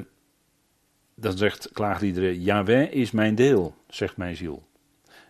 dan 1.21 1.37
zegt 1.37 1.69
klaagliederen, 1.73 2.41
Yahweh 2.41 2.91
is 2.91 3.11
mijn 3.11 3.35
deel, 3.35 3.75
zegt 3.87 4.17
mijn 4.17 4.35
ziel. 4.35 4.67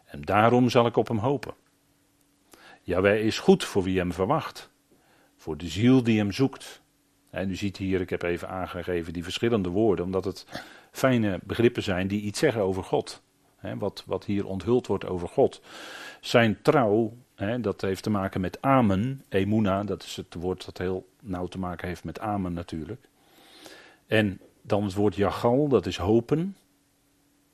En 0.05 0.21
daarom 0.21 0.69
zal 0.69 0.85
ik 0.85 0.95
op 0.95 1.07
hem 1.07 1.17
hopen. 1.17 1.53
Yahweh 2.81 3.25
is 3.25 3.39
goed 3.39 3.63
voor 3.63 3.83
wie 3.83 3.97
hem 3.97 4.13
verwacht. 4.13 4.69
Voor 5.35 5.57
de 5.57 5.67
ziel 5.67 6.03
die 6.03 6.17
hem 6.17 6.31
zoekt. 6.31 6.81
En 7.29 7.49
u 7.49 7.55
ziet 7.55 7.77
hier, 7.77 8.01
ik 8.01 8.09
heb 8.09 8.23
even 8.23 8.49
aangegeven 8.49 9.13
die 9.13 9.23
verschillende 9.23 9.69
woorden, 9.69 10.05
omdat 10.05 10.25
het 10.25 10.45
fijne 10.91 11.39
begrippen 11.43 11.83
zijn 11.83 12.07
die 12.07 12.21
iets 12.21 12.39
zeggen 12.39 12.61
over 12.61 12.83
God. 12.83 13.21
wat, 13.77 14.03
wat 14.05 14.25
hier 14.25 14.45
onthuld 14.45 14.87
wordt 14.87 15.05
over 15.05 15.27
God. 15.27 15.61
Zijn 16.21 16.61
trouw, 16.61 17.13
dat 17.61 17.81
heeft 17.81 18.03
te 18.03 18.09
maken 18.09 18.41
met 18.41 18.61
amen, 18.61 19.23
emuna, 19.29 19.83
dat 19.83 20.03
is 20.03 20.15
het 20.15 20.33
woord 20.33 20.65
dat 20.65 20.77
heel 20.77 21.09
nauw 21.21 21.47
te 21.47 21.59
maken 21.59 21.87
heeft 21.87 22.03
met 22.03 22.19
amen 22.19 22.53
natuurlijk. 22.53 23.07
En 24.07 24.39
dan 24.69 24.83
het 24.83 24.93
woord 24.93 25.15
jagal, 25.15 25.67
dat 25.67 25.85
is 25.85 25.97
hopen. 25.97 26.55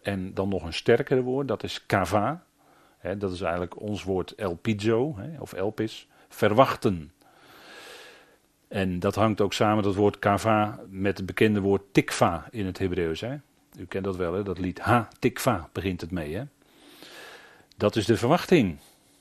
En 0.01 0.33
dan 0.33 0.49
nog 0.49 0.63
een 0.63 0.73
sterkere 0.73 1.21
woord, 1.21 1.47
dat 1.47 1.63
is 1.63 1.85
kava. 1.85 2.45
dat 3.17 3.31
is 3.31 3.41
eigenlijk 3.41 3.81
ons 3.81 4.03
woord 4.03 4.35
elpizo, 4.35 5.15
of 5.39 5.53
elpis, 5.53 6.07
verwachten. 6.29 7.11
En 8.67 8.99
dat 8.99 9.15
hangt 9.15 9.41
ook 9.41 9.53
samen, 9.53 9.83
dat 9.83 9.95
woord 9.95 10.19
kava, 10.19 10.79
met 10.89 11.17
het 11.17 11.25
bekende 11.25 11.59
woord 11.59 11.81
tikva 11.91 12.47
in 12.51 12.65
het 12.65 12.77
Hebreeuws. 12.77 13.21
U 13.77 13.85
kent 13.87 14.03
dat 14.03 14.15
wel, 14.15 14.33
hè? 14.33 14.43
dat 14.43 14.57
lied 14.57 14.79
ha, 14.79 15.07
tikva 15.19 15.69
begint 15.71 16.01
het 16.01 16.11
mee. 16.11 16.35
Hè? 16.35 16.43
Dat 17.77 17.95
is 17.95 18.05
de 18.05 18.17
verwachting. 18.17 18.77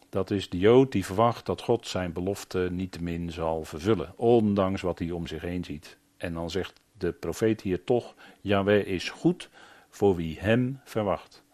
Dat 0.08 0.30
is 0.30 0.48
de 0.48 0.58
Jood 0.58 0.92
die 0.92 1.04
verwacht 1.04 1.46
dat 1.46 1.62
God 1.62 1.86
zijn 1.86 2.12
belofte 2.12 2.88
min 3.00 3.32
zal 3.32 3.64
vervullen. 3.64 4.12
Ondanks 4.16 4.82
wat 4.82 4.98
hij 4.98 5.10
om 5.10 5.26
zich 5.26 5.42
heen 5.42 5.64
ziet. 5.64 5.96
En 6.16 6.34
dan 6.34 6.50
zegt 6.50 6.80
de 7.04 7.12
profeet 7.12 7.60
hier 7.60 7.84
toch: 7.84 8.14
Yahweh 8.40 8.86
is 8.86 9.08
goed 9.10 9.50
voor 9.88 10.16
wie 10.16 10.38
hem 10.40 10.80
verwacht. 10.84 11.44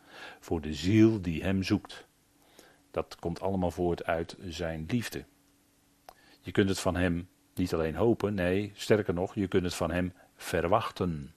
Voor 0.40 0.60
de 0.60 0.74
ziel 0.74 1.20
die 1.20 1.42
hem 1.42 1.62
zoekt. 1.62 2.06
Dat 2.90 3.16
komt 3.20 3.40
allemaal 3.40 3.70
voort 3.70 4.04
uit 4.04 4.36
zijn 4.48 4.84
liefde. 4.88 5.24
Je 6.40 6.50
kunt 6.52 6.68
het 6.68 6.80
van 6.80 6.96
hem 6.96 7.28
niet 7.54 7.74
alleen 7.74 7.94
hopen, 7.94 8.34
nee, 8.34 8.72
sterker 8.74 9.14
nog, 9.14 9.34
je 9.34 9.48
kunt 9.48 9.64
het 9.64 9.74
van 9.74 9.90
hem 9.90 10.12
verwachten. 10.36 11.34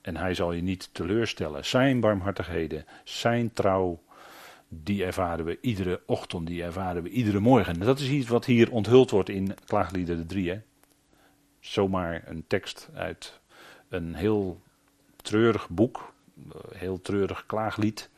En 0.00 0.16
hij 0.16 0.34
zal 0.34 0.52
je 0.52 0.62
niet 0.62 0.88
teleurstellen. 0.92 1.64
Zijn 1.64 2.00
barmhartigheden, 2.00 2.84
zijn 3.04 3.52
trouw, 3.52 4.02
die 4.68 5.04
ervaren 5.04 5.44
we 5.44 5.58
iedere 5.60 6.00
ochtend, 6.06 6.46
die 6.46 6.62
ervaren 6.62 7.02
we 7.02 7.08
iedere 7.08 7.40
morgen. 7.40 7.80
Dat 7.80 8.00
is 8.00 8.08
iets 8.08 8.28
wat 8.28 8.44
hier 8.44 8.70
onthuld 8.70 9.10
wordt 9.10 9.28
in 9.28 9.54
Klaagliederen 9.64 10.26
3. 10.26 10.50
Hè? 10.50 10.60
Zomaar 11.62 12.22
een 12.26 12.44
tekst 12.46 12.88
uit 12.94 13.40
een 13.88 14.14
heel 14.14 14.60
treurig 15.16 15.68
boek, 15.68 16.12
heel 16.74 17.00
treurig 17.00 17.46
klaaglied, 17.46 18.10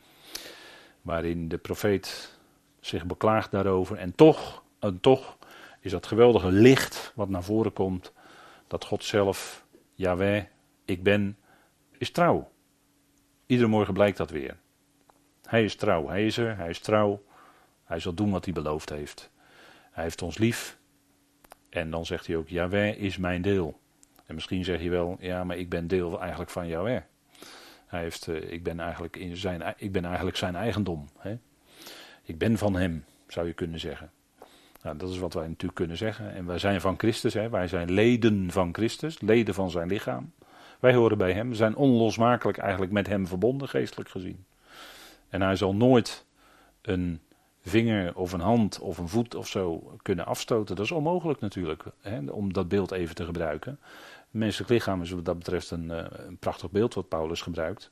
waarin 1.01 1.47
de 1.47 1.57
profeet 1.57 2.37
zich 2.79 3.05
beklaagt 3.05 3.51
daarover. 3.51 3.97
En 3.97 4.15
toch, 4.15 4.63
en 4.79 4.99
toch 4.99 5.37
is 5.79 5.91
dat 5.91 6.07
geweldige 6.07 6.51
licht 6.51 7.11
wat 7.15 7.29
naar 7.29 7.43
voren 7.43 7.73
komt, 7.73 8.11
dat 8.67 8.85
God 8.85 9.03
zelf, 9.03 9.65
Yahweh, 9.93 10.43
ik 10.85 11.03
ben, 11.03 11.37
is 11.97 12.11
trouw. 12.11 12.51
Iedere 13.45 13.69
morgen 13.69 13.93
blijkt 13.93 14.17
dat 14.17 14.29
weer. 14.29 14.57
Hij 15.45 15.63
is 15.63 15.75
trouw, 15.75 16.07
hij 16.07 16.25
is 16.25 16.37
er, 16.37 16.57
hij 16.57 16.69
is 16.69 16.79
trouw, 16.79 17.23
hij 17.83 17.99
zal 17.99 18.13
doen 18.13 18.31
wat 18.31 18.45
hij 18.45 18.53
beloofd 18.53 18.89
heeft. 18.89 19.29
Hij 19.91 20.03
heeft 20.03 20.21
ons 20.21 20.37
lief. 20.37 20.77
En 21.75 21.89
dan 21.89 22.05
zegt 22.05 22.27
hij 22.27 22.35
ook, 22.35 22.49
Yahweh 22.49 22.97
is 22.97 23.17
mijn 23.17 23.41
deel. 23.41 23.79
En 24.25 24.35
misschien 24.35 24.63
zeg 24.63 24.81
je 24.81 24.89
wel, 24.89 25.17
ja, 25.19 25.43
maar 25.43 25.57
ik 25.57 25.69
ben 25.69 25.87
deel 25.87 26.19
eigenlijk 26.19 26.51
van 26.51 26.67
Yahweh. 26.67 27.01
Hij 27.85 28.01
heeft, 28.01 28.27
uh, 28.27 28.51
ik, 28.51 28.63
ben 28.63 28.79
eigenlijk 28.79 29.15
in 29.15 29.37
zijn, 29.37 29.75
ik 29.77 29.91
ben 29.91 30.05
eigenlijk 30.05 30.37
zijn 30.37 30.55
eigendom. 30.55 31.09
Hè? 31.17 31.37
Ik 32.23 32.37
ben 32.37 32.57
van 32.57 32.75
hem, 32.75 33.05
zou 33.27 33.47
je 33.47 33.53
kunnen 33.53 33.79
zeggen. 33.79 34.11
Nou, 34.81 34.97
dat 34.97 35.09
is 35.09 35.17
wat 35.17 35.33
wij 35.33 35.47
natuurlijk 35.47 35.75
kunnen 35.75 35.97
zeggen. 35.97 36.33
En 36.33 36.45
wij 36.45 36.59
zijn 36.59 36.81
van 36.81 36.95
Christus, 36.97 37.33
hè? 37.33 37.49
wij 37.49 37.67
zijn 37.67 37.91
leden 37.91 38.51
van 38.51 38.73
Christus, 38.73 39.21
leden 39.21 39.53
van 39.53 39.71
zijn 39.71 39.87
lichaam. 39.87 40.31
Wij 40.79 40.93
horen 40.93 41.17
bij 41.17 41.33
hem, 41.33 41.53
zijn 41.53 41.75
onlosmakelijk 41.75 42.57
eigenlijk 42.57 42.91
met 42.91 43.07
hem 43.07 43.27
verbonden, 43.27 43.69
geestelijk 43.69 44.09
gezien. 44.09 44.45
En 45.29 45.41
hij 45.41 45.55
zal 45.55 45.75
nooit 45.75 46.25
een 46.81 47.19
vinger 47.65 48.15
of 48.15 48.31
een 48.33 48.39
hand 48.39 48.79
of 48.79 48.97
een 48.97 49.07
voet 49.07 49.35
of 49.35 49.47
zo 49.47 49.97
kunnen 50.01 50.25
afstoten. 50.25 50.75
Dat 50.75 50.85
is 50.85 50.91
onmogelijk 50.91 51.39
natuurlijk, 51.39 51.83
hè? 52.01 52.31
om 52.31 52.53
dat 52.53 52.67
beeld 52.67 52.91
even 52.91 53.15
te 53.15 53.25
gebruiken. 53.25 53.79
Het 54.19 54.27
menselijk 54.43 54.71
lichaam 54.71 55.01
is 55.01 55.11
wat 55.11 55.25
dat 55.25 55.37
betreft 55.37 55.71
een, 55.71 55.91
eh, 55.91 56.05
een 56.27 56.37
prachtig 56.37 56.71
beeld 56.71 56.93
wat 56.93 57.09
Paulus 57.09 57.41
gebruikt. 57.41 57.91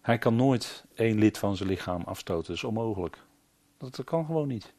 Hij 0.00 0.18
kan 0.18 0.36
nooit 0.36 0.84
één 0.94 1.18
lid 1.18 1.38
van 1.38 1.56
zijn 1.56 1.68
lichaam 1.68 2.02
afstoten, 2.02 2.46
dat 2.46 2.56
is 2.56 2.64
onmogelijk. 2.64 3.18
Dat 3.78 4.04
kan 4.04 4.24
gewoon 4.24 4.48
niet. 4.48 4.74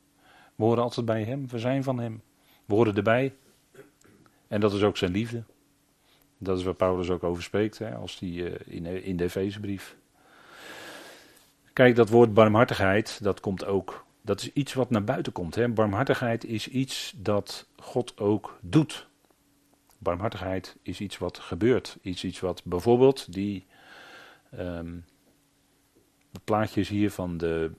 We 0.55 0.63
horen 0.63 0.83
altijd 0.83 1.05
bij 1.05 1.23
Hem, 1.23 1.47
we 1.47 1.59
zijn 1.59 1.83
van 1.83 1.99
Hem. 1.99 2.21
We 2.65 2.73
horen 2.73 2.95
erbij. 2.95 3.35
En 4.47 4.59
dat 4.59 4.73
is 4.73 4.83
ook 4.83 4.97
zijn 4.97 5.11
liefde. 5.11 5.43
Dat 6.37 6.57
is 6.57 6.63
waar 6.63 6.73
Paulus 6.73 7.09
ook 7.09 7.23
over 7.23 7.43
spreekt, 7.43 7.77
hè, 7.77 7.95
als 7.95 8.19
die, 8.19 8.51
uh, 8.51 8.75
in, 8.75 8.85
in 8.85 9.17
de 9.17 9.23
Efezebrief. 9.23 9.95
Kijk, 11.81 11.95
dat 11.95 12.09
woord 12.09 12.33
barmhartigheid, 12.33 13.23
dat 13.23 13.39
komt 13.39 13.65
ook 13.65 14.05
dat 14.21 14.41
is 14.41 14.53
iets 14.53 14.73
wat 14.73 14.89
naar 14.89 15.03
buiten 15.03 15.33
komt. 15.33 15.55
Hè? 15.55 15.69
Barmhartigheid 15.69 16.45
is 16.45 16.67
iets 16.67 17.13
dat 17.17 17.67
God 17.77 18.19
ook 18.19 18.57
doet. 18.61 19.07
Barmhartigheid 19.97 20.77
is 20.81 20.99
iets 20.99 21.17
wat 21.17 21.39
gebeurt. 21.39 21.97
Iets, 22.01 22.23
iets 22.23 22.39
wat 22.39 22.63
bijvoorbeeld 22.63 23.33
die 23.33 23.65
um, 24.59 25.05
plaatjes 26.43 26.89
hier 26.89 27.11
van 27.11 27.37
de, 27.37 27.71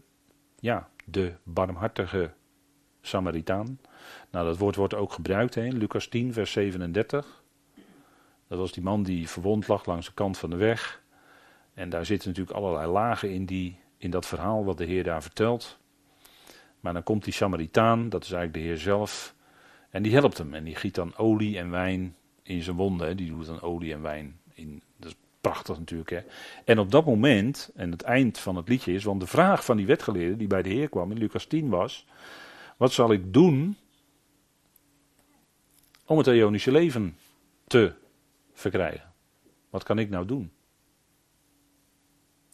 ja, 0.61 0.89
de 1.05 1.33
barmhartige 1.43 2.31
Samaritaan. 3.01 3.79
Nou, 4.31 4.47
dat 4.47 4.59
woord 4.59 4.77
wordt 4.77 4.95
ook 4.95 5.13
gebruikt 5.13 5.57
in 5.57 5.77
Lucas 5.77 6.07
10, 6.07 6.33
vers 6.33 6.53
37. 6.53 7.43
Dat 8.49 8.59
was 8.59 8.73
die 8.73 8.83
man 8.83 9.03
die 9.03 9.29
verwond 9.29 9.69
lag 9.69 9.87
langs 9.87 10.07
de 10.07 10.15
kant 10.15 10.39
van 10.39 10.51
de 10.51 10.57
weg. 10.57 11.03
En 11.75 11.89
daar 11.89 12.07
zitten 12.07 12.29
natuurlijk 12.29 12.57
allerlei 12.57 12.91
lagen 12.91 13.31
in, 13.31 13.47
die, 13.47 13.81
in 14.03 14.11
dat 14.11 14.27
verhaal 14.27 14.65
wat 14.65 14.79
de 14.79 14.85
Heer 14.85 15.05
daar 15.05 15.23
vertelt. 15.23 15.79
Maar 16.81 16.93
dan 16.93 17.03
komt 17.03 17.25
die 17.25 17.33
Samaritaan, 17.33 18.09
dat 18.09 18.25
is 18.25 18.33
eigenlijk 18.33 18.65
de 18.65 18.71
Heer 18.71 18.79
zelf. 18.79 19.35
En 19.91 20.03
die 20.03 20.13
helpt 20.13 20.39
hem. 20.39 20.55
En 20.55 20.65
die 20.65 20.75
giet 20.75 20.95
dan 20.95 21.17
olie 21.17 21.59
en 21.59 21.71
wijn 21.71 22.17
in 22.43 22.63
zijn 22.63 22.77
wonden. 22.77 23.17
Die 23.17 23.31
doet 23.31 23.47
dan 23.47 23.61
olie 23.61 23.93
en 23.93 24.03
wijn 24.03 24.41
in. 24.55 24.83
Dat 24.97 25.11
is 25.11 25.17
prachtig 25.41 25.79
natuurlijk. 25.79 26.11
Hè? 26.11 26.21
En 26.65 26.79
op 26.79 26.91
dat 26.91 27.05
moment, 27.05 27.71
en 27.75 27.91
het 27.91 28.03
eind 28.03 28.39
van 28.39 28.57
het 28.57 28.69
liedje 28.69 28.93
is, 28.93 29.05
want 29.05 29.21
de 29.21 29.27
vraag 29.27 29.65
van 29.65 29.77
die 29.77 29.87
wetgeleerde 29.87 30.37
die 30.37 30.47
bij 30.47 30.63
de 30.63 30.69
Heer 30.69 30.89
kwam 30.89 31.11
in 31.11 31.19
Lucas 31.19 31.45
10 31.45 31.69
was: 31.69 32.07
Wat 32.77 32.93
zal 32.93 33.13
ik 33.13 33.33
doen 33.33 33.77
om 36.07 36.19
het 36.19 36.27
Ionische 36.27 36.73
leven 36.73 37.17
te 37.67 37.93
verkrijgen? 38.53 39.13
Wat 39.71 39.83
kan 39.83 39.99
ik 39.99 40.11
nou 40.11 40.27
doen? 40.27 40.51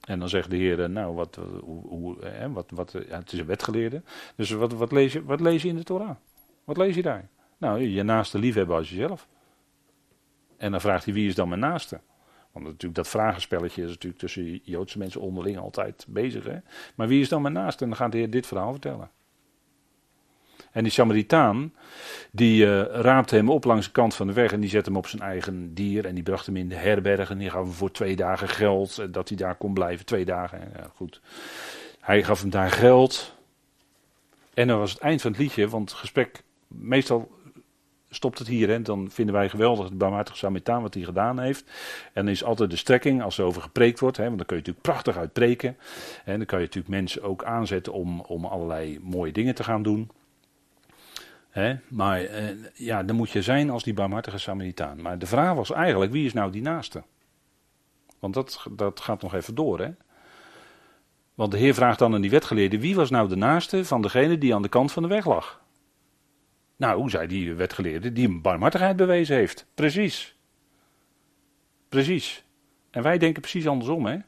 En 0.09 0.19
dan 0.19 0.29
zegt 0.29 0.51
de 0.51 0.57
Heer, 0.57 0.91
nou, 0.91 1.15
wat, 1.15 1.39
hoe, 1.61 1.87
hoe, 1.87 2.25
hè, 2.25 2.53
wat, 2.53 2.71
wat, 2.71 2.93
ja, 3.09 3.19
het 3.19 3.33
is 3.33 3.39
een 3.39 3.47
wetgeleerde. 3.47 4.03
Dus 4.37 4.51
wat, 4.51 4.73
wat, 4.73 4.93
lees 4.93 5.13
je, 5.13 5.25
wat 5.25 5.41
lees 5.41 5.63
je 5.63 5.69
in 5.69 5.77
de 5.77 5.83
Torah? 5.83 6.17
Wat 6.65 6.77
lees 6.77 6.95
je 6.95 7.03
daar? 7.03 7.29
Nou, 7.59 7.81
je 7.81 8.03
naaste 8.03 8.39
liefhebben 8.39 8.77
als 8.77 8.91
jezelf. 8.91 9.29
En 10.57 10.71
dan 10.71 10.81
vraagt 10.81 11.05
hij, 11.05 11.15
wie 11.15 11.29
is 11.29 11.35
dan 11.35 11.49
mijn 11.49 11.61
naaste? 11.61 12.01
Want 12.53 12.65
natuurlijk 12.65 12.95
dat 12.95 13.09
vragenspelletje 13.09 13.83
is 13.83 13.89
natuurlijk 13.89 14.21
tussen 14.21 14.61
Joodse 14.63 14.99
mensen 14.99 15.21
onderling 15.21 15.59
altijd 15.59 16.07
bezig. 16.09 16.45
Hè? 16.45 16.59
Maar 16.95 17.09
wie 17.09 17.21
is 17.21 17.29
dan 17.29 17.43
mijn 17.43 17.55
naaste? 17.55 17.83
En 17.83 17.89
dan 17.89 17.99
gaat 17.99 18.13
de 18.13 18.19
Heer 18.19 18.31
dit 18.31 18.47
verhaal 18.47 18.71
vertellen. 18.71 19.11
En 20.73 20.83
die 20.83 20.93
Samaritaan, 20.93 21.73
die 22.31 22.67
uh, 22.67 22.83
raapte 22.83 23.37
hem 23.37 23.51
op 23.51 23.65
langs 23.65 23.87
de 23.87 23.93
kant 23.93 24.15
van 24.15 24.27
de 24.27 24.33
weg 24.33 24.53
en 24.53 24.61
die 24.61 24.71
zette 24.71 24.89
hem 24.89 24.99
op 24.99 25.07
zijn 25.07 25.23
eigen 25.23 25.75
dier. 25.75 26.07
En 26.07 26.15
die 26.15 26.23
bracht 26.23 26.47
hem 26.47 26.57
in 26.57 26.69
de 26.69 26.75
herberg 26.75 27.31
en 27.31 27.39
die 27.39 27.51
gaf 27.51 27.63
hem 27.63 27.73
voor 27.73 27.91
twee 27.91 28.17
dagen 28.17 28.49
geld, 28.49 28.99
eh, 28.99 29.07
dat 29.11 29.29
hij 29.29 29.37
daar 29.37 29.55
kon 29.55 29.75
blijven, 29.75 30.07
twee 30.07 30.25
dagen. 30.25 30.61
Ja, 30.77 30.91
goed. 30.95 31.21
Hij 32.01 32.23
gaf 32.23 32.41
hem 32.41 32.51
daar 32.51 32.71
geld. 32.71 33.35
En 34.55 34.69
dat 34.69 34.79
was 34.79 34.93
het 34.93 35.01
eind 35.01 35.21
van 35.21 35.31
het 35.31 35.41
liedje, 35.41 35.69
want 35.69 35.91
het 35.91 35.99
gesprek, 35.99 36.43
meestal 36.69 37.39
stopt 38.11 38.39
het 38.39 38.49
hier. 38.49 38.71
En 38.73 38.83
dan 38.83 39.11
vinden 39.11 39.35
wij 39.35 39.49
geweldig 39.49 39.89
de 39.89 39.95
barmhartige 39.95 40.39
Samaritaan 40.39 40.83
wat 40.83 40.95
hij 40.95 41.03
gedaan 41.03 41.39
heeft. 41.39 41.65
En 42.13 42.25
dan 42.25 42.29
is 42.29 42.45
altijd 42.45 42.71
de 42.71 42.77
strekking 42.77 43.23
als 43.23 43.39
er 43.39 43.45
over 43.45 43.63
gepreekt 43.63 44.01
wordt. 44.01 44.17
Hè, 44.17 44.25
want 44.25 44.37
dan 44.37 44.47
kun 44.47 44.57
je 44.57 44.63
natuurlijk 44.63 44.87
prachtig 44.87 45.17
uit 45.17 45.33
preken. 45.33 45.77
En 46.25 46.37
dan 46.37 46.47
kan 46.47 46.59
je 46.59 46.65
natuurlijk 46.65 46.95
mensen 46.95 47.23
ook 47.23 47.45
aanzetten 47.45 47.93
om, 47.93 48.21
om 48.21 48.45
allerlei 48.45 48.99
mooie 49.03 49.33
dingen 49.33 49.55
te 49.55 49.65
gaan 49.65 49.83
doen. 49.83 50.11
Maar 51.89 52.25
eh, 52.25 52.45
ja, 52.75 53.03
dan 53.03 53.17
moet 53.17 53.31
je 53.31 53.43
zijn 53.43 53.71
als 53.71 53.83
die 53.83 53.95
barmhartige 53.95 54.39
Samaritaan. 54.39 55.03
Maar 55.03 55.19
de 55.19 55.27
vraag 55.27 55.55
was 55.55 55.73
eigenlijk, 55.73 56.13
wie 56.13 56.27
is 56.27 56.33
nou 56.33 56.51
die 56.53 56.63
naaste? 56.63 57.03
Want 58.19 58.35
dat, 58.35 58.67
dat 58.71 59.01
gaat 59.01 59.23
nog 59.23 59.35
even 59.35 59.55
door, 59.55 59.79
hè. 59.81 59.91
Want 61.35 61.53
de 61.53 61.59
Heer 61.59 61.75
vraagt 61.75 61.99
dan 61.99 62.15
aan 62.15 62.21
die 62.21 62.31
wetgeleerde, 62.31 62.81
wie 62.81 62.95
was 62.95 63.11
nou 63.11 63.29
de 63.29 63.37
naaste 63.37 63.85
van 63.85 64.03
degene 64.03 64.39
die 64.39 64.55
aan 64.55 64.63
de 64.63 64.69
kant 64.69 64.93
van 64.93 65.03
de 65.03 65.09
weg 65.09 65.27
lag? 65.27 65.61
Nou, 66.77 66.99
hoe 66.99 67.11
zei 67.11 67.27
die 67.27 67.55
wetgeleerde 67.55 68.13
die 68.13 68.29
een 68.29 68.43
barmhartigheid 68.43 68.97
bewezen 68.97 69.37
heeft? 69.37 69.67
Precies. 69.75 70.37
Precies. 71.89 72.45
En 72.91 73.03
wij 73.03 73.19
denken 73.19 73.41
precies 73.41 73.67
andersom, 73.67 74.07
hè? 74.07 74.19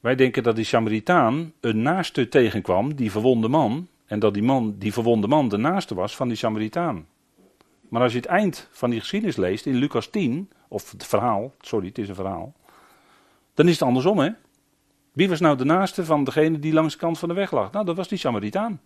Wij 0.00 0.14
denken 0.14 0.42
dat 0.42 0.56
die 0.56 0.64
Samaritaan 0.64 1.52
een 1.60 1.82
naaste 1.82 2.28
tegenkwam, 2.28 2.94
die 2.94 3.10
verwonde 3.10 3.48
man, 3.48 3.88
en 4.08 4.18
dat 4.18 4.34
die, 4.34 4.42
man, 4.42 4.74
die 4.78 4.92
verwonde 4.92 5.26
man 5.26 5.48
de 5.48 5.56
naaste 5.56 5.94
was 5.94 6.16
van 6.16 6.28
die 6.28 6.36
Samaritaan. 6.36 7.06
Maar 7.88 8.02
als 8.02 8.12
je 8.12 8.18
het 8.18 8.26
eind 8.26 8.68
van 8.70 8.90
die 8.90 9.00
geschiedenis 9.00 9.36
leest 9.36 9.66
in 9.66 9.74
Lucas 9.74 10.08
10, 10.08 10.50
of 10.68 10.90
het 10.90 11.06
verhaal, 11.06 11.54
sorry, 11.60 11.86
het 11.86 11.98
is 11.98 12.08
een 12.08 12.14
verhaal, 12.14 12.54
dan 13.54 13.66
is 13.66 13.72
het 13.72 13.82
andersom, 13.82 14.18
hè? 14.18 14.30
Wie 15.12 15.28
was 15.28 15.40
nou 15.40 15.56
de 15.56 15.64
naaste 15.64 16.04
van 16.04 16.24
degene 16.24 16.58
die 16.58 16.72
langs 16.72 16.92
de 16.92 16.98
kant 16.98 17.18
van 17.18 17.28
de 17.28 17.34
weg 17.34 17.50
lag? 17.50 17.72
Nou, 17.72 17.84
dat 17.84 17.96
was 17.96 18.08
die 18.08 18.18
Samaritaan. 18.18 18.80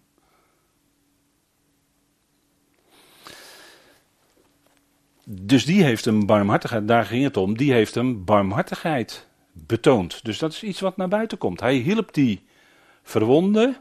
Dus 5.24 5.64
die 5.64 5.84
heeft 5.84 6.06
een 6.06 6.26
barmhartigheid, 6.26 6.88
daar 6.88 7.04
ging 7.04 7.24
het 7.24 7.36
om, 7.36 7.56
die 7.56 7.72
heeft 7.72 7.94
een 7.94 8.24
barmhartigheid 8.24 9.28
betoond. 9.52 10.24
Dus 10.24 10.38
dat 10.38 10.52
is 10.52 10.62
iets 10.62 10.80
wat 10.80 10.96
naar 10.96 11.08
buiten 11.08 11.38
komt. 11.38 11.60
Hij 11.60 11.74
hielp 11.74 12.14
die 12.14 12.42
verwonde 13.02 13.76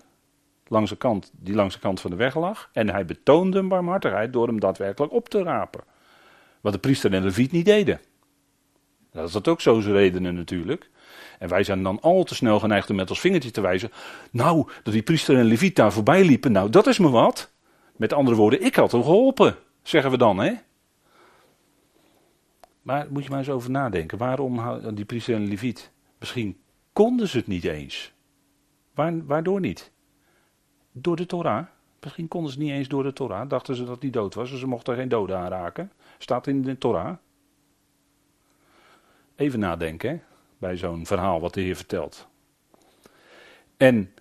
langs 0.72 0.90
de 0.90 0.96
kant, 0.96 1.32
die 1.34 1.56
langs 1.56 1.74
de 1.74 1.80
kant 1.80 2.02
van 2.02 2.12
de 2.12 2.18
weg 2.18 2.36
lag. 2.36 2.70
En 2.74 2.90
hij 2.90 3.06
betoonde 3.06 3.60
een 3.60 3.68
barmhartigheid 3.68 4.34
door 4.34 4.48
hem 4.48 4.60
daadwerkelijk 4.60 5.14
op 5.14 5.30
te 5.30 5.44
rapen. 5.44 5.84
Wat 6.62 6.74
de 6.74 6.80
priester 6.80 7.14
en 7.14 7.20
de 7.20 7.28
leviet 7.28 7.52
niet 7.52 7.66
deden. 7.66 8.00
Dat 9.12 9.28
is 9.28 9.34
dat 9.34 9.48
ook 9.48 9.62
zo 9.62 9.82
redenen 9.84 10.36
natuurlijk. 10.36 10.90
En 11.40 11.50
wij 11.50 11.64
zijn 11.64 11.84
dan 11.84 12.00
al 12.02 12.24
te 12.24 12.36
snel 12.36 12.60
geneigd 12.60 12.90
om 12.90 12.96
met 12.96 13.10
ons 13.10 13.20
vingertje 13.20 13.52
te 13.52 13.62
wijzen. 13.62 13.92
Nou, 14.32 14.70
dat 14.84 14.94
die 14.94 15.04
priester 15.04 15.38
en 15.38 15.46
leviet 15.46 15.76
daar 15.76 15.94
voorbij 15.94 16.24
liepen, 16.24 16.52
nou 16.52 16.70
dat 16.70 16.88
is 16.88 17.00
me 17.00 17.10
wat. 17.10 17.52
Met 17.96 18.14
andere 18.14 18.38
woorden, 18.38 18.64
ik 18.64 18.76
had 18.76 18.92
hem 18.92 19.04
geholpen, 19.04 19.56
zeggen 19.82 20.12
we 20.12 20.18
dan, 20.18 20.38
hè? 20.38 20.54
Maar 22.82 23.08
moet 23.10 23.24
je 23.24 23.30
maar 23.30 23.40
eens 23.40 23.50
over 23.50 23.72
nadenken. 23.72 24.18
Waarom 24.18 24.80
die 24.96 25.06
priester 25.06 25.36
en 25.36 25.48
leviet? 25.48 25.92
Misschien 26.20 26.62
konden 26.94 27.28
ze 27.28 27.38
het 27.38 27.48
niet 27.48 27.64
eens. 27.64 28.14
Waar, 28.94 29.26
waardoor 29.26 29.60
niet? 29.60 29.92
Door 30.92 31.16
de 31.16 31.26
Torah. 31.26 31.66
Misschien 32.02 32.28
konden 32.28 32.52
ze 32.52 32.60
niet 32.60 32.72
eens 32.72 32.88
door 32.88 33.04
de 33.04 33.14
Torah. 33.14 33.50
Dachten 33.50 33.76
ze 33.76 33.86
dat 33.86 34.02
hij 34.02 34.12
dood 34.12 34.34
was, 34.34 34.50
dus 34.50 34.60
ze 34.60 34.68
mochten 34.68 34.96
geen 34.96 35.10
doden 35.10 35.38
aanraken. 35.38 35.92
Staat 36.18 36.48
in 36.48 36.62
de 36.62 36.78
Torah. 36.78 37.16
Even 39.36 39.60
nadenken 39.60 40.24
bij 40.58 40.78
zo'n 40.78 41.06
verhaal 41.06 41.40
wat 41.40 41.54
de 41.54 41.62
Heer 41.62 41.76
vertelt. 41.76 42.28
En 43.78 44.14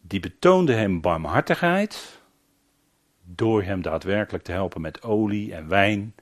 die 0.00 0.20
betoonde 0.20 0.72
hem 0.72 1.00
barmhartigheid 1.00 2.20
door 3.22 3.62
hem 3.62 3.82
daadwerkelijk 3.82 4.44
te 4.44 4.52
helpen 4.52 4.80
met 4.80 5.02
olie 5.02 5.54
en 5.54 5.68
wijn 5.68 6.14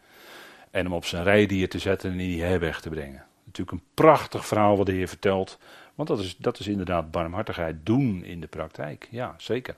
en 0.70 0.84
hem 0.84 0.92
op 0.92 1.05
zijn 1.05 1.22
rijdier 1.22 1.68
te 1.68 1.78
zetten 1.78 2.11
en 2.11 2.20
in 2.20 2.28
die 2.28 2.42
herberg 2.42 2.80
te 2.80 2.88
brengen. 2.88 3.26
Natuurlijk 3.45 3.78
een 3.78 3.88
prachtig 3.95 4.47
verhaal 4.47 4.76
wat 4.76 4.86
de 4.86 4.92
Heer 4.92 5.09
vertelt. 5.09 5.59
Want 5.95 6.09
dat 6.09 6.18
is, 6.18 6.36
dat 6.36 6.59
is 6.59 6.66
inderdaad 6.66 7.11
barmhartigheid 7.11 7.76
doen 7.82 8.24
in 8.24 8.40
de 8.40 8.47
praktijk. 8.47 9.09
Ja, 9.11 9.34
zeker. 9.36 9.76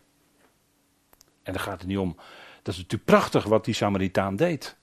En 1.47 1.53
daar 1.53 1.62
gaat 1.62 1.78
het 1.78 1.88
niet 1.88 1.99
om. 1.99 2.16
Dat 2.62 2.74
is 2.74 2.80
natuurlijk 2.80 3.11
prachtig 3.11 3.44
wat 3.44 3.64
die 3.64 3.74
Samaritaan 3.74 4.36
deed. 4.36 4.76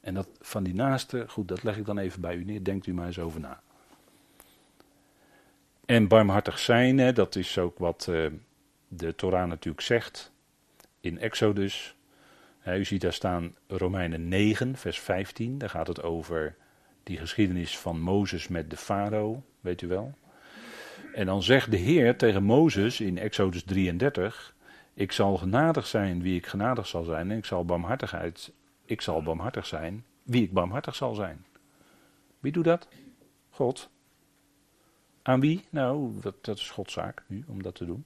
En 0.00 0.14
dat 0.14 0.28
van 0.40 0.64
die 0.64 0.74
naaste, 0.74 1.24
goed, 1.28 1.48
dat 1.48 1.62
leg 1.62 1.76
ik 1.76 1.84
dan 1.84 1.98
even 1.98 2.20
bij 2.20 2.36
u 2.36 2.44
neer. 2.44 2.64
Denkt 2.64 2.86
u 2.86 2.94
maar 2.94 3.06
eens 3.06 3.18
over 3.18 3.40
na. 3.40 3.62
En 5.86 6.08
barmhartig 6.08 6.58
zijn, 6.58 6.98
hè, 6.98 7.12
dat 7.12 7.36
is 7.36 7.58
ook 7.58 7.78
wat 7.78 8.06
uh, 8.10 8.26
de 8.88 9.14
Torah 9.14 9.48
natuurlijk 9.48 9.84
zegt. 9.84 10.32
In 11.00 11.18
Exodus 11.18 11.96
u 12.66 12.84
ziet 12.84 13.00
daar 13.00 13.12
staan 13.12 13.54
Romeinen 13.66 14.28
9, 14.28 14.76
vers 14.76 15.00
15. 15.00 15.58
Daar 15.58 15.70
gaat 15.70 15.86
het 15.86 16.02
over 16.02 16.56
die 17.02 17.18
geschiedenis 17.18 17.78
van 17.78 18.00
Mozes 18.00 18.48
met 18.48 18.70
de 18.70 18.76
farao, 18.76 19.42
weet 19.60 19.82
u 19.82 19.86
wel. 19.86 20.14
En 21.14 21.26
dan 21.26 21.42
zegt 21.42 21.70
de 21.70 21.76
Heer 21.76 22.16
tegen 22.16 22.42
Mozes 22.42 23.00
in 23.00 23.18
Exodus 23.18 23.62
33: 23.62 24.53
Ik 24.94 25.12
zal 25.12 25.36
genadig 25.36 25.86
zijn 25.86 26.22
wie 26.22 26.36
ik 26.36 26.46
genadig 26.46 26.86
zal 26.86 27.04
zijn, 27.04 27.30
en 27.30 27.36
ik 27.36 27.44
zal 27.44 27.64
barmhartigheid, 27.64 28.52
ik 28.84 29.00
zal 29.00 29.22
barmhartig 29.22 29.66
zijn 29.66 30.04
wie 30.22 30.42
ik 30.42 30.52
barmhartig 30.52 30.94
zal 30.94 31.14
zijn. 31.14 31.44
Wie 32.40 32.52
doet 32.52 32.64
dat? 32.64 32.88
God. 33.50 33.90
Aan 35.22 35.40
wie? 35.40 35.64
Nou, 35.70 36.20
dat, 36.20 36.44
dat 36.44 36.58
is 36.58 36.70
Gods 36.70 36.92
zaak 36.92 37.22
nu 37.26 37.44
om 37.48 37.62
dat 37.62 37.74
te 37.74 37.84
doen. 37.84 38.04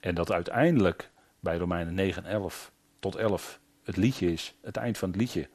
En 0.00 0.14
dat 0.14 0.32
uiteindelijk 0.32 1.10
bij 1.40 1.56
Romeinen 1.56 1.94
9, 1.94 2.24
11 2.24 2.72
tot 2.98 3.14
11 3.14 3.60
het 3.82 3.96
liedje 3.96 4.32
is, 4.32 4.54
het 4.60 4.76
eind 4.76 4.98
van 4.98 5.08
het 5.08 5.18
liedje, 5.18 5.48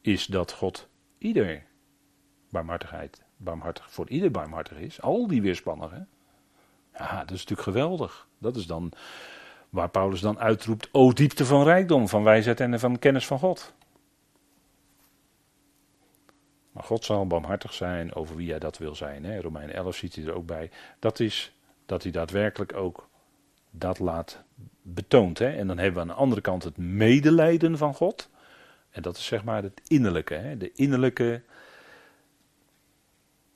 is 0.00 0.26
dat 0.26 0.52
God 0.52 0.88
ieder 1.18 1.66
barmhartigheid, 2.50 3.22
barmhartig, 3.36 3.92
voor 3.92 4.08
ieder 4.08 4.30
barmhartig 4.30 4.78
is. 4.78 5.00
Al 5.00 5.26
die 5.26 5.42
weerspannigen. 5.42 6.08
Ja, 6.94 7.18
dat 7.20 7.30
is 7.30 7.44
natuurlijk 7.46 7.68
geweldig. 7.68 8.28
Dat 8.38 8.56
is 8.56 8.66
dan 8.66 8.92
waar 9.70 9.88
Paulus 9.88 10.20
dan 10.20 10.38
uitroept, 10.38 10.88
o 10.92 11.12
diepte 11.12 11.44
van 11.44 11.62
rijkdom, 11.62 12.08
van 12.08 12.22
wijsheid 12.22 12.60
en 12.60 12.80
van 12.80 12.98
kennis 12.98 13.26
van 13.26 13.38
God. 13.38 13.74
Maar 16.72 16.84
God 16.84 17.04
zal 17.04 17.26
barmhartig 17.26 17.74
zijn 17.74 18.14
over 18.14 18.36
wie 18.36 18.50
hij 18.50 18.58
dat 18.58 18.78
wil 18.78 18.94
zijn. 18.94 19.24
Hè? 19.24 19.40
Romeinen 19.40 19.74
11 19.74 19.96
ziet 19.96 20.14
hij 20.14 20.24
er 20.24 20.34
ook 20.34 20.46
bij. 20.46 20.70
Dat 20.98 21.20
is 21.20 21.52
dat 21.86 22.02
hij 22.02 22.12
daadwerkelijk 22.12 22.74
ook 22.74 23.08
dat 23.70 23.98
laat 23.98 24.42
betoont. 24.82 25.38
Hè? 25.38 25.50
En 25.50 25.66
dan 25.66 25.78
hebben 25.78 25.94
we 25.94 26.00
aan 26.00 26.16
de 26.16 26.22
andere 26.22 26.40
kant 26.40 26.64
het 26.64 26.76
medelijden 26.76 27.78
van 27.78 27.94
God. 27.94 28.28
En 28.90 29.02
dat 29.02 29.16
is 29.16 29.24
zeg 29.24 29.44
maar 29.44 29.62
het 29.62 29.80
innerlijke. 29.86 30.34
Hè? 30.34 30.56
De 30.56 30.72
innerlijke. 30.72 31.42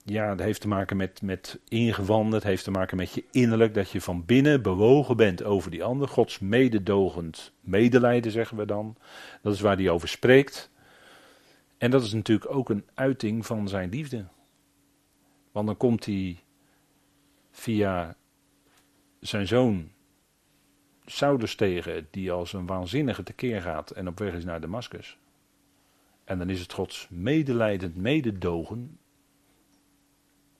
Ja, 0.07 0.35
dat 0.35 0.47
heeft 0.47 0.61
te 0.61 0.69
maken 0.69 0.97
met, 0.97 1.23
met 1.23 1.61
ingewanden. 1.69 2.35
Het 2.35 2.43
heeft 2.43 2.65
te 2.65 2.71
maken 2.71 2.97
met 2.97 3.13
je 3.13 3.25
innerlijk. 3.31 3.75
Dat 3.75 3.91
je 3.91 4.01
van 4.01 4.25
binnen 4.25 4.63
bewogen 4.63 5.17
bent 5.17 5.45
over 5.45 5.71
die 5.71 5.85
ander. 5.85 6.09
Gods 6.09 6.39
mededogend 6.39 7.53
medelijden, 7.61 8.33
zeggen 8.33 8.57
we 8.57 8.65
dan. 8.65 8.97
Dat 9.43 9.55
is 9.55 9.61
waar 9.61 9.77
hij 9.77 9.91
over 9.91 10.09
spreekt. 10.09 10.71
En 11.79 11.91
dat 11.91 12.03
is 12.03 12.13
natuurlijk 12.13 12.51
ook 12.51 12.69
een 12.69 12.85
uiting 12.95 13.47
van 13.47 13.69
zijn 13.69 13.91
liefde. 13.91 14.27
Want 15.53 15.67
dan 15.67 15.77
komt 15.77 16.05
hij 16.05 16.39
via 17.51 18.17
zijn 19.21 19.47
zoon 19.47 19.91
Saulus 21.07 21.55
tegen, 21.55 22.09
die 22.11 22.33
als 22.33 22.53
een 22.53 22.67
waanzinnige 22.67 23.23
tekeer 23.23 23.63
gaat 23.63 23.91
en 23.91 24.09
op 24.09 24.19
weg 24.19 24.35
is 24.35 24.45
naar 24.45 24.61
Damascus. 24.61 25.19
En 26.25 26.39
dan 26.39 26.51
is 26.51 26.61
het 26.61 26.73
Gods 26.73 27.09
medelijdend 27.11 27.97
mededogen 27.97 28.99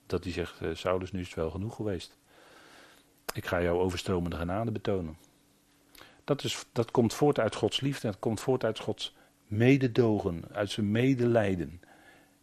dat 0.05 0.23
hij 0.23 0.33
zegt, 0.33 0.61
uh, 0.61 0.69
Saulus, 0.73 1.11
nu 1.11 1.19
is 1.19 1.27
het 1.27 1.35
wel 1.35 1.49
genoeg 1.49 1.75
geweest. 1.75 2.17
Ik 3.33 3.45
ga 3.45 3.61
jou 3.61 3.79
overstromende 3.79 4.35
genade 4.35 4.71
betonen. 4.71 5.17
Dat, 6.23 6.43
is, 6.43 6.65
dat 6.71 6.91
komt 6.91 7.13
voort 7.13 7.39
uit 7.39 7.55
Gods 7.55 7.81
liefde, 7.81 8.07
dat 8.07 8.19
komt 8.19 8.39
voort 8.39 8.63
uit 8.63 8.79
Gods 8.79 9.15
mededogen, 9.47 10.43
uit 10.51 10.71
zijn 10.71 10.91
medelijden. 10.91 11.81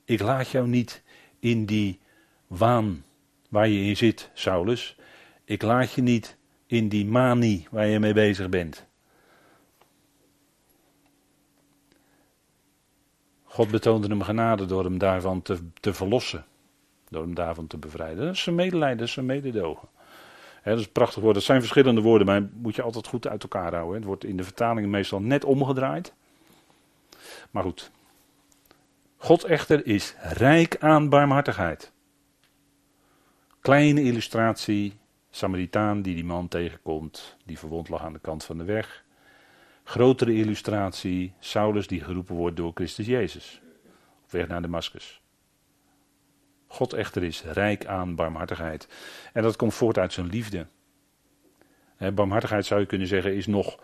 Ik 0.04 0.20
laat 0.20 0.48
jou 0.48 0.68
niet 0.68 1.02
in 1.38 1.66
die 1.66 2.00
waan 2.46 3.04
waar 3.48 3.68
je 3.68 3.84
in 3.84 3.96
zit, 3.96 4.30
Saulus. 4.34 4.96
Ik 5.44 5.62
laat 5.62 5.92
je 5.92 6.02
niet 6.02 6.36
in 6.66 6.88
die 6.88 7.06
manie 7.06 7.66
waar 7.70 7.86
je 7.86 7.98
mee 7.98 8.12
bezig 8.12 8.48
bent. 8.48 8.86
God 13.44 13.70
betoonde 13.70 14.08
hem 14.08 14.22
genade 14.22 14.66
door 14.66 14.84
hem 14.84 14.98
daarvan 14.98 15.42
te, 15.42 15.58
te 15.80 15.94
verlossen. 15.94 16.44
Door 17.12 17.22
hem 17.22 17.34
daarvan 17.34 17.66
te 17.66 17.76
bevrijden. 17.76 18.24
Dat 18.24 18.34
is 18.34 18.42
zijn 18.42 18.54
medelijden, 18.54 18.98
dat 18.98 19.06
is 19.06 19.12
zijn 19.12 19.26
mededogen. 19.26 19.88
dat 20.64 20.78
is 20.78 20.84
een 20.84 20.92
prachtig 20.92 21.22
woord. 21.22 21.34
Dat 21.34 21.42
zijn 21.42 21.60
verschillende 21.60 22.00
woorden, 22.00 22.26
maar 22.26 22.48
moet 22.52 22.74
je 22.74 22.82
altijd 22.82 23.06
goed 23.06 23.28
uit 23.28 23.42
elkaar 23.42 23.74
houden. 23.74 23.94
Het 23.94 24.04
wordt 24.04 24.24
in 24.24 24.36
de 24.36 24.44
vertalingen 24.44 24.90
meestal 24.90 25.20
net 25.20 25.44
omgedraaid. 25.44 26.12
Maar 27.50 27.62
goed. 27.62 27.90
God 29.16 29.44
echter 29.44 29.86
is 29.86 30.14
rijk 30.20 30.76
aan 30.80 31.08
barmhartigheid. 31.08 31.92
Kleine 33.60 34.02
illustratie 34.02 35.00
Samaritaan 35.34 36.02
die 36.02 36.14
die 36.14 36.24
man 36.24 36.48
tegenkomt, 36.48 37.36
die 37.44 37.58
verwond 37.58 37.88
lag 37.88 38.02
aan 38.02 38.12
de 38.12 38.18
kant 38.18 38.44
van 38.44 38.58
de 38.58 38.64
weg. 38.64 39.04
Grotere 39.84 40.34
illustratie, 40.34 41.32
Saulus 41.38 41.86
die 41.86 42.00
geroepen 42.00 42.34
wordt 42.34 42.56
door 42.56 42.70
Christus 42.74 43.06
Jezus, 43.06 43.60
op 44.24 44.30
weg 44.30 44.48
naar 44.48 44.62
Damascus. 44.62 45.21
God 46.72 46.92
echter 46.92 47.22
is 47.22 47.42
rijk 47.42 47.86
aan 47.86 48.14
barmhartigheid. 48.14 48.88
En 49.32 49.42
dat 49.42 49.56
komt 49.56 49.74
voort 49.74 49.98
uit 49.98 50.12
zijn 50.12 50.26
liefde. 50.26 50.66
barmhartigheid 52.14 52.66
zou 52.66 52.80
je 52.80 52.86
kunnen 52.86 53.06
zeggen 53.06 53.34
is 53.34 53.46
nog 53.46 53.78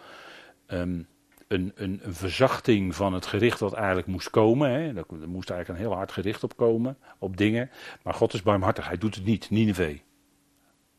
een, 0.66 1.06
een, 1.48 1.72
een, 1.74 2.00
verzachting 2.04 2.94
van 2.94 3.12
het 3.12 3.26
gericht 3.26 3.58
dat 3.58 3.72
eigenlijk 3.72 4.06
moest 4.06 4.30
komen. 4.30 4.70
Hè. 4.70 4.96
Er 4.96 5.28
moest 5.28 5.50
eigenlijk 5.50 5.68
een 5.68 5.86
heel 5.86 5.96
hard 5.96 6.12
gericht 6.12 6.44
op 6.44 6.56
komen, 6.56 6.98
op 7.18 7.36
dingen. 7.36 7.70
Maar 8.02 8.14
God 8.14 8.34
is 8.34 8.42
barmhartig, 8.42 8.86
hij 8.86 8.98
doet 8.98 9.14
het 9.14 9.24
niet, 9.24 9.50
Nineveh. 9.50 9.98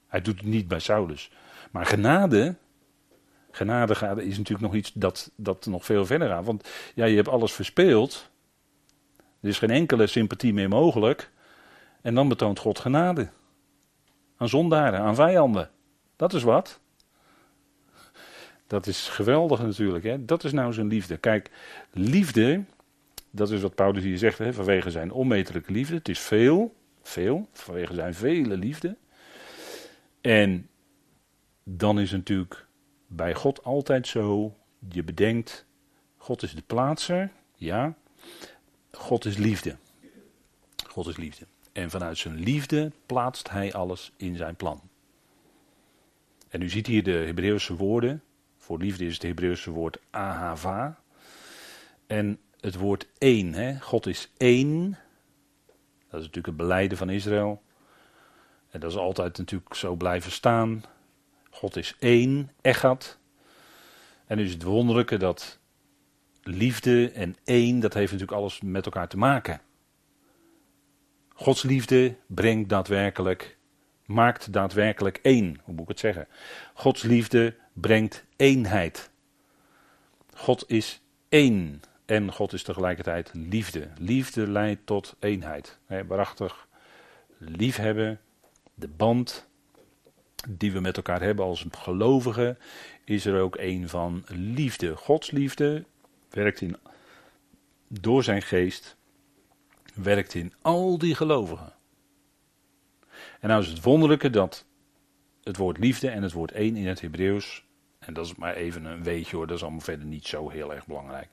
Hij 0.07 0.21
doet 0.21 0.37
het 0.37 0.47
niet 0.47 0.67
bij 0.67 0.79
Saulus. 0.79 1.31
Maar 1.71 1.85
genade, 1.85 2.55
genade 3.51 4.25
is 4.25 4.37
natuurlijk 4.37 4.67
nog 4.67 4.75
iets 4.75 4.91
dat, 4.93 5.31
dat 5.35 5.65
nog 5.65 5.85
veel 5.85 6.05
verder 6.05 6.27
gaat. 6.27 6.45
Want 6.45 6.69
ja, 6.95 7.05
je 7.05 7.15
hebt 7.15 7.27
alles 7.27 7.53
verspeeld. 7.53 8.29
Er 9.41 9.49
is 9.49 9.57
geen 9.57 9.69
enkele 9.69 10.07
sympathie 10.07 10.53
meer 10.53 10.69
mogelijk. 10.69 11.31
En 12.01 12.15
dan 12.15 12.27
betoont 12.27 12.59
God 12.59 12.79
genade. 12.79 13.29
Aan 14.37 14.49
zondaren, 14.49 14.99
aan 14.99 15.15
vijanden. 15.15 15.69
Dat 16.15 16.33
is 16.33 16.43
wat. 16.43 16.79
Dat 18.67 18.87
is 18.87 19.07
geweldig 19.07 19.61
natuurlijk. 19.61 20.03
Hè? 20.03 20.25
Dat 20.25 20.43
is 20.43 20.51
nou 20.51 20.73
zijn 20.73 20.87
liefde. 20.87 21.17
Kijk, 21.17 21.49
liefde, 21.91 22.63
dat 23.31 23.51
is 23.51 23.61
wat 23.61 23.75
Paulus 23.75 24.03
hier 24.03 24.17
zegt, 24.17 24.37
hè, 24.37 24.53
vanwege 24.53 24.91
zijn 24.91 25.11
onmetelijke 25.11 25.71
liefde. 25.71 25.95
Het 25.95 26.09
is 26.09 26.19
veel, 26.19 26.75
veel, 27.01 27.47
vanwege 27.53 27.93
zijn 27.93 28.13
vele 28.13 28.57
liefde. 28.57 28.95
En 30.21 30.69
dan 31.63 31.99
is 31.99 32.11
het 32.11 32.19
natuurlijk 32.19 32.65
bij 33.07 33.35
God 33.35 33.63
altijd 33.63 34.07
zo, 34.07 34.55
je 34.89 35.03
bedenkt, 35.03 35.65
God 36.17 36.43
is 36.43 36.55
de 36.55 36.63
plaatser, 36.67 37.31
ja. 37.55 37.95
God 38.91 39.25
is 39.25 39.37
liefde. 39.37 39.75
God 40.87 41.07
is 41.07 41.17
liefde. 41.17 41.45
En 41.71 41.89
vanuit 41.89 42.17
zijn 42.17 42.35
liefde 42.35 42.91
plaatst 43.05 43.49
hij 43.49 43.73
alles 43.73 44.11
in 44.17 44.35
zijn 44.35 44.55
plan. 44.55 44.81
En 46.49 46.61
u 46.61 46.69
ziet 46.69 46.87
hier 46.87 47.03
de 47.03 47.11
Hebreeuwse 47.11 47.75
woorden. 47.75 48.23
Voor 48.57 48.77
liefde 48.77 49.05
is 49.05 49.13
het 49.13 49.21
Hebreeuwse 49.21 49.71
woord 49.71 49.99
ahava. 50.09 50.99
En 52.07 52.39
het 52.59 52.75
woord 52.75 53.07
één. 53.17 53.53
Hè? 53.53 53.79
God 53.79 54.05
is 54.05 54.31
één. 54.37 54.97
Dat 56.09 56.19
is 56.19 56.25
natuurlijk 56.25 56.45
het 56.45 56.57
beleiden 56.57 56.97
van 56.97 57.09
Israël. 57.09 57.61
En 58.69 58.79
dat 58.79 58.91
is 58.91 58.97
altijd 58.97 59.37
natuurlijk 59.37 59.75
zo 59.75 59.95
blijven 59.95 60.31
staan. 60.31 60.83
God 61.49 61.75
is 61.75 61.95
één, 61.99 62.51
echad. 62.61 63.17
En 64.25 64.39
is 64.39 64.53
het 64.53 64.63
wonderlijke 64.63 65.17
dat 65.17 65.59
liefde 66.43 67.11
en 67.11 67.35
één, 67.43 67.79
dat 67.79 67.93
heeft 67.93 68.11
natuurlijk 68.11 68.39
alles 68.39 68.61
met 68.61 68.85
elkaar 68.85 69.07
te 69.07 69.17
maken. 69.17 69.61
Gods 71.39 71.63
liefde 71.63 72.15
brengt 72.27 72.69
daadwerkelijk, 72.69 73.57
maakt 74.05 74.53
daadwerkelijk 74.53 75.19
één. 75.21 75.59
Hoe 75.63 75.73
moet 75.73 75.83
ik 75.83 75.87
het 75.87 75.99
zeggen? 75.99 76.27
Gods 76.73 77.01
liefde 77.01 77.55
brengt 77.73 78.25
eenheid. 78.35 79.11
God 80.33 80.63
is 80.67 81.01
één 81.29 81.81
en 82.05 82.33
God 82.33 82.53
is 82.53 82.63
tegelijkertijd 82.63 83.31
liefde. 83.33 83.87
Liefde 83.97 84.47
leidt 84.47 84.85
tot 84.85 85.15
eenheid. 85.19 85.79
He, 85.85 86.05
waarachtig 86.05 86.67
liefhebben 87.37 88.19
de 88.73 88.87
band 88.87 89.47
die 90.49 90.71
we 90.71 90.79
met 90.79 90.97
elkaar 90.97 91.21
hebben 91.21 91.45
als 91.45 91.65
gelovigen, 91.71 92.57
is 93.05 93.25
er 93.25 93.41
ook 93.41 93.57
een 93.57 93.89
van 93.89 94.23
liefde. 94.27 94.95
Gods 94.95 95.31
liefde 95.31 95.83
werkt 96.29 96.61
in, 96.61 96.77
door 97.87 98.23
zijn 98.23 98.41
geest, 98.41 98.97
werkt 100.03 100.33
in 100.33 100.53
al 100.61 100.97
die 100.97 101.15
gelovigen. 101.15 101.73
En 103.39 103.49
nou 103.49 103.61
is 103.61 103.67
het 103.67 103.83
wonderlijke 103.83 104.29
dat 104.29 104.65
het 105.43 105.57
woord 105.57 105.77
liefde 105.77 106.09
en 106.09 106.23
het 106.23 106.31
woord 106.31 106.51
één 106.51 106.75
in 106.75 106.87
het 106.87 107.01
Hebreeuws, 107.01 107.65
en 107.99 108.13
dat 108.13 108.25
is 108.25 108.35
maar 108.35 108.55
even 108.55 108.85
een 108.85 109.03
weetje 109.03 109.35
hoor, 109.35 109.47
dat 109.47 109.55
is 109.55 109.61
allemaal 109.61 109.79
verder 109.79 110.05
niet 110.05 110.27
zo 110.27 110.49
heel 110.49 110.73
erg 110.73 110.85
belangrijk. 110.85 111.29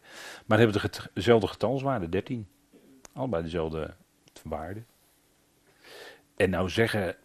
Maar 0.47 0.59
hebben 0.59 0.81
dezelfde 1.13 1.47
getalswaarde, 1.47 2.09
13. 2.09 2.47
Allebei 3.13 3.43
dezelfde 3.43 3.95
waarde. 4.43 4.83
En 6.37 6.51
nou 6.51 6.71
zeggen 6.71 7.17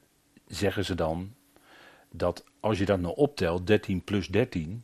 zeggen 0.48 0.86
ze 0.86 0.96
dan 0.96 1.34
dat 2.12 2.46
als 2.60 2.78
je 2.78 2.86
dat 2.86 3.00
nou 3.00 3.16
optelt, 3.16 3.68
13 3.68 4.04
plus 4.04 4.28
13, 4.28 4.84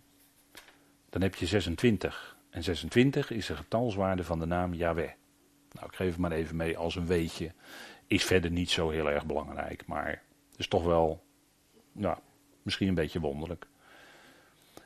dan 1.10 1.22
heb 1.22 1.36
je 1.36 1.46
26. 1.46 2.38
En 2.50 2.64
26 2.64 3.32
is 3.32 3.46
de 3.46 3.56
getalswaarde 3.56 4.24
van 4.24 4.40
de 4.40 4.46
naam 4.46 4.74
Yahweh. 4.74 5.12
Nou, 5.78 5.90
ik 5.90 5.96
geef 5.96 6.10
het 6.10 6.18
maar 6.18 6.32
even 6.32 6.56
mee 6.56 6.78
als 6.78 6.96
een 6.96 7.06
weetje. 7.06 7.52
Is 8.08 8.24
verder 8.24 8.52
niet 8.52 8.70
zo 8.70 8.90
heel 8.90 9.10
erg 9.10 9.26
belangrijk, 9.26 9.86
maar 9.86 10.22
is 10.56 10.68
toch 10.68 10.84
wel, 10.84 11.24
nou, 11.92 12.18
misschien 12.62 12.88
een 12.88 12.94
beetje 12.94 13.20
wonderlijk. 13.20 13.68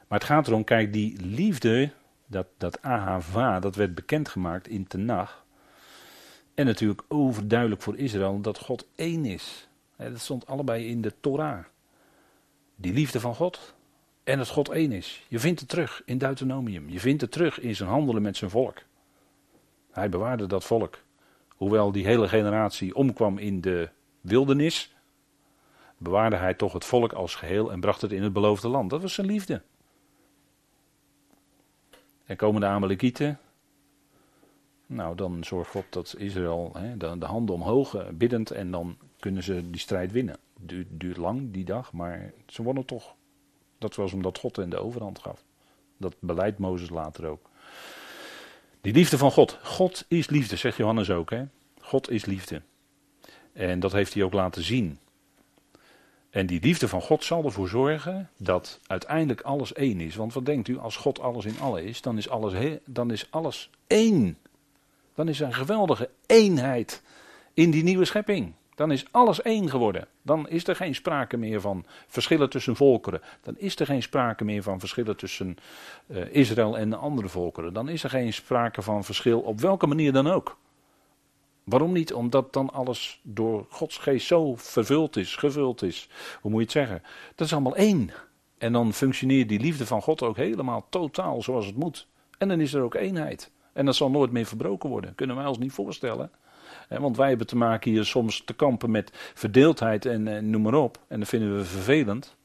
Maar 0.07 0.19
het 0.19 0.27
gaat 0.27 0.47
erom, 0.47 0.63
kijk, 0.63 0.93
die 0.93 1.21
liefde, 1.21 1.91
dat, 2.25 2.47
dat 2.57 2.81
ahava, 2.81 3.59
dat 3.59 3.75
werd 3.75 3.95
bekendgemaakt 3.95 4.67
in 4.67 4.87
Tenach. 4.87 5.45
En 6.53 6.65
natuurlijk 6.65 7.01
overduidelijk 7.07 7.81
voor 7.81 7.97
Israël 7.97 8.41
dat 8.41 8.57
God 8.57 8.87
één 8.95 9.25
is. 9.25 9.67
Dat 9.95 10.19
stond 10.19 10.47
allebei 10.47 10.87
in 10.87 11.01
de 11.01 11.13
Torah. 11.19 11.63
Die 12.75 12.93
liefde 12.93 13.19
van 13.19 13.35
God 13.35 13.75
en 14.23 14.37
dat 14.37 14.47
God 14.47 14.69
één 14.69 14.91
is. 14.91 15.25
Je 15.27 15.39
vindt 15.39 15.59
het 15.59 15.69
terug 15.69 16.01
in 16.05 16.17
Deuteronomium. 16.17 16.89
Je 16.89 16.99
vindt 16.99 17.21
het 17.21 17.31
terug 17.31 17.59
in 17.59 17.75
zijn 17.75 17.89
handelen 17.89 18.21
met 18.21 18.37
zijn 18.37 18.51
volk. 18.51 18.77
Hij 19.91 20.09
bewaarde 20.09 20.47
dat 20.47 20.63
volk. 20.63 20.99
Hoewel 21.47 21.91
die 21.91 22.05
hele 22.05 22.27
generatie 22.27 22.95
omkwam 22.95 23.37
in 23.37 23.61
de 23.61 23.89
wildernis, 24.21 24.95
bewaarde 25.97 26.35
hij 26.35 26.53
toch 26.53 26.73
het 26.73 26.85
volk 26.85 27.13
als 27.13 27.35
geheel 27.35 27.71
en 27.71 27.79
bracht 27.79 28.01
het 28.01 28.11
in 28.11 28.23
het 28.23 28.33
beloofde 28.33 28.67
land. 28.67 28.89
Dat 28.89 29.01
was 29.01 29.13
zijn 29.13 29.27
liefde. 29.27 29.61
En 32.25 32.35
komen 32.35 32.61
de 32.61 32.67
Amalekieten. 32.67 33.39
Nou, 34.85 35.15
dan 35.15 35.43
zorgt 35.43 35.71
God 35.71 35.85
dat 35.89 36.15
Israël 36.17 36.75
de, 36.97 37.17
de, 37.17 37.25
handen 37.25 37.55
omhoog, 37.55 37.95
uh, 37.95 38.07
biddend, 38.13 38.51
en 38.51 38.71
dan 38.71 38.97
kunnen 39.19 39.43
ze 39.43 39.69
die 39.69 39.79
strijd 39.79 40.11
winnen. 40.11 40.37
Duurt, 40.59 40.87
duurt 40.89 41.17
lang 41.17 41.51
die 41.51 41.65
dag, 41.65 41.93
maar 41.93 42.33
ze 42.47 42.63
wonnen 42.63 42.85
toch. 42.85 43.15
Dat 43.77 43.95
was 43.95 44.13
omdat 44.13 44.37
God 44.37 44.55
hen 44.55 44.69
de 44.69 44.77
overhand 44.77 45.19
gaf. 45.19 45.43
Dat 45.97 46.15
beleidt 46.19 46.59
Mozes 46.59 46.89
later 46.89 47.25
ook. 47.25 47.49
Die 48.81 48.93
liefde 48.93 49.17
van 49.17 49.31
God. 49.31 49.59
God 49.63 50.05
is 50.07 50.29
liefde, 50.29 50.55
zegt 50.55 50.77
Johannes 50.77 51.09
ook. 51.09 51.29
Hè? 51.29 51.43
God 51.79 52.09
is 52.09 52.25
liefde. 52.25 52.61
En 53.53 53.79
dat 53.79 53.91
heeft 53.91 54.13
hij 54.13 54.23
ook 54.23 54.33
laten 54.33 54.63
zien. 54.63 54.99
En 56.29 56.45
die 56.45 56.61
liefde 56.61 56.87
van 56.87 57.01
God 57.01 57.23
zal 57.23 57.43
ervoor 57.43 57.67
zorgen 57.67 58.29
dat 58.37 58.79
uiteindelijk 58.87 59.41
alles 59.41 59.73
één 59.73 59.99
is. 59.99 60.15
Want 60.15 60.33
wat 60.33 60.45
denkt 60.45 60.67
u, 60.67 60.77
als 60.77 60.95
God 60.95 61.19
alles 61.19 61.45
in 61.45 61.59
alle 61.59 61.83
is, 61.83 62.01
dan 62.01 62.17
is 62.17 62.29
alles, 62.29 62.77
dan 62.85 63.11
is 63.11 63.27
alles 63.29 63.69
één. 63.87 64.37
Dan 65.15 65.27
is 65.27 65.39
er 65.39 65.45
een 65.45 65.53
geweldige 65.53 66.09
eenheid 66.25 67.01
in 67.53 67.71
die 67.71 67.83
nieuwe 67.83 68.05
schepping. 68.05 68.53
Dan 68.81 68.91
is 68.91 69.05
alles 69.11 69.41
één 69.41 69.69
geworden. 69.69 70.07
Dan 70.21 70.49
is 70.49 70.67
er 70.67 70.75
geen 70.75 70.95
sprake 70.95 71.37
meer 71.37 71.61
van 71.61 71.85
verschillen 72.07 72.49
tussen 72.49 72.75
volkeren. 72.75 73.21
Dan 73.41 73.57
is 73.57 73.79
er 73.79 73.85
geen 73.85 74.01
sprake 74.01 74.43
meer 74.43 74.63
van 74.63 74.79
verschillen 74.79 75.17
tussen 75.17 75.55
uh, 76.07 76.33
Israël 76.35 76.77
en 76.77 76.89
de 76.89 76.95
andere 76.95 77.27
volkeren. 77.29 77.73
Dan 77.73 77.89
is 77.89 78.03
er 78.03 78.09
geen 78.09 78.33
sprake 78.33 78.81
van 78.81 79.03
verschil 79.03 79.39
op 79.39 79.59
welke 79.59 79.87
manier 79.87 80.13
dan 80.13 80.27
ook. 80.27 80.57
Waarom 81.63 81.91
niet? 81.91 82.13
Omdat 82.13 82.53
dan 82.53 82.69
alles 82.73 83.19
door 83.23 83.65
Gods 83.69 83.97
geest 83.97 84.27
zo 84.27 84.55
vervuld 84.55 85.15
is, 85.15 85.35
gevuld 85.35 85.81
is. 85.81 86.09
Hoe 86.41 86.51
moet 86.51 86.59
je 86.59 86.65
het 86.65 86.75
zeggen? 86.89 87.03
Dat 87.35 87.47
is 87.47 87.53
allemaal 87.53 87.75
één. 87.75 88.11
En 88.57 88.73
dan 88.73 88.93
functioneert 88.93 89.49
die 89.49 89.59
liefde 89.59 89.85
van 89.85 90.01
God 90.01 90.21
ook 90.21 90.37
helemaal 90.37 90.85
totaal 90.89 91.41
zoals 91.41 91.65
het 91.65 91.75
moet. 91.75 92.07
En 92.37 92.47
dan 92.47 92.59
is 92.59 92.73
er 92.73 92.81
ook 92.81 92.95
eenheid. 92.95 93.51
En 93.73 93.85
dat 93.85 93.95
zal 93.95 94.09
nooit 94.09 94.31
meer 94.31 94.45
verbroken 94.45 94.89
worden. 94.89 95.15
Kunnen 95.15 95.35
wij 95.35 95.45
ons 95.45 95.57
niet 95.57 95.71
voorstellen. 95.71 96.31
Want 96.99 97.17
wij 97.17 97.29
hebben 97.29 97.47
te 97.47 97.57
maken 97.57 97.91
hier 97.91 98.05
soms 98.05 98.43
te 98.45 98.53
kampen 98.53 98.91
met 98.91 99.11
verdeeldheid 99.33 100.05
en, 100.05 100.49
noem 100.49 100.61
maar 100.61 100.73
op. 100.73 100.99
En 101.07 101.19
dat 101.19 101.29
vinden 101.29 101.57
we 101.57 101.65
vervelend. 101.65 102.35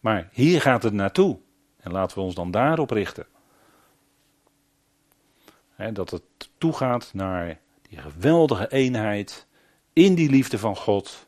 Maar 0.00 0.28
hier 0.32 0.60
gaat 0.60 0.82
het 0.82 0.92
naartoe. 0.92 1.38
En 1.76 1.92
laten 1.92 2.18
we 2.18 2.24
ons 2.24 2.34
dan 2.34 2.50
daarop 2.50 2.90
richten 2.90 3.26
dat 5.92 6.10
het 6.10 6.22
toegaat 6.58 7.10
naar 7.14 7.60
die 7.88 7.98
geweldige 7.98 8.68
eenheid 8.68 9.46
in 9.92 10.14
die 10.14 10.30
liefde 10.30 10.58
van 10.58 10.76
God. 10.76 11.26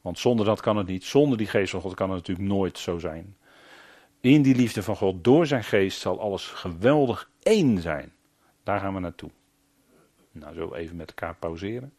Want 0.00 0.18
zonder 0.18 0.46
dat 0.46 0.60
kan 0.60 0.76
het 0.76 0.86
niet. 0.86 1.04
Zonder 1.04 1.38
die 1.38 1.46
geest 1.46 1.70
van 1.70 1.80
God 1.80 1.94
kan 1.94 2.10
het 2.10 2.18
natuurlijk 2.18 2.48
nooit 2.48 2.78
zo 2.78 2.98
zijn. 2.98 3.36
In 4.20 4.42
die 4.42 4.54
liefde 4.54 4.82
van 4.82 4.96
God, 4.96 5.24
door 5.24 5.46
zijn 5.46 5.64
geest, 5.64 6.00
zal 6.00 6.20
alles 6.20 6.46
geweldig 6.46 7.30
één 7.42 7.80
zijn. 7.80 8.12
Daar 8.62 8.80
gaan 8.80 8.94
we 8.94 9.00
naartoe. 9.00 9.30
Nou, 10.38 10.54
zo 10.54 10.74
even 10.74 10.96
met 10.96 11.08
elkaar 11.08 11.34
pauzeren. 11.34 11.92